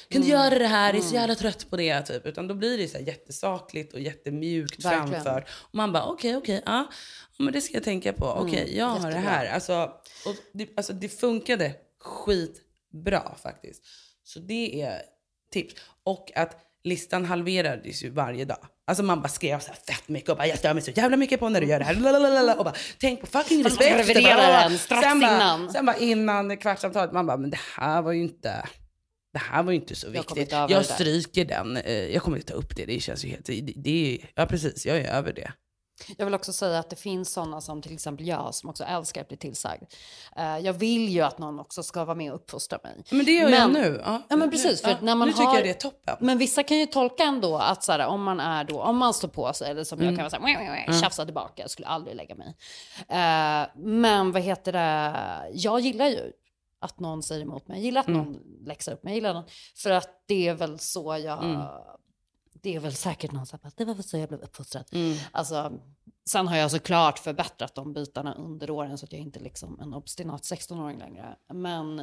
kan 0.08 0.20
du 0.22 0.28
Mm. 0.28 0.28
göra 0.28 0.58
det 0.58 0.66
här? 0.66 0.94
Jag 0.94 1.02
är 1.02 1.08
så 1.08 1.14
jävla 1.14 1.34
trött 1.34 1.70
på 1.70 1.76
det. 1.76 2.02
Typ. 2.02 2.26
Utan 2.26 2.48
då 2.48 2.54
blir 2.54 2.78
det 2.78 2.88
så 2.88 2.98
här 2.98 3.04
jättesakligt 3.04 3.92
och 3.94 4.00
jättemjukt 4.00 4.84
Verkligen. 4.84 5.22
framfört. 5.22 5.48
Och 5.50 5.74
man 5.74 5.92
bara 5.92 6.04
okej, 6.06 6.36
okej, 6.36 6.62
ja, 6.66 6.86
ja, 7.38 7.44
men 7.44 7.52
det 7.52 7.60
ska 7.60 7.74
jag 7.74 7.82
tänka 7.84 8.12
på. 8.12 8.26
Okej, 8.26 8.76
jag 8.76 8.86
har 8.86 9.10
det 9.10 9.16
Mm, 9.16 9.28
här. 9.28 9.46
Alltså, 9.46 9.82
och 10.26 10.34
det, 10.52 10.68
alltså, 10.76 10.92
det 10.92 11.08
funkade 11.08 11.74
skitbra 12.00 13.34
faktiskt. 13.42 13.82
Så 14.24 14.38
det 14.38 14.82
är 14.82 15.02
tips. 15.52 15.74
Och 16.04 16.32
att 16.34 16.56
listan 16.84 17.24
halverades 17.24 18.02
ju 18.04 18.10
varje 18.10 18.44
dag. 18.44 18.66
Alltså 18.86 19.02
man 19.02 19.20
bara 19.22 19.28
skrev 19.28 19.60
så 19.60 19.68
här 19.68 19.94
fett 19.94 20.08
mycket 20.08 20.30
och 20.30 20.36
bara 20.36 20.46
jag 20.46 20.58
stör 20.58 20.74
mig 20.74 20.82
så 20.82 20.90
jävla 20.90 21.16
mycket 21.16 21.40
på 21.40 21.48
när 21.48 21.60
du 21.60 21.66
gör 21.66 21.78
det 21.78 21.84
här. 21.84 21.94
Lalalala, 21.94 22.54
och 22.54 22.64
bara 22.64 22.74
tänk 22.98 23.20
på 23.20 23.26
fucking 23.26 23.64
respekt. 23.64 24.06
sen 25.02 25.20
bara, 25.20 25.34
innan. 25.34 25.72
Sen 25.72 25.86
bara 25.86 25.96
innan 25.96 26.56
kvartssamtalet 26.56 27.12
man 27.12 27.26
bara 27.26 27.36
men 27.36 27.50
det 27.50 27.60
här 27.76 28.02
var 28.02 28.12
ju 28.12 28.22
inte 28.22 28.68
det 29.32 29.38
här 29.38 29.62
var 29.62 29.72
ju 29.72 29.78
inte 29.78 29.94
så 29.94 30.06
Jag 30.06 30.12
viktigt. 30.12 30.52
Jag 30.52 30.68
där. 30.68 30.82
stryker 30.82 31.44
den. 31.44 31.76
Eh, 31.76 31.92
Jag 31.92 32.22
kommer 32.22 32.36
inte 32.36 32.52
ta 32.52 32.58
upp 32.58 32.76
det. 32.76 32.84
Det 32.84 33.00
känns 33.00 33.24
ju 33.24 33.28
helt... 33.28 33.46
Det, 33.46 33.72
det, 33.76 34.18
ja 34.34 34.46
precis, 34.46 34.86
jag 34.86 34.96
är 34.98 35.04
över 35.14 35.32
det. 35.32 35.52
Jag 36.18 36.24
vill 36.26 36.34
också 36.34 36.52
säga 36.52 36.78
att 36.78 36.90
det 36.90 36.96
finns 36.96 37.32
sådana 37.32 37.60
som 37.60 37.82
till 37.82 37.94
exempel 37.94 38.26
jag 38.26 38.54
som 38.54 38.70
också 38.70 38.84
älskar 38.84 39.20
att 39.20 39.28
bli 39.28 39.36
tillsagd. 39.36 39.82
Eh, 40.36 40.58
jag 40.58 40.72
vill 40.72 41.08
ju 41.08 41.20
att 41.20 41.38
någon 41.38 41.60
också 41.60 41.82
ska 41.82 42.04
vara 42.04 42.14
med 42.16 42.30
och 42.32 42.36
uppfostra 42.36 42.78
mig. 42.84 43.04
Men 43.10 43.24
det 43.26 43.32
gör 43.32 43.48
jag 43.48 43.70
Men- 43.72 43.82
nu. 43.82 44.02
Ja, 44.04 44.22
Ja 44.28 44.36
men 44.36 44.50
precis, 44.50 44.82
för 44.82 44.90
Ja, 44.90 44.96
när 45.00 45.14
man 45.14 45.28
nu 45.28 45.32
tycker 45.32 45.44
har... 45.44 45.54
jag 45.54 45.64
det 45.64 45.70
är 45.70 45.74
toppen. 45.74 46.16
Men 46.20 46.38
vissa 46.38 46.62
kan 46.62 46.78
ju 46.78 46.86
tolka 46.86 47.22
ändå 47.22 47.56
att 47.58 47.84
så 47.84 47.92
här, 47.92 48.06
om 48.06 48.22
man 48.22 48.40
är 48.40 48.64
då, 48.64 48.82
om 48.82 48.96
man 48.96 49.14
står 49.14 49.28
på 49.28 49.52
sig 49.52 49.70
eller 49.70 49.84
som 49.84 49.98
Mm. 49.98 50.08
jag 50.14 50.18
kan 50.30 50.40
vara 50.40 50.54
så 50.54 50.60
här, 50.60 51.00
tjafsa 51.02 51.24
tillbaka, 51.24 51.62
jag 51.62 51.70
skulle 51.70 51.88
aldrig 51.88 52.16
lägga 52.16 52.34
mig. 52.34 52.56
Eh, 53.08 53.68
men 53.76 54.32
vad 54.32 54.42
heter 54.42 54.72
det, 54.72 55.50
jag 55.54 55.80
gillar 55.80 56.06
ju 56.06 56.32
att 56.80 57.00
någon 57.00 57.22
säger 57.22 57.42
emot 57.42 57.68
mig, 57.68 57.76
jag 57.78 57.84
gillar 57.84 58.00
att 58.00 58.08
Mm. 58.08 58.20
någon 58.22 58.36
läxar 58.66 58.92
upp 58.92 59.02
mig, 59.04 59.10
jag 59.10 59.14
gillar 59.14 59.34
någon, 59.34 59.44
för 59.76 59.90
att 59.90 60.08
det 60.26 60.48
är 60.48 60.54
väl 60.54 60.78
så 60.78 61.16
jag, 61.24 61.44
Mm. 61.44 61.60
Det 62.62 62.74
är 62.74 62.80
väl 62.80 62.94
säkert 62.94 63.32
någon 63.32 63.46
som 63.46 63.58
bara, 63.62 63.72
det 63.76 63.84
var 63.84 63.94
väl 63.94 64.04
så 64.04 64.18
jag 64.18 64.28
blev 64.28 64.40
uppfostrad. 64.40 64.84
Mm. 64.92 65.16
Alltså, 65.32 65.72
sen 66.30 66.48
har 66.48 66.56
jag 66.56 66.70
såklart 66.70 67.18
förbättrat 67.18 67.74
de 67.74 67.92
bitarna 67.92 68.34
under 68.34 68.70
åren 68.70 68.98
så 68.98 69.04
att 69.04 69.12
jag 69.12 69.20
inte 69.20 69.38
är 69.38 69.44
liksom 69.44 69.80
en 69.80 69.94
obstinat 69.94 70.42
16-åring 70.42 70.98
längre. 70.98 71.36
Men 71.54 72.02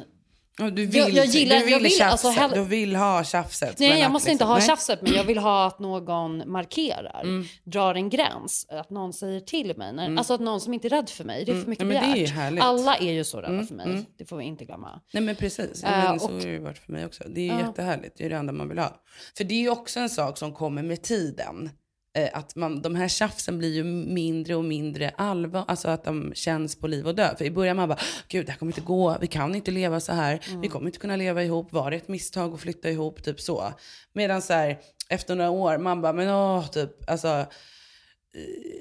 Ja, 0.58 0.70
du 0.70 0.86
vill, 0.86 0.96
Jag- 0.96 1.10
jag 1.10 1.26
gillar- 1.26 1.56
du 1.58 1.64
vill, 1.64 1.72
jag 1.72 1.80
vill, 1.80 1.90
tjafset. 1.90 2.12
alltså, 2.26 2.28
hell- 2.40 2.50
Du 2.54 2.64
vill 2.64 2.96
ha 2.96 3.24
tjafset. 3.24 3.78
Nej, 3.78 3.88
jag 3.88 4.00
att 4.02 4.12
måste 4.12 4.28
liksom- 4.30 4.32
inte 4.32 4.44
ha 4.44 4.54
nej. 4.58 4.66
tjafset, 4.66 5.02
men 5.02 5.12
jag 5.12 5.24
vill 5.24 5.38
ha 5.38 5.66
att 5.66 5.78
någon 5.78 6.50
markerar, 6.52 7.20
Mm. 7.22 7.44
drar 7.64 7.94
en 7.94 8.10
gräns, 8.10 8.66
att 8.70 8.90
någon 8.90 9.12
säger 9.12 9.40
till 9.40 9.76
mig. 9.76 9.92
När, 9.92 10.16
Alltså 10.16 10.34
att 10.34 10.40
någon 10.40 10.60
som 10.60 10.74
inte 10.74 10.88
är 10.88 10.90
rädd 10.90 11.10
för 11.10 11.24
mig, 11.24 11.44
det 11.44 11.52
är 11.52 11.60
för 11.60 11.70
mycket 11.70 11.82
Mm. 11.82 11.96
Är 11.96 12.12
begärt. 12.14 12.30
Mm, 12.36 12.58
Alla 12.62 12.96
är 12.96 13.12
ju 13.12 13.24
så 13.24 13.40
rädda 13.40 13.66
för 13.66 13.74
mig, 13.74 14.04
det 14.18 14.24
får 14.24 14.36
vi 14.36 14.44
inte 14.44 14.64
glömma. 14.64 15.00
Nej 15.12 15.22
men 15.22 15.36
precis, 15.36 15.84
Eh, 15.84 15.90
men 15.90 16.20
så 16.20 16.26
och- 16.26 16.32
har 16.32 16.40
det 16.40 16.48
ju 16.48 16.58
varit 16.58 16.78
för 16.78 16.92
mig 16.92 17.06
också. 17.06 17.24
Det 17.28 17.40
är 17.40 17.44
ju 17.44 17.50
Ja. 17.52 17.60
jättehärligt, 17.66 18.14
det 18.18 18.24
är 18.24 18.30
det 18.30 18.36
enda 18.36 18.52
man 18.52 18.68
vill 18.68 18.78
ha. 18.78 19.02
För 19.36 19.44
det 19.44 19.54
är 19.54 19.60
ju 19.60 19.70
också 19.70 20.00
en 20.00 20.10
sak 20.10 20.38
som 20.38 20.52
kommer 20.54 20.82
med 20.82 21.02
tiden. 21.02 21.70
Eh, 22.16 22.28
att 22.32 22.56
man, 22.56 22.82
de 22.82 22.94
här 22.94 23.08
tjafsen 23.08 23.58
blir 23.58 23.74
ju 23.74 23.84
mindre 23.84 24.54
och 24.54 24.64
mindre 24.64 25.10
allvar, 25.16 25.64
alltså 25.68 25.88
att 25.88 26.04
de 26.04 26.32
känns 26.34 26.76
på 26.76 26.86
liv 26.86 27.06
och 27.06 27.14
död. 27.14 27.38
För 27.38 27.44
i 27.44 27.50
början 27.50 27.76
man 27.76 27.88
bara, 27.88 27.98
gud 28.28 28.46
det 28.46 28.52
här 28.52 28.58
kommer 28.58 28.72
inte 28.72 28.80
gå, 28.80 29.16
vi 29.20 29.26
kan 29.26 29.54
inte 29.54 29.70
leva 29.70 30.00
så 30.00 30.12
här, 30.12 30.40
vi 30.62 30.68
kommer 30.68 30.86
inte 30.86 30.98
kunna 30.98 31.16
leva 31.16 31.44
ihop, 31.44 31.72
var 31.72 31.90
det 31.90 31.96
ett 31.96 32.08
misstag 32.08 32.54
att 32.54 32.60
flytta 32.60 32.90
ihop, 32.90 33.22
typ 33.22 33.40
så. 33.40 33.72
Medan 34.12 34.42
så 34.42 34.52
här, 34.52 34.78
efter 35.08 35.34
några 35.34 35.50
år, 35.50 35.78
man 35.78 36.00
bara, 36.02 36.12
men 36.12 36.28
åh, 36.28 36.68
typ, 36.68 37.10
alltså 37.10 37.28
eh, 37.28 37.46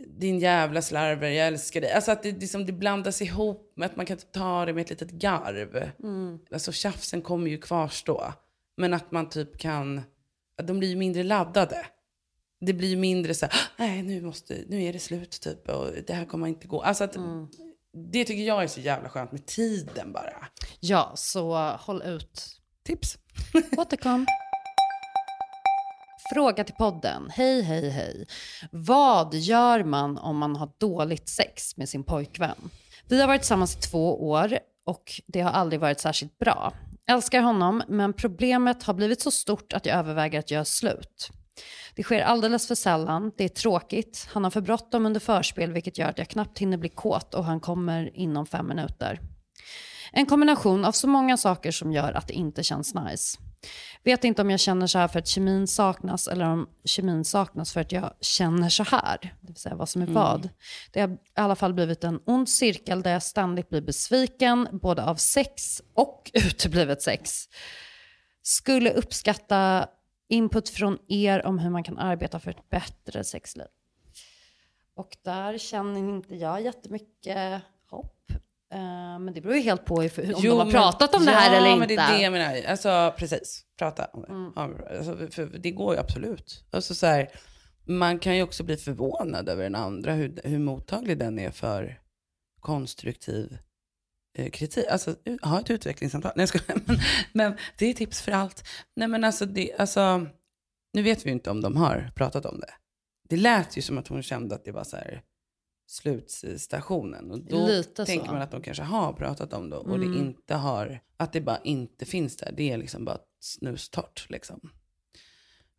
din 0.08 0.40
jävla 0.40 0.82
slarver, 0.82 1.30
jag 1.30 1.48
älskar 1.48 1.82
dig. 1.82 1.92
Alltså 1.92 2.12
att 2.12 2.24
det, 2.24 2.32
liksom, 2.32 2.66
det 2.66 2.72
blandas 2.74 3.22
ihop 3.22 3.74
med 3.76 3.86
att 3.86 3.96
man 3.96 4.06
kan 4.06 4.18
ta 4.18 4.66
det 4.66 4.74
med 4.74 4.82
ett 4.82 4.90
litet 4.90 5.12
garv. 5.12 5.90
Alltså 6.54 6.72
tjafsen 6.72 7.22
kommer 7.22 7.50
ju 7.50 7.58
kvarstå. 7.58 8.34
Men 8.78 8.94
att 8.94 9.12
man 9.12 9.30
typ 9.30 9.58
kan, 9.58 10.02
de 10.64 10.80
blir 10.80 10.90
ju 10.90 10.96
mindre 10.96 11.24
laddade. 11.24 11.86
Det 12.62 12.74
blir 12.74 12.98
mindre 12.98 13.34
så 13.34 13.46
här, 13.46 13.56
nej 13.78 14.04
nu, 14.04 14.22
måste, 14.22 14.64
nu 14.68 14.84
är 14.84 14.94
det 14.94 15.00
slut 15.00 15.42
typ 15.42 15.70
och 15.70 15.88
det 16.08 16.14
här 16.14 16.26
kommer 16.26 16.48
inte 16.48 16.68
gå. 16.68 16.82
Alltså 16.82 17.04
att, 17.04 17.18
Det 18.12 18.26
tycker 18.26 18.44
jag 18.44 18.64
är 18.64 18.68
så 18.68 18.80
jävla 18.80 19.10
skönt 19.10 19.32
med 19.32 19.46
tiden 19.46 20.12
bara. 20.12 20.48
Ja, 20.80 21.12
så 21.16 21.56
håll 21.80 22.02
ut. 22.02 22.60
Tips. 22.86 23.18
Återkom. 23.78 24.26
Fråga 26.34 26.64
till 26.64 26.76
podden. 26.76 27.30
Hej, 27.32 27.62
hej, 27.62 27.90
hej. 27.90 28.28
Vad 28.72 29.34
gör 29.34 29.84
man 29.84 30.18
om 30.18 30.38
man 30.38 30.56
har 30.56 30.72
dåligt 30.78 31.30
sex 31.30 31.78
med 31.78 31.90
sin 31.90 32.04
pojkvän? 32.04 32.70
Vi 33.08 33.22
har 33.22 33.28
varit 33.28 33.42
tillsammans 33.42 33.76
i 33.76 33.80
två 33.80 34.30
år 34.30 34.60
och 34.86 35.22
det 35.28 35.42
har 35.42 35.52
aldrig 35.52 35.80
varit 35.80 36.00
särskilt 36.00 36.38
bra. 36.38 36.74
Älskar 37.10 37.42
honom, 37.42 37.84
men 37.88 38.14
problemet 38.14 38.84
har 38.84 38.94
blivit 38.94 39.22
så 39.22 39.32
stort 39.32 39.74
att 39.74 39.86
jag 39.86 39.98
överväger 39.98 40.40
att 40.40 40.52
göra 40.52 40.66
slut. 40.66 41.30
Det 41.96 42.04
sker 42.04 42.22
alldeles 42.22 42.68
för 42.68 42.76
sällan, 42.76 43.32
det 43.38 43.44
är 43.44 43.50
tråkigt, 43.50 44.28
han 44.34 44.44
har 44.44 44.52
för 44.52 44.62
bråttom 44.62 45.06
under 45.06 45.20
förspel 45.20 45.74
vilket 45.74 45.98
gör 45.98 46.10
att 46.10 46.18
jag 46.18 46.28
knappt 46.28 46.60
hinner 46.60 46.78
bli 46.78 46.90
kåt 46.90 47.34
och 47.34 47.46
han 47.46 47.60
kommer 47.60 48.18
inom 48.18 48.46
fem 48.46 48.68
minuter. 48.68 49.20
En 50.12 50.26
kombination 50.26 50.86
av 50.86 50.92
så 50.92 51.08
många 51.08 51.38
saker 51.38 51.72
som 51.72 51.92
gör 51.92 52.14
att 52.14 52.28
det 52.28 52.34
inte 52.34 52.64
känns 52.64 52.94
nice. 52.94 53.38
Vet 54.04 54.24
inte 54.24 54.42
om 54.42 54.50
jag 54.50 54.60
känner 54.60 54.88
så 54.88 55.00
här 55.00 55.08
för 55.08 55.20
att 55.20 55.28
kemin 55.28 55.68
saknas 55.68 56.28
eller 56.28 56.46
om 56.46 56.70
kemin 56.86 57.26
saknas 57.26 57.74
för 57.74 57.82
att 57.82 57.92
jag 57.92 58.14
känner 58.22 58.70
så 58.70 58.84
här. 58.84 59.18
Det 59.42 59.48
vill 59.48 59.56
säga 59.56 59.76
vad 59.76 59.90
som 59.90 60.02
är 60.02 60.06
vad. 60.06 60.50
Det 60.92 61.02
har 61.02 61.10
i 61.10 61.18
alla 61.34 61.56
fall 61.56 61.74
blivit 61.74 62.04
en 62.04 62.20
ond 62.26 62.50
cirkel 62.50 63.02
där 63.02 63.12
jag 63.12 63.24
ständigt 63.24 63.70
blir 63.70 63.82
besviken 63.82 64.68
både 64.72 65.04
av 65.04 65.16
sex 65.16 65.82
och 65.94 66.32
uteblivet 66.34 67.02
sex. 67.02 67.46
Skulle 68.42 68.92
uppskatta 68.94 69.88
input 70.30 70.70
från 70.70 70.98
er 71.08 71.46
om 71.46 71.60
hur 71.60 71.70
man 71.70 71.84
kan 71.84 71.98
arbeta 71.98 72.40
för 72.40 72.52
ett 72.52 72.70
bättre 72.70 73.24
sexliv. 73.24 73.68
Och 74.96 75.18
där 75.24 75.58
känner 75.58 76.00
inte 76.00 76.36
jag 76.36 76.62
jättemycket 76.62 77.62
hopp. 77.90 78.32
Eh, 78.74 79.20
men 79.20 79.34
det 79.34 79.42
beror 79.42 79.56
ju 79.56 79.62
helt 79.62 79.86
på 79.86 79.96
om 79.96 80.10
de 80.16 80.48
har 80.48 80.58
men- 80.58 80.72
pratat 80.72 81.16
om 81.16 81.26
det 81.26 81.32
här 81.32 81.52
ja, 81.52 81.58
eller 81.58 81.70
men 81.80 81.92
inte. 81.92 81.96
det 81.96 82.02
är 82.02 82.18
det 82.18 82.24
jag 82.24 82.32
menar. 82.32 82.70
Alltså 82.72 83.14
precis, 83.18 83.66
prata 83.78 84.06
om 84.06 84.22
det. 84.22 84.28
Mm. 84.28 84.52
Ja, 84.56 84.70
alltså, 84.98 85.28
för 85.32 85.46
det 85.58 85.72
går 85.72 85.94
ju 85.94 86.00
absolut. 86.00 86.64
Alltså, 86.72 86.96
så 86.96 87.06
här, 87.06 87.30
man 87.86 88.20
kan 88.20 88.36
ju 88.36 88.44
också 88.44 88.64
bli 88.64 88.78
förvånad 88.78 89.50
över 89.50 89.64
den 89.64 89.76
andra, 89.76 90.14
hur, 90.14 90.40
hur 90.44 90.60
mottaglig 90.60 91.18
den 91.18 91.40
är 91.40 91.52
för 91.52 92.02
konstruktiv 92.60 93.58
kritik. 94.52 94.86
Alltså, 94.90 95.16
ha 95.42 95.60
ett 95.60 95.70
utvecklingssamtal. 95.70 96.32
Nej, 96.36 96.42
jag 96.42 96.50
skojar. 96.50 96.82
men, 96.86 96.98
men 97.34 97.58
det 97.78 97.86
är 97.86 97.94
tips 97.94 98.22
för 98.22 98.32
allt. 98.32 98.68
Nej, 98.96 99.08
men 99.08 99.24
alltså, 99.24 99.46
det, 99.46 99.74
alltså, 99.78 100.26
nu 100.94 101.02
vet 101.02 101.26
vi 101.26 101.30
ju 101.30 101.34
inte 101.34 101.50
om 101.52 101.62
de 101.62 101.78
har 101.78 102.12
pratat 102.16 102.46
om 102.46 102.60
det. 102.60 102.74
Det 103.30 103.38
lät 103.38 103.78
ju 103.78 103.82
som 103.82 103.98
att 103.98 104.08
hon 104.08 104.24
kände 104.24 104.56
att 104.56 104.66
det 104.66 104.72
var 104.72 104.84
så 104.84 104.98
här 104.98 105.22
slutstationen. 105.88 107.32
Och 107.32 107.40
då 107.40 107.68
Lite 107.68 108.06
tänker 108.06 108.26
så. 108.26 108.32
man 108.32 108.42
att 108.42 108.52
de 108.52 108.62
kanske 108.62 108.84
har 108.84 109.14
pratat 109.14 109.54
om 109.54 109.70
det 109.70 109.76
och 109.76 110.00
det 110.00 110.06
Mm. 110.06 110.18
inte 110.20 110.56
har, 110.56 111.00
att 111.18 111.34
det 111.34 111.42
bara 111.42 111.60
inte 111.64 112.06
finns 112.06 112.38
där. 112.38 112.54
Det 112.58 112.72
är 112.72 112.78
liksom 112.78 113.06
bara 113.06 113.18
snustort 113.40 114.26
liksom. 114.30 114.72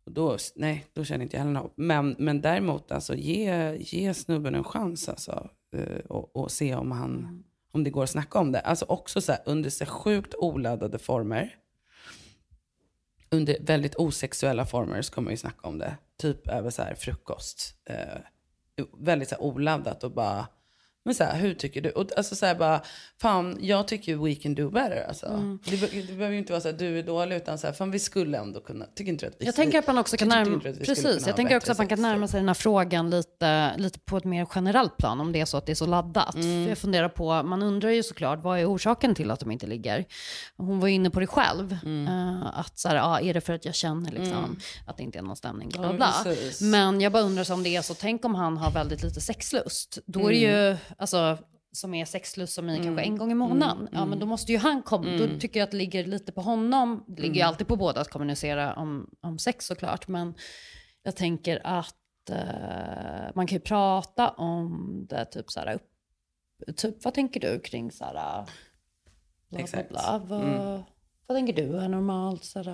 Och 0.05 0.11
då, 0.11 0.37
nej, 0.55 0.85
då 0.93 1.03
känner 1.03 1.23
inte 1.23 1.35
jag 1.37 1.43
heller 1.43 1.59
något. 1.59 1.73
Men, 1.77 2.15
men 2.19 2.41
däremot, 2.41 2.91
alltså, 2.91 3.15
ge, 3.15 3.75
ge 3.79 4.13
snubben 4.13 4.55
en 4.55 4.63
chans 4.63 5.09
alltså, 5.09 5.49
eh, 5.75 5.99
och, 6.05 6.35
och 6.35 6.51
se 6.51 6.75
om, 6.75 6.91
han, 6.91 7.43
om 7.71 7.83
det 7.83 7.89
går 7.89 8.03
att 8.03 8.09
snacka 8.09 8.39
om 8.39 8.51
det. 8.51 8.59
Alltså 8.59 8.85
också 8.85 9.21
så 9.21 9.31
här, 9.31 9.41
under 9.45 9.69
så 9.69 9.85
sjukt 9.85 10.35
oladdade 10.35 10.99
former, 10.99 11.55
under 13.29 13.57
väldigt 13.61 13.95
osexuella 13.95 14.65
former 14.65 15.01
så 15.01 15.13
kommer 15.13 15.25
man 15.25 15.33
ju 15.33 15.37
snacka 15.37 15.67
om 15.67 15.77
det. 15.77 15.97
Typ 16.17 16.47
över 16.47 16.69
så 16.69 16.81
här 16.81 16.95
frukost. 16.95 17.75
Eh, 17.85 18.21
väldigt 18.97 19.29
så 19.29 19.35
här 19.35 19.43
oladdat 19.43 20.03
och 20.03 20.11
bara, 20.11 20.47
men 21.05 21.15
så 21.15 21.23
här, 21.23 21.37
hur 21.37 21.53
tycker 21.53 21.81
du? 21.81 21.89
Och 21.89 22.17
alltså 22.17 22.35
så 22.35 22.45
här 22.45 22.55
bara, 22.55 22.81
fan 23.21 23.57
jag 23.61 23.87
tycker 23.87 24.15
we 24.15 24.35
can 24.35 24.55
do 24.55 24.69
better. 24.69 25.05
Alltså. 25.07 25.25
Mm. 25.25 25.59
Det, 25.65 25.75
det 25.77 26.13
behöver 26.13 26.31
ju 26.31 26.37
inte 26.37 26.53
vara 26.53 26.61
så 26.61 26.67
här, 26.69 26.77
du 26.77 26.99
är 26.99 27.03
dålig, 27.03 27.35
utan 27.35 27.57
så 27.57 27.67
här, 27.67 27.73
fan 27.73 27.91
vi 27.91 27.99
skulle 27.99 28.37
ändå 28.37 28.61
kunna, 28.61 28.85
tycker 28.85 29.11
inte 29.11 29.27
att 29.27 29.35
vi 29.39 29.45
Jag 29.45 29.55
tänker 29.55 29.79
att 29.79 29.87
man 29.87 29.97
också 29.97 30.17
kan 30.17 30.27
närma, 30.27 30.59
precis, 30.59 31.27
jag 31.27 31.35
tänker 31.35 31.57
också 31.57 31.71
att 31.71 31.77
man 31.77 31.87
kan 31.87 32.01
närma 32.01 32.27
sig 32.27 32.39
den 32.39 32.47
här 32.47 32.53
frågan 32.53 33.09
lite, 33.09 33.77
lite 33.77 33.99
på 33.99 34.17
ett 34.17 34.23
mer 34.23 34.47
generellt 34.55 34.97
plan 34.97 35.19
om 35.21 35.31
det 35.31 35.41
är 35.41 35.45
så 35.45 35.57
att 35.57 35.65
det 35.65 35.71
är 35.71 35.75
så 35.75 35.85
laddat. 35.85 36.35
Mm. 36.35 36.67
Jag 36.69 36.77
funderar 36.77 37.09
på, 37.09 37.43
man 37.43 37.63
undrar 37.63 37.89
ju 37.89 38.03
såklart 38.03 38.43
vad 38.43 38.59
är 38.59 38.73
orsaken 38.73 39.15
till 39.15 39.31
att 39.31 39.39
de 39.39 39.51
inte 39.51 39.67
ligger? 39.67 40.05
Hon 40.57 40.79
var 40.79 40.87
ju 40.87 40.93
inne 40.93 41.09
på 41.09 41.19
det 41.19 41.27
själv. 41.27 41.77
Mm. 41.85 42.07
eh, 42.07 42.59
att 42.59 42.79
så 42.79 42.87
här, 42.87 42.95
ja, 42.95 43.19
är 43.19 43.33
det 43.33 43.41
för 43.41 43.53
att 43.53 43.65
jag 43.65 43.75
känner 43.75 44.11
liksom, 44.11 44.59
att 44.87 44.97
det 44.97 45.03
inte 45.03 45.17
är 45.17 45.23
någon 45.23 45.35
stämning? 45.35 45.69
Bla, 45.69 45.93
bla, 45.93 46.13
Ja. 46.25 46.33
Men 46.61 47.01
jag 47.01 47.11
bara 47.11 47.23
undrar 47.23 47.43
så 47.43 47.53
om 47.53 47.63
det 47.63 47.75
är 47.75 47.81
så, 47.81 47.93
tänk 47.93 48.25
om 48.25 48.35
han 48.35 48.57
har 48.57 48.71
väldigt 48.71 49.03
lite 49.03 49.21
sexlust. 49.21 49.97
Då 50.05 50.19
är 50.19 50.31
det 50.33 50.45
Mm. 50.45 50.69
ju, 50.71 50.77
alltså 50.97 51.37
som 51.73 51.93
är 51.93 52.05
sexlust 52.05 52.53
som 52.53 52.69
i 52.69 52.83
kanske 52.83 53.03
en 53.03 53.17
gång 53.17 53.31
i 53.31 53.35
månaden. 53.35 53.89
Ja, 53.91 54.05
men 54.05 54.19
då 54.19 54.25
måste 54.25 54.51
ju 54.51 54.57
han 54.57 54.81
komma. 54.81 55.07
Mm. 55.07 55.19
Då 55.33 55.39
tycker 55.39 55.59
jag 55.59 55.65
att 55.65 55.71
det 55.71 55.77
ligger 55.77 56.05
lite 56.05 56.31
på 56.31 56.41
honom. 56.41 57.03
Det 57.07 57.21
ligger 57.21 57.35
ju 57.35 57.41
alltid 57.41 57.67
på 57.67 57.75
båda 57.75 58.01
att 58.01 58.09
kommunicera 58.09 58.73
om, 58.75 59.09
om 59.21 59.39
sex 59.39 59.65
såklart. 59.65 60.07
Men 60.07 60.33
jag 61.03 61.15
tänker 61.15 61.61
att 61.63 62.29
eh, 62.29 63.31
man 63.35 63.47
kan 63.47 63.55
ju 63.55 63.59
prata 63.59 64.29
om 64.29 65.05
det. 65.09 65.25
Typ 65.25 65.51
så 65.51 65.59
här, 65.59 65.73
upp, 65.75 66.77
typ, 66.77 67.03
vad 67.05 67.13
tänker 67.13 67.39
du 67.39 67.59
kring 67.59 67.91
så 67.91 68.05
här, 68.05 68.11
bla, 68.11 68.47
bla, 69.49 69.59
Exakt. 69.59 69.89
bla, 69.89 70.21
vad, 70.25 70.41
Mm. 70.41 70.81
vad 71.27 71.37
tänker 71.37 71.53
du 71.53 71.77
är 71.77 71.87
normalt? 71.87 72.43
Så 72.45 72.63
bu, 72.63 72.71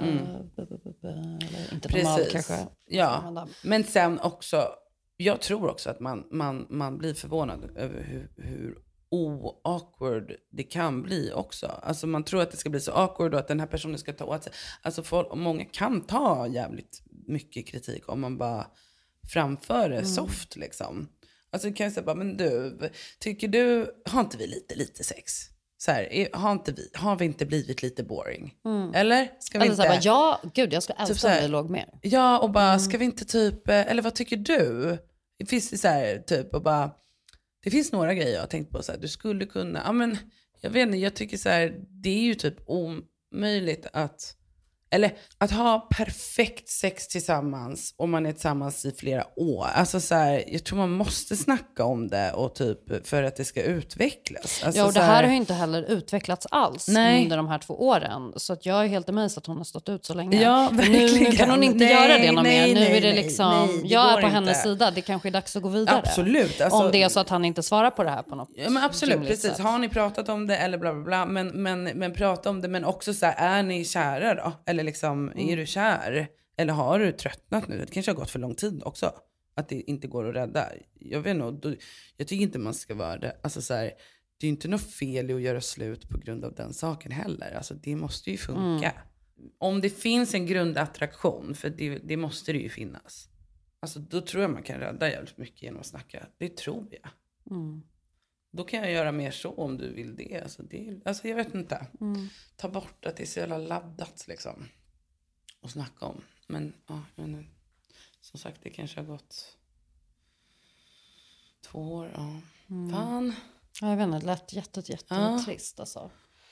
bu, 1.02 1.08
eller 1.08 1.74
inte 1.74 1.90
normalt 1.98 2.18
Precis. 2.18 2.32
kanske. 2.48 2.68
Ja, 2.86 3.48
men 3.64 3.84
sen 3.84 4.20
också, 4.20 4.58
jag 5.18 5.42
tror 5.42 5.70
också 5.70 5.90
att 5.90 6.00
man, 6.00 6.28
man, 6.32 6.68
man 6.70 6.98
blir 6.98 7.14
förvånad 7.14 7.72
över 7.76 8.04
hur, 8.04 8.32
hur 8.36 8.78
o-awkward 9.10 10.32
det 10.52 10.64
kan 10.64 11.04
bli 11.04 11.32
också. 11.36 11.68
Alltså 11.68 12.08
man 12.08 12.24
tror 12.24 12.42
att 12.42 12.52
det 12.52 12.58
ska 12.58 12.70
bli 12.70 12.80
så 12.80 12.92
awkward 12.92 13.34
och 13.34 13.40
att 13.40 13.48
den 13.48 13.60
här 13.60 13.68
personen 13.68 13.98
ska 13.98 14.14
ta 14.14 14.26
åt 14.26 14.44
sig. 14.44 14.54
Alltså 14.82 15.04
folk, 15.04 15.36
många 15.36 15.66
kan 15.66 16.02
ta 16.02 16.48
jävligt 16.48 17.04
mycket 17.28 17.68
kritik 17.68 18.10
om 18.10 18.22
man 18.22 18.38
bara 18.38 18.68
framför 19.34 19.90
det 19.90 20.06
soft 20.06 20.56
liksom. 20.56 21.10
Alltså 21.50 21.72
kan 21.72 21.84
jag 21.84 21.94
säga 21.94 22.06
bara, 22.06 22.16
men 22.16 22.38
du, 22.38 22.80
tycker 23.20 23.48
du, 23.48 23.94
har 24.06 24.22
inte 24.22 24.38
vi 24.38 24.48
lite, 24.48 24.76
lite 24.76 25.04
sex? 25.04 25.34
Så 25.78 25.92
här, 25.92 26.14
är- 26.14 26.30
har, 26.34 26.52
inte 26.52 26.72
vi, 26.72 26.90
har 26.94 27.16
vi 27.16 27.26
inte 27.26 27.46
blivit 27.46 27.82
lite 27.82 28.04
boring? 28.04 28.54
Eller? 28.94 29.30
Ska 29.40 29.60
vi 29.60 29.66
Eller 29.66 29.74
inte? 29.74 29.76
så 29.76 29.82
här, 29.82 29.90
bara, 29.90 30.02
ja, 30.04 30.42
gud 30.54 30.74
jag 30.74 30.84
skulle 30.84 30.98
Typ 31.00 31.10
älska 31.10 31.28
så 31.30 31.36
om 31.36 31.42
vi 31.42 31.48
låg 31.48 31.70
mer. 31.70 31.90
Ja, 32.02 32.40
och 32.40 32.52
bara, 32.52 32.80
ska 32.80 32.98
vi 32.98 33.06
inte 33.06 33.26
typ, 33.26 33.68
eh, 33.70 33.92
eller 33.92 34.02
vad 34.02 34.16
tycker 34.16 34.38
du? 34.38 34.98
Det 35.40 35.46
finns 35.46 35.82
så 35.82 35.88
här, 35.88 36.18
typ, 36.28 36.54
och 36.54 36.62
bara, 36.64 36.92
det 37.64 37.72
finns 37.72 37.92
några 37.92 38.14
grejer 38.14 38.34
jag 38.34 38.40
har 38.42 38.48
tänkt 38.48 38.72
på, 38.72 38.84
så 38.84 38.92
här, 38.92 39.00
du 39.00 39.08
skulle 39.08 39.46
kunna, 39.46 39.82
ja 39.86 39.92
men, 39.92 40.18
jag 40.62 40.70
vet 40.70 40.82
inte, 40.88 40.98
jag 40.98 41.16
tycker 41.16 41.38
så 41.38 41.50
här, 41.50 41.76
det 41.90 42.10
är 42.10 42.22
ju 42.22 42.34
typ 42.36 42.56
omöjligt 42.66 43.88
att, 43.94 44.37
eller 44.98 45.14
att 45.38 45.52
ha 45.52 45.88
perfekt 45.98 46.70
sex 46.70 47.08
tillsammans 47.08 47.94
om 47.98 48.12
man 48.12 48.26
är 48.26 48.32
tillsammans 48.32 48.86
i 48.86 48.92
flera 48.92 49.24
år. 49.36 49.68
Alltså 49.74 50.00
så 50.00 50.16
här, 50.16 50.44
jag 50.48 50.64
tror 50.64 50.78
man 50.78 50.92
måste 50.92 51.36
snacka 51.38 51.84
om 51.84 52.08
det 52.08 52.32
och 52.32 52.56
typ 52.56 53.08
för 53.08 53.24
att 53.24 53.36
det 53.36 53.46
ska 53.46 53.62
utvecklas. 53.64 54.64
Alltså, 54.64 54.82
Ja, 54.82 54.86
och 54.88 54.94
det 54.94 55.00
här 55.00 55.24
har 55.24 55.30
ju 55.30 55.36
inte 55.38 55.54
heller 55.54 55.84
utvecklats 55.84 56.48
alls 56.52 56.88
Nej. 56.88 57.24
under 57.24 57.38
de 57.38 57.48
här 57.48 57.58
två 57.60 57.74
åren. 57.88 58.34
Så 58.36 58.54
att 58.54 58.66
jag 58.66 58.84
är 58.84 58.88
helt 58.88 59.10
amazed 59.10 59.38
att 59.38 59.46
hon 59.46 59.58
har 59.58 59.64
stått 59.64 59.90
ut 59.90 60.06
så 60.06 60.14
länge. 60.14 60.42
Ja, 60.42 60.70
nu, 60.72 60.90
nu 61.20 61.32
kan 61.32 61.50
hon 61.50 61.64
inte 61.64 61.78
Nej, 61.78 61.94
göra 61.94 62.18
det 62.18 62.32
någon 62.32 62.44
mer. 62.44 62.68
Nu 62.74 62.82
är 62.86 63.02
det 63.02 63.14
liksom, 63.14 63.68
nej, 63.68 63.82
det 63.82 63.88
jag 63.88 64.10
är 64.10 64.14
på 64.14 64.20
inte. 64.20 64.30
hennes 64.30 64.64
sida. 64.64 64.92
Det 64.92 65.02
kanske 65.02 65.30
är 65.30 65.32
dags 65.32 65.56
att 65.56 65.64
gå 65.64 65.70
vidare. 65.70 65.98
Absolut, 65.98 66.62
alltså- 66.62 66.80
Om 66.80 66.92
det 66.92 67.04
är 67.04 67.10
så 67.10 67.20
att 67.20 67.30
han 67.30 67.46
inte 67.46 67.64
svarar 67.64 67.92
på 67.92 68.04
det 68.04 68.10
här 68.10 68.24
på 68.24 68.36
något 68.36 68.50
Ja 68.56 68.70
men 68.70 68.84
absolut, 68.84 69.22
precis. 69.28 69.42
sätt. 69.42 69.60
Har 69.60 69.78
ni 69.78 69.90
pratat 69.90 70.30
om 70.30 70.48
det 70.48 70.58
eller 70.58 70.78
bla 70.78 70.94
bla 70.94 71.04
bla. 71.04 71.26
Men, 71.26 71.48
men, 71.48 71.84
men 71.84 72.14
prata 72.14 72.50
om 72.50 72.62
det. 72.62 72.68
Men 72.68 72.86
också 72.86 73.14
så 73.14 73.26
här, 73.26 73.60
är 73.60 73.64
ni 73.64 73.86
kära 73.86 74.34
då? 74.36 74.54
Eller 74.66 74.84
liksom, 74.88 75.30
Mm. 75.30 75.50
är 75.50 75.58
du 75.58 75.66
kär? 75.66 76.28
Eller 76.58 76.74
har 76.74 77.00
du 77.00 77.12
tröttnat 77.12 77.68
nu? 77.68 77.78
Det 77.78 77.92
kanske 77.92 78.12
har 78.12 78.16
gått 78.16 78.30
för 78.30 78.40
lång 78.40 78.56
tid 78.56 78.82
också. 78.86 79.12
Att 79.56 79.70
det 79.70 79.82
inte 79.82 80.08
går 80.08 80.30
att 80.30 80.36
rädda. 80.36 80.70
Jag 80.94 81.22
vet 81.22 81.36
nog, 81.36 81.60
då, 81.60 81.76
jag 82.18 82.28
tycker 82.28 82.44
inte 82.44 82.60
man 82.60 82.74
ska 82.74 82.96
vara 82.96 83.18
det. 83.18 83.38
Alltså 83.44 83.62
så 83.62 83.74
här, 83.74 83.84
det 84.38 84.46
är 84.46 84.48
ju 84.48 84.50
inte 84.50 84.68
något 84.68 84.92
fel 84.92 85.30
i 85.30 85.34
att 85.34 85.42
göra 85.42 85.62
slut 85.62 86.10
på 86.10 86.18
grund 86.18 86.46
av 86.46 86.56
den 86.56 86.74
saken 86.74 87.12
heller. 87.12 87.52
Alltså 87.56 87.74
det 87.74 87.96
måste 87.96 88.32
ju 88.32 88.38
funka. 88.38 88.92
Mm. 88.92 89.52
Om 89.58 89.82
det 89.82 89.90
finns 89.90 90.34
en 90.34 90.46
grundattraktion, 90.46 91.56
för 91.56 91.70
det, 91.70 91.98
det 91.98 92.18
måste 92.18 92.52
det 92.52 92.60
ju 92.60 92.70
finnas. 92.70 93.30
Alltså 93.80 94.00
då 94.00 94.22
tror 94.22 94.42
jag 94.42 94.52
man 94.52 94.64
kan 94.64 94.80
rädda 94.80 95.10
jävligt 95.10 95.38
mycket 95.38 95.64
genom 95.64 95.80
att 95.80 95.86
snacka. 95.86 96.28
Det 96.38 96.58
tror 96.58 96.88
jag. 96.92 97.10
Mm. 97.58 97.82
Då 98.52 98.64
kan 98.64 98.80
jag 98.80 98.92
göra 98.92 99.12
mer 99.12 99.32
så 99.32 99.52
om 99.52 99.78
du 99.78 99.94
vill 99.94 100.16
det. 100.16 100.42
Alltså, 100.44 100.64
det 100.64 101.02
alltså 101.06 101.28
jag 101.28 101.36
vet 101.36 101.56
inte. 101.56 101.88
Mm. 102.02 102.28
Ta 102.56 102.70
bort 102.70 103.06
att 103.06 103.18
det 103.18 103.24
är 103.24 103.28
så 103.28 103.40
jävla 103.40 103.58
laddat 103.58 104.26
liksom. 104.28 104.66
Att 105.68 105.74
snacka 105.74 106.06
om. 106.06 106.22
Men 106.48 106.74
ja, 106.88 107.02
inte. 107.16 107.44
som 108.22 108.40
sagt 108.40 108.60
det 108.64 108.70
kanske 108.70 109.00
har 109.00 109.06
gått 109.08 109.58
två 111.62 111.80
år. 111.94 112.12
Ja. 112.16 112.36
Mm. 112.70 112.94
Fan. 112.94 113.34
Ja, 113.82 113.90
Jag 113.90 113.98
vet 113.98 114.04
inte, 114.06 114.20
det 114.20 114.26
lät 114.26 114.54
jätte, 114.54 114.80
jättetrist 114.80 115.80
alltså. 115.80 116.10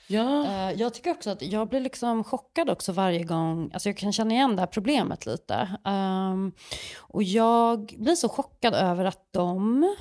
Ja. 0.08 0.46
Eh, 0.46 0.72
Jag 0.80 0.94
tycker 0.94 1.12
också 1.12 1.30
att 1.30 1.42
jag 1.42 1.70
blir 1.70 1.80
liksom 1.82 2.24
chockad 2.24 2.70
också 2.70 2.92
varje 2.92 3.24
gång. 3.24 3.70
Alltså 3.74 3.90
jag 3.90 3.98
kan 3.98 4.14
känna 4.14 4.34
igen 4.34 4.56
det 4.56 4.62
här 4.62 4.68
problemet 4.68 5.26
lite. 5.26 5.78
Ehm, 5.86 6.52
och 6.98 7.24
jag 7.24 7.96
blir 7.98 8.16
så 8.16 8.30
chockad 8.30 8.74
över 8.74 9.06
att 9.06 9.28
de 9.32 9.96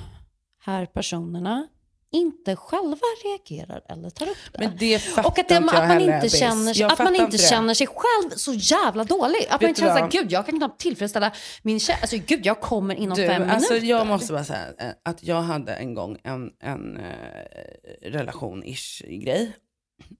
här 0.59 0.85
personerna 0.85 1.67
inte 2.15 2.55
själva 2.55 2.97
reagerar 3.23 3.81
eller 3.89 4.09
tar 4.09 4.25
upp 4.25 4.37
det. 4.53 4.59
Men 4.59 4.77
det 4.77 4.99
fattar 4.99 5.29
och 5.29 5.39
att, 5.39 5.47
det, 5.49 5.55
inte 5.55 5.75
jag 5.75 5.81
att 5.83 5.87
man 5.89 6.01
inte, 6.01 6.29
känner, 6.29 6.73
sig- 6.73 6.81
Jag 6.81 6.91
att 6.91 6.99
man 6.99 7.15
inte 7.15 7.31
det. 7.37 7.43
känner 7.49 7.73
sig 7.73 7.87
själv 7.87 8.29
så 8.35 8.53
jävla 8.53 9.03
dålig. 9.03 9.37
Att 9.49 9.49
man 9.51 9.59
Vet 9.59 9.69
inte 9.69 9.81
du 9.81 9.85
känner 9.85 9.97
såhär, 9.97 10.11
gud 10.11 10.31
jag 10.31 10.45
kan 10.45 10.57
knappt 10.57 10.79
tillfredsställa 10.81 11.31
min 11.63 11.79
tjej. 11.79 11.97
Alltså 12.01 12.17
gud 12.27 12.45
jag 12.45 12.61
kommer 12.61 12.95
inom 12.95 13.17
Du, 13.17 13.27
fem 13.27 13.49
alltså 13.49 13.73
minuter. 13.73 13.89
jag 13.89 14.07
måste 14.07 14.33
bara 14.33 14.43
säga 14.43 14.67
eh, 14.79 14.89
att 15.03 15.23
jag 15.23 15.41
hade 15.41 15.73
en 15.75 15.93
gång 15.93 16.17
en, 16.23 16.49
en 16.63 16.97
eh, 16.97 18.11
relation-ish 18.11 19.03
grej 19.23 19.51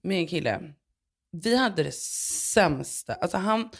med 0.02 0.18
en 0.18 0.26
kille. 0.26 0.60
Vi 1.42 1.56
hade 1.56 1.82
det 1.82 1.94
sämsta. 1.94 3.14
Alltså 3.14 3.36
han, 3.36 3.70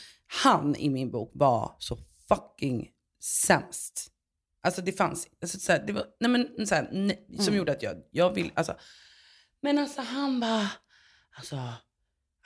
han 0.43 0.77
i 0.77 0.91
min 0.91 1.11
bok 1.11 1.31
var 1.35 1.77
så 1.79 1.99
fucking 2.29 2.89
sämst. 3.47 4.09
Alltså 4.67 4.83
det 4.83 4.93
fanns, 4.93 5.29
alltså 5.43 5.59
så 5.59 5.73
här, 5.73 5.85
det 5.87 5.93
var, 5.93 6.05
nej 6.21 6.31
men 6.31 6.67
så 6.67 6.75
här, 6.75 6.89
nej, 6.93 7.27
som 7.37 7.45
Mm. 7.47 7.55
gjorde 7.57 7.73
att 7.73 7.83
jag, 7.83 7.97
jag 8.11 8.35
vill, 8.35 8.51
alltså. 8.55 8.77
Men 9.63 9.79
alltså 9.79 10.01
han 10.01 10.41
bara, 10.41 10.71
alltså, 11.37 11.73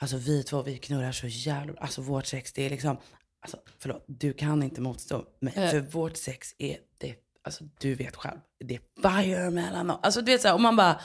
alltså 0.01 0.17
vi 0.17 0.43
två 0.43 0.61
vi 0.61 0.77
knullar 0.77 1.11
så 1.11 1.27
jävla. 1.27 1.73
Alltså 1.81 2.01
vårt 2.01 2.25
sex 2.25 2.53
det 2.53 2.65
är 2.65 2.69
liksom, 2.69 2.97
alltså 3.41 3.57
förlåt, 3.79 4.05
du 4.07 4.33
kan 4.33 4.63
inte 4.63 4.81
motstå. 4.81 5.25
Men 5.39 5.53
Eh. 5.53 5.69
för 5.71 5.79
vårt 5.79 6.17
sex 6.17 6.55
är 6.57 6.77
det, 6.97 7.15
alltså 7.43 7.63
du 7.79 7.95
vet 7.95 8.15
själv, 8.15 8.39
det 8.59 8.75
är 8.75 8.81
fire 9.21 9.49
mellan 9.49 9.89
oss. 9.89 9.99
Alltså 10.03 10.21
du 10.21 10.31
vet 10.31 10.41
så 10.41 10.47
här, 10.47 10.55
och 10.55 10.61
man 10.61 10.75
bara, 10.75 11.01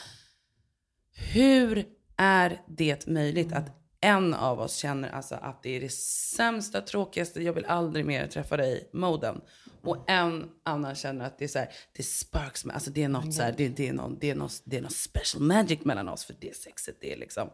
hur 1.34 1.84
är 2.16 2.62
det 2.68 3.06
möjligt 3.06 3.52
att 3.52 3.82
en 4.00 4.34
av 4.34 4.60
oss 4.60 4.76
känner 4.76 5.10
alltså 5.10 5.34
att 5.34 5.62
det 5.62 5.76
är 5.76 5.80
det 5.80 5.92
sämsta, 6.36 6.80
tråkigaste, 6.80 7.42
jag 7.42 7.52
vill 7.52 7.64
aldrig 7.64 8.06
mer 8.06 8.26
träffa 8.26 8.56
dig 8.56 8.90
moden. 8.92 9.40
Och 9.86 10.10
en 10.10 10.50
annan 10.62 10.94
känner 10.94 11.26
att 11.26 11.38
det 11.38 11.44
är 11.44 11.48
så 11.48 11.58
här, 11.58 11.68
det 11.96 12.02
sparks 12.02 12.64
med, 12.64 12.74
alltså 12.74 12.90
det 12.90 13.02
är 13.02 13.08
något 13.08 13.34
så 13.34 13.42
här, 13.42 13.54
det, 13.56 13.68
det, 13.68 13.88
är 13.88 13.92
någon, 13.92 14.18
det, 14.18 14.30
är 14.30 14.34
något, 14.34 14.62
det 14.64 14.76
är 14.76 14.82
något 14.82 14.96
special 14.96 15.42
magic 15.42 15.84
mellan 15.84 16.08
oss 16.08 16.24
för 16.24 16.34
det 16.40 16.56
sexet 16.56 17.00
det 17.00 17.12
är 17.12 17.16
liksom. 17.16 17.50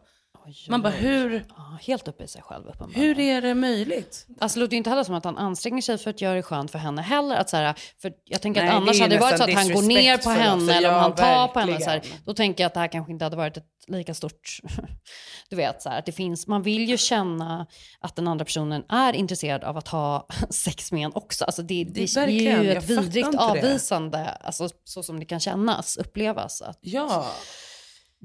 Man 0.69 0.81
bara 0.81 0.93
hur, 0.93 1.45
Ja, 1.57 1.77
helt 1.81 2.07
uppe 2.07 2.23
i 2.23 2.27
sig 2.27 2.41
själv 2.41 2.65
uppenbarligen. 2.67 3.03
hur 3.03 3.19
är 3.19 3.41
det 3.41 3.53
möjligt? 3.55 4.25
Alltså 4.39 4.59
det 4.59 4.61
låter 4.61 4.71
ju 4.73 4.77
inte 4.77 4.89
heller 4.89 5.03
som 5.03 5.15
att 5.15 5.25
han 5.25 5.37
anstränger 5.37 5.81
sig 5.81 5.97
för 5.97 6.09
att 6.09 6.21
göra 6.21 6.35
det 6.35 6.43
skönt 6.43 6.71
för 6.71 6.79
henne 6.79 7.01
heller. 7.01 7.35
Att 7.35 7.49
så 7.49 7.57
här, 7.57 7.73
för 8.01 8.13
jag 8.25 8.41
tänker 8.41 8.61
Nej, 8.61 8.69
att 8.69 8.75
annars 8.75 8.99
hade 9.01 9.15
det 9.15 9.21
varit 9.21 9.37
så 9.37 9.43
att 9.43 9.53
han 9.53 9.69
går 9.69 9.81
ner 9.81 10.17
på 10.17 10.29
disrespectful 10.29 10.31
henne 10.33 10.63
också. 10.63 10.71
eller 10.73 10.89
om 10.89 10.95
Ja, 10.95 11.01
han 11.01 11.15
tar 11.15 11.47
på 11.47 11.59
henne. 11.59 11.79
Så 11.79 11.89
här, 11.89 11.95
verkligen. 11.95 12.17
då 12.25 12.33
tänker 12.33 12.63
jag 12.63 12.67
att 12.67 12.73
det 12.73 12.79
här 12.79 12.87
kanske 12.87 13.11
inte 13.11 13.25
hade 13.25 13.35
varit 13.37 13.57
ett 13.57 13.65
lika 13.87 14.13
stort... 14.13 14.57
Du 15.49 15.55
vet, 15.55 15.81
så 15.81 15.89
här, 15.89 15.99
att 15.99 16.05
det 16.05 16.11
finns, 16.11 16.47
man 16.47 16.61
vill 16.63 16.89
ju 16.89 16.97
känna 16.97 17.67
att 17.99 18.15
den 18.15 18.27
andra 18.27 18.45
personen 18.45 18.83
är 18.89 19.13
intresserad 19.13 19.63
av 19.63 19.77
att 19.77 19.87
ha 19.87 20.27
sex 20.49 20.91
med 20.91 21.05
en 21.05 21.11
också. 21.15 21.45
Alltså 21.45 21.61
det, 21.61 21.83
det, 21.83 21.91
Det 21.93 22.01
är 22.03 22.15
verkligen, 22.15 22.63
ju 22.63 22.71
ett 22.71 22.89
vidrigt 22.89 23.35
avvisande, 23.37 24.29
alltså, 24.29 24.69
så 24.83 25.03
som 25.03 25.19
det 25.19 25.25
kan 25.25 25.39
kännas, 25.39 25.97
upplevas. 25.97 26.61
Att 26.61 26.77
Ja, 26.81 27.31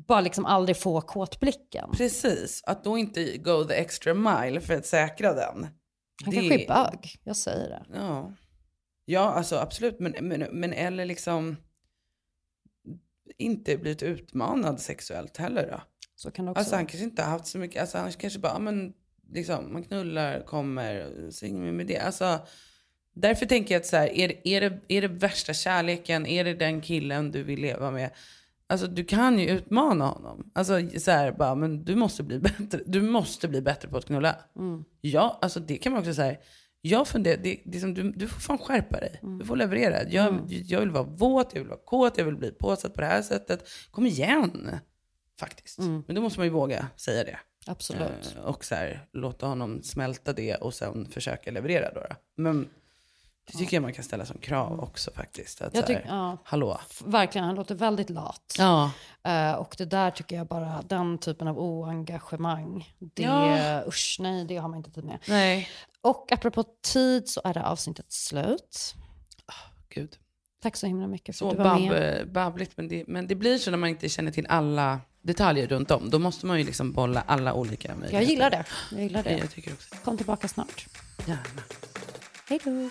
bara 0.06 0.20
liksom 0.20 0.46
aldrig 0.46 0.76
få 0.76 1.00
kåtblicken. 1.00 1.90
precis. 1.92 2.62
Att 2.66 2.84
då 2.84 2.98
inte 2.98 3.36
go 3.38 3.64
the 3.64 3.74
extra 3.74 4.14
mile 4.14 4.60
för 4.60 4.74
att 4.74 4.86
säkra 4.86 5.34
den. 5.34 5.62
Han 6.24 6.34
Det- 6.34 6.36
kanske 6.36 6.64
är 6.64 6.68
bög, 6.68 7.16
jag 7.24 7.36
säger 7.36 7.68
det. 7.68 7.86
Ja, 7.94 8.32
ja 9.04 9.20
alltså 9.20 9.56
absolut. 9.56 10.00
Men, 10.00 10.14
men, 10.20 10.40
men 10.52 10.72
eller 10.72 11.04
liksom 11.04 11.56
inte 13.38 13.76
blivit 13.76 14.02
utmanad 14.02 14.80
sexuellt 14.80 15.36
heller 15.36 15.70
då. 15.70 15.80
Så 16.16 16.30
kan 16.30 16.44
det 16.44 16.50
också 16.50 16.58
Alltså 16.58 16.76
han 16.76 16.86
kanske 16.86 17.04
inte 17.04 17.22
har 17.22 17.30
haft 17.30 17.46
så 17.46 17.58
mycket, 17.58 17.80
alltså 17.80 17.98
han 17.98 18.12
kanske 18.12 18.38
bara, 18.38 18.52
ja, 18.52 18.58
men 18.58 18.92
liksom 19.32 19.72
man 19.72 19.84
knullar, 19.84 20.40
kommer, 20.46 21.12
så 21.30 21.46
mer 21.46 21.72
med 21.72 21.86
det. 21.86 21.98
Alltså 21.98 22.38
därför 23.14 23.46
tänker 23.46 23.74
jag 23.74 23.80
att 23.80 23.86
så 23.86 23.96
här, 23.96 24.08
är, 24.08 24.46
är, 24.48 24.60
det, 24.60 24.80
är 24.88 25.00
det 25.00 25.08
värsta 25.08 25.54
kärleken, 25.54 26.26
är 26.26 26.44
det 26.44 26.54
den 26.54 26.80
killen 26.80 27.30
du 27.30 27.42
vill 27.42 27.60
leva 27.60 27.90
med? 27.90 28.10
Alltså 28.70 28.86
du 28.86 29.04
kan 29.04 29.38
ju 29.38 29.50
utmana 29.50 30.06
honom. 30.06 30.50
Alltså 30.54 30.80
så 30.98 31.10
här, 31.10 31.32
bara, 31.32 31.54
men 31.54 31.84
du 31.84 31.96
måste 31.96 32.22
bli 32.22 32.38
bättre. 32.58 32.80
Du 32.86 33.02
måste 33.02 33.48
bli 33.48 33.62
bättre 33.62 33.88
på 33.88 33.96
att 33.96 34.04
knulla. 34.04 34.36
Mm. 34.56 34.84
Ja, 35.00 35.38
alltså 35.42 35.60
det 35.60 35.76
kan 35.76 35.92
man 35.92 36.00
också 36.00 36.14
säga. 36.14 36.36
Jag 36.80 37.08
funderar, 37.08 37.36
det, 37.42 37.62
det 37.64 37.80
som, 37.80 37.94
du, 37.94 38.12
du 38.12 38.28
får 38.28 38.40
fan 38.40 38.58
skärpa 38.58 39.00
dig. 39.00 39.20
Du 39.38 39.44
får 39.44 39.56
leverera. 39.56 40.10
Jag, 40.10 40.44
jag 40.48 40.80
vill 40.80 40.90
vara 40.90 41.02
våt, 41.02 41.54
jag 41.54 41.60
vill 41.60 41.68
vara 41.68 41.80
kåt, 41.84 42.18
jag 42.18 42.24
vill 42.24 42.36
bli 42.36 42.50
påsatt 42.50 42.94
på 42.94 43.00
det 43.00 43.06
här 43.06 43.22
sättet. 43.22 43.64
Kom 43.90 44.06
igen! 44.06 44.70
Faktiskt. 45.40 45.78
Men 45.78 46.14
då 46.14 46.20
måste 46.20 46.40
man 46.40 46.46
ju 46.46 46.52
våga 46.52 46.86
säga 46.96 47.24
det. 47.24 47.38
Absolut. 47.66 48.36
Eh, 48.36 48.44
och 48.44 48.64
så 48.64 48.74
här, 48.74 49.08
låta 49.12 49.46
honom 49.46 49.82
smälta 49.82 50.32
det 50.32 50.54
och 50.54 50.74
sen 50.74 51.06
försöka 51.10 51.50
leverera 51.50 51.92
då. 51.94 52.00
då. 52.00 52.16
Men 52.36 52.68
det 53.52 53.58
tycker 53.58 53.76
jag 53.76 53.82
man 53.82 53.92
kan 53.92 54.04
ställa 54.04 54.26
som 54.26 54.38
krav 54.38 54.80
också 54.80 55.10
faktiskt. 55.10 55.62
Att 55.62 55.74
Jag 55.74 55.86
så 55.86 55.92
här, 55.92 56.04
ja. 56.08 56.36
Hallå. 56.44 56.80
Verkligen, 57.04 57.44
han 57.46 57.54
låter 57.54 57.74
väldigt 57.74 58.10
lat. 58.10 58.54
Ja. 58.58 58.90
Eh, 59.22 59.52
och 59.52 59.74
det 59.78 59.84
där 59.84 60.10
tycker 60.10 60.36
jag 60.36 60.46
bara, 60.46 60.82
den 60.88 61.18
typen 61.18 61.48
av 61.48 61.58
oengagemang, 61.58 62.94
det, 62.98 63.22
Ja. 63.22 63.82
usch 63.86 64.16
nej, 64.20 64.44
det 64.44 64.56
har 64.56 64.68
man 64.68 64.78
inte 64.78 64.90
tid 64.90 65.04
med. 65.04 65.18
Nej. 65.28 65.68
Och 66.00 66.32
apropå 66.32 66.64
tid 66.92 67.28
så 67.28 67.40
är 67.44 67.54
det 67.54 67.62
avsnittet 67.66 68.12
slut. 68.12 68.94
Gud. 69.88 70.16
Tack 70.62 70.76
så 70.76 70.86
himla 70.86 71.06
mycket 71.06 71.34
för 71.34 71.38
Så 71.38 71.50
att 71.50 71.56
du 71.56 71.62
var 71.62 71.78
med. 71.78 72.32
babbligt. 72.32 72.72
Men 72.76 72.88
det, 72.88 73.04
men 73.08 73.26
det 73.26 73.34
blir 73.34 73.58
så 73.58 73.70
när 73.70 73.78
man 73.78 73.88
inte 73.88 74.08
känner 74.08 74.30
till 74.30 74.46
alla 74.46 75.00
detaljer 75.22 75.66
runt 75.66 75.90
om. 75.90 76.10
Då 76.10 76.18
måste 76.18 76.46
man 76.46 76.58
ju 76.58 76.64
liksom 76.64 76.92
bolla 76.92 77.20
alla 77.26 77.54
olika 77.54 77.88
möjligheter. 77.88 78.16
Jag 78.16 78.24
gillar 78.24 78.50
det. 78.50 78.64
Jag 78.90 79.00
gillar 79.02 79.22
det. 79.22 79.38
jag 79.38 79.50
tycker 79.50 79.72
också. 79.72 79.94
Kom 80.04 80.16
tillbaka 80.16 80.48
snart. 80.48 80.86
Gärna. 81.26 81.40
Hej 82.48 82.60
då. 82.64 82.90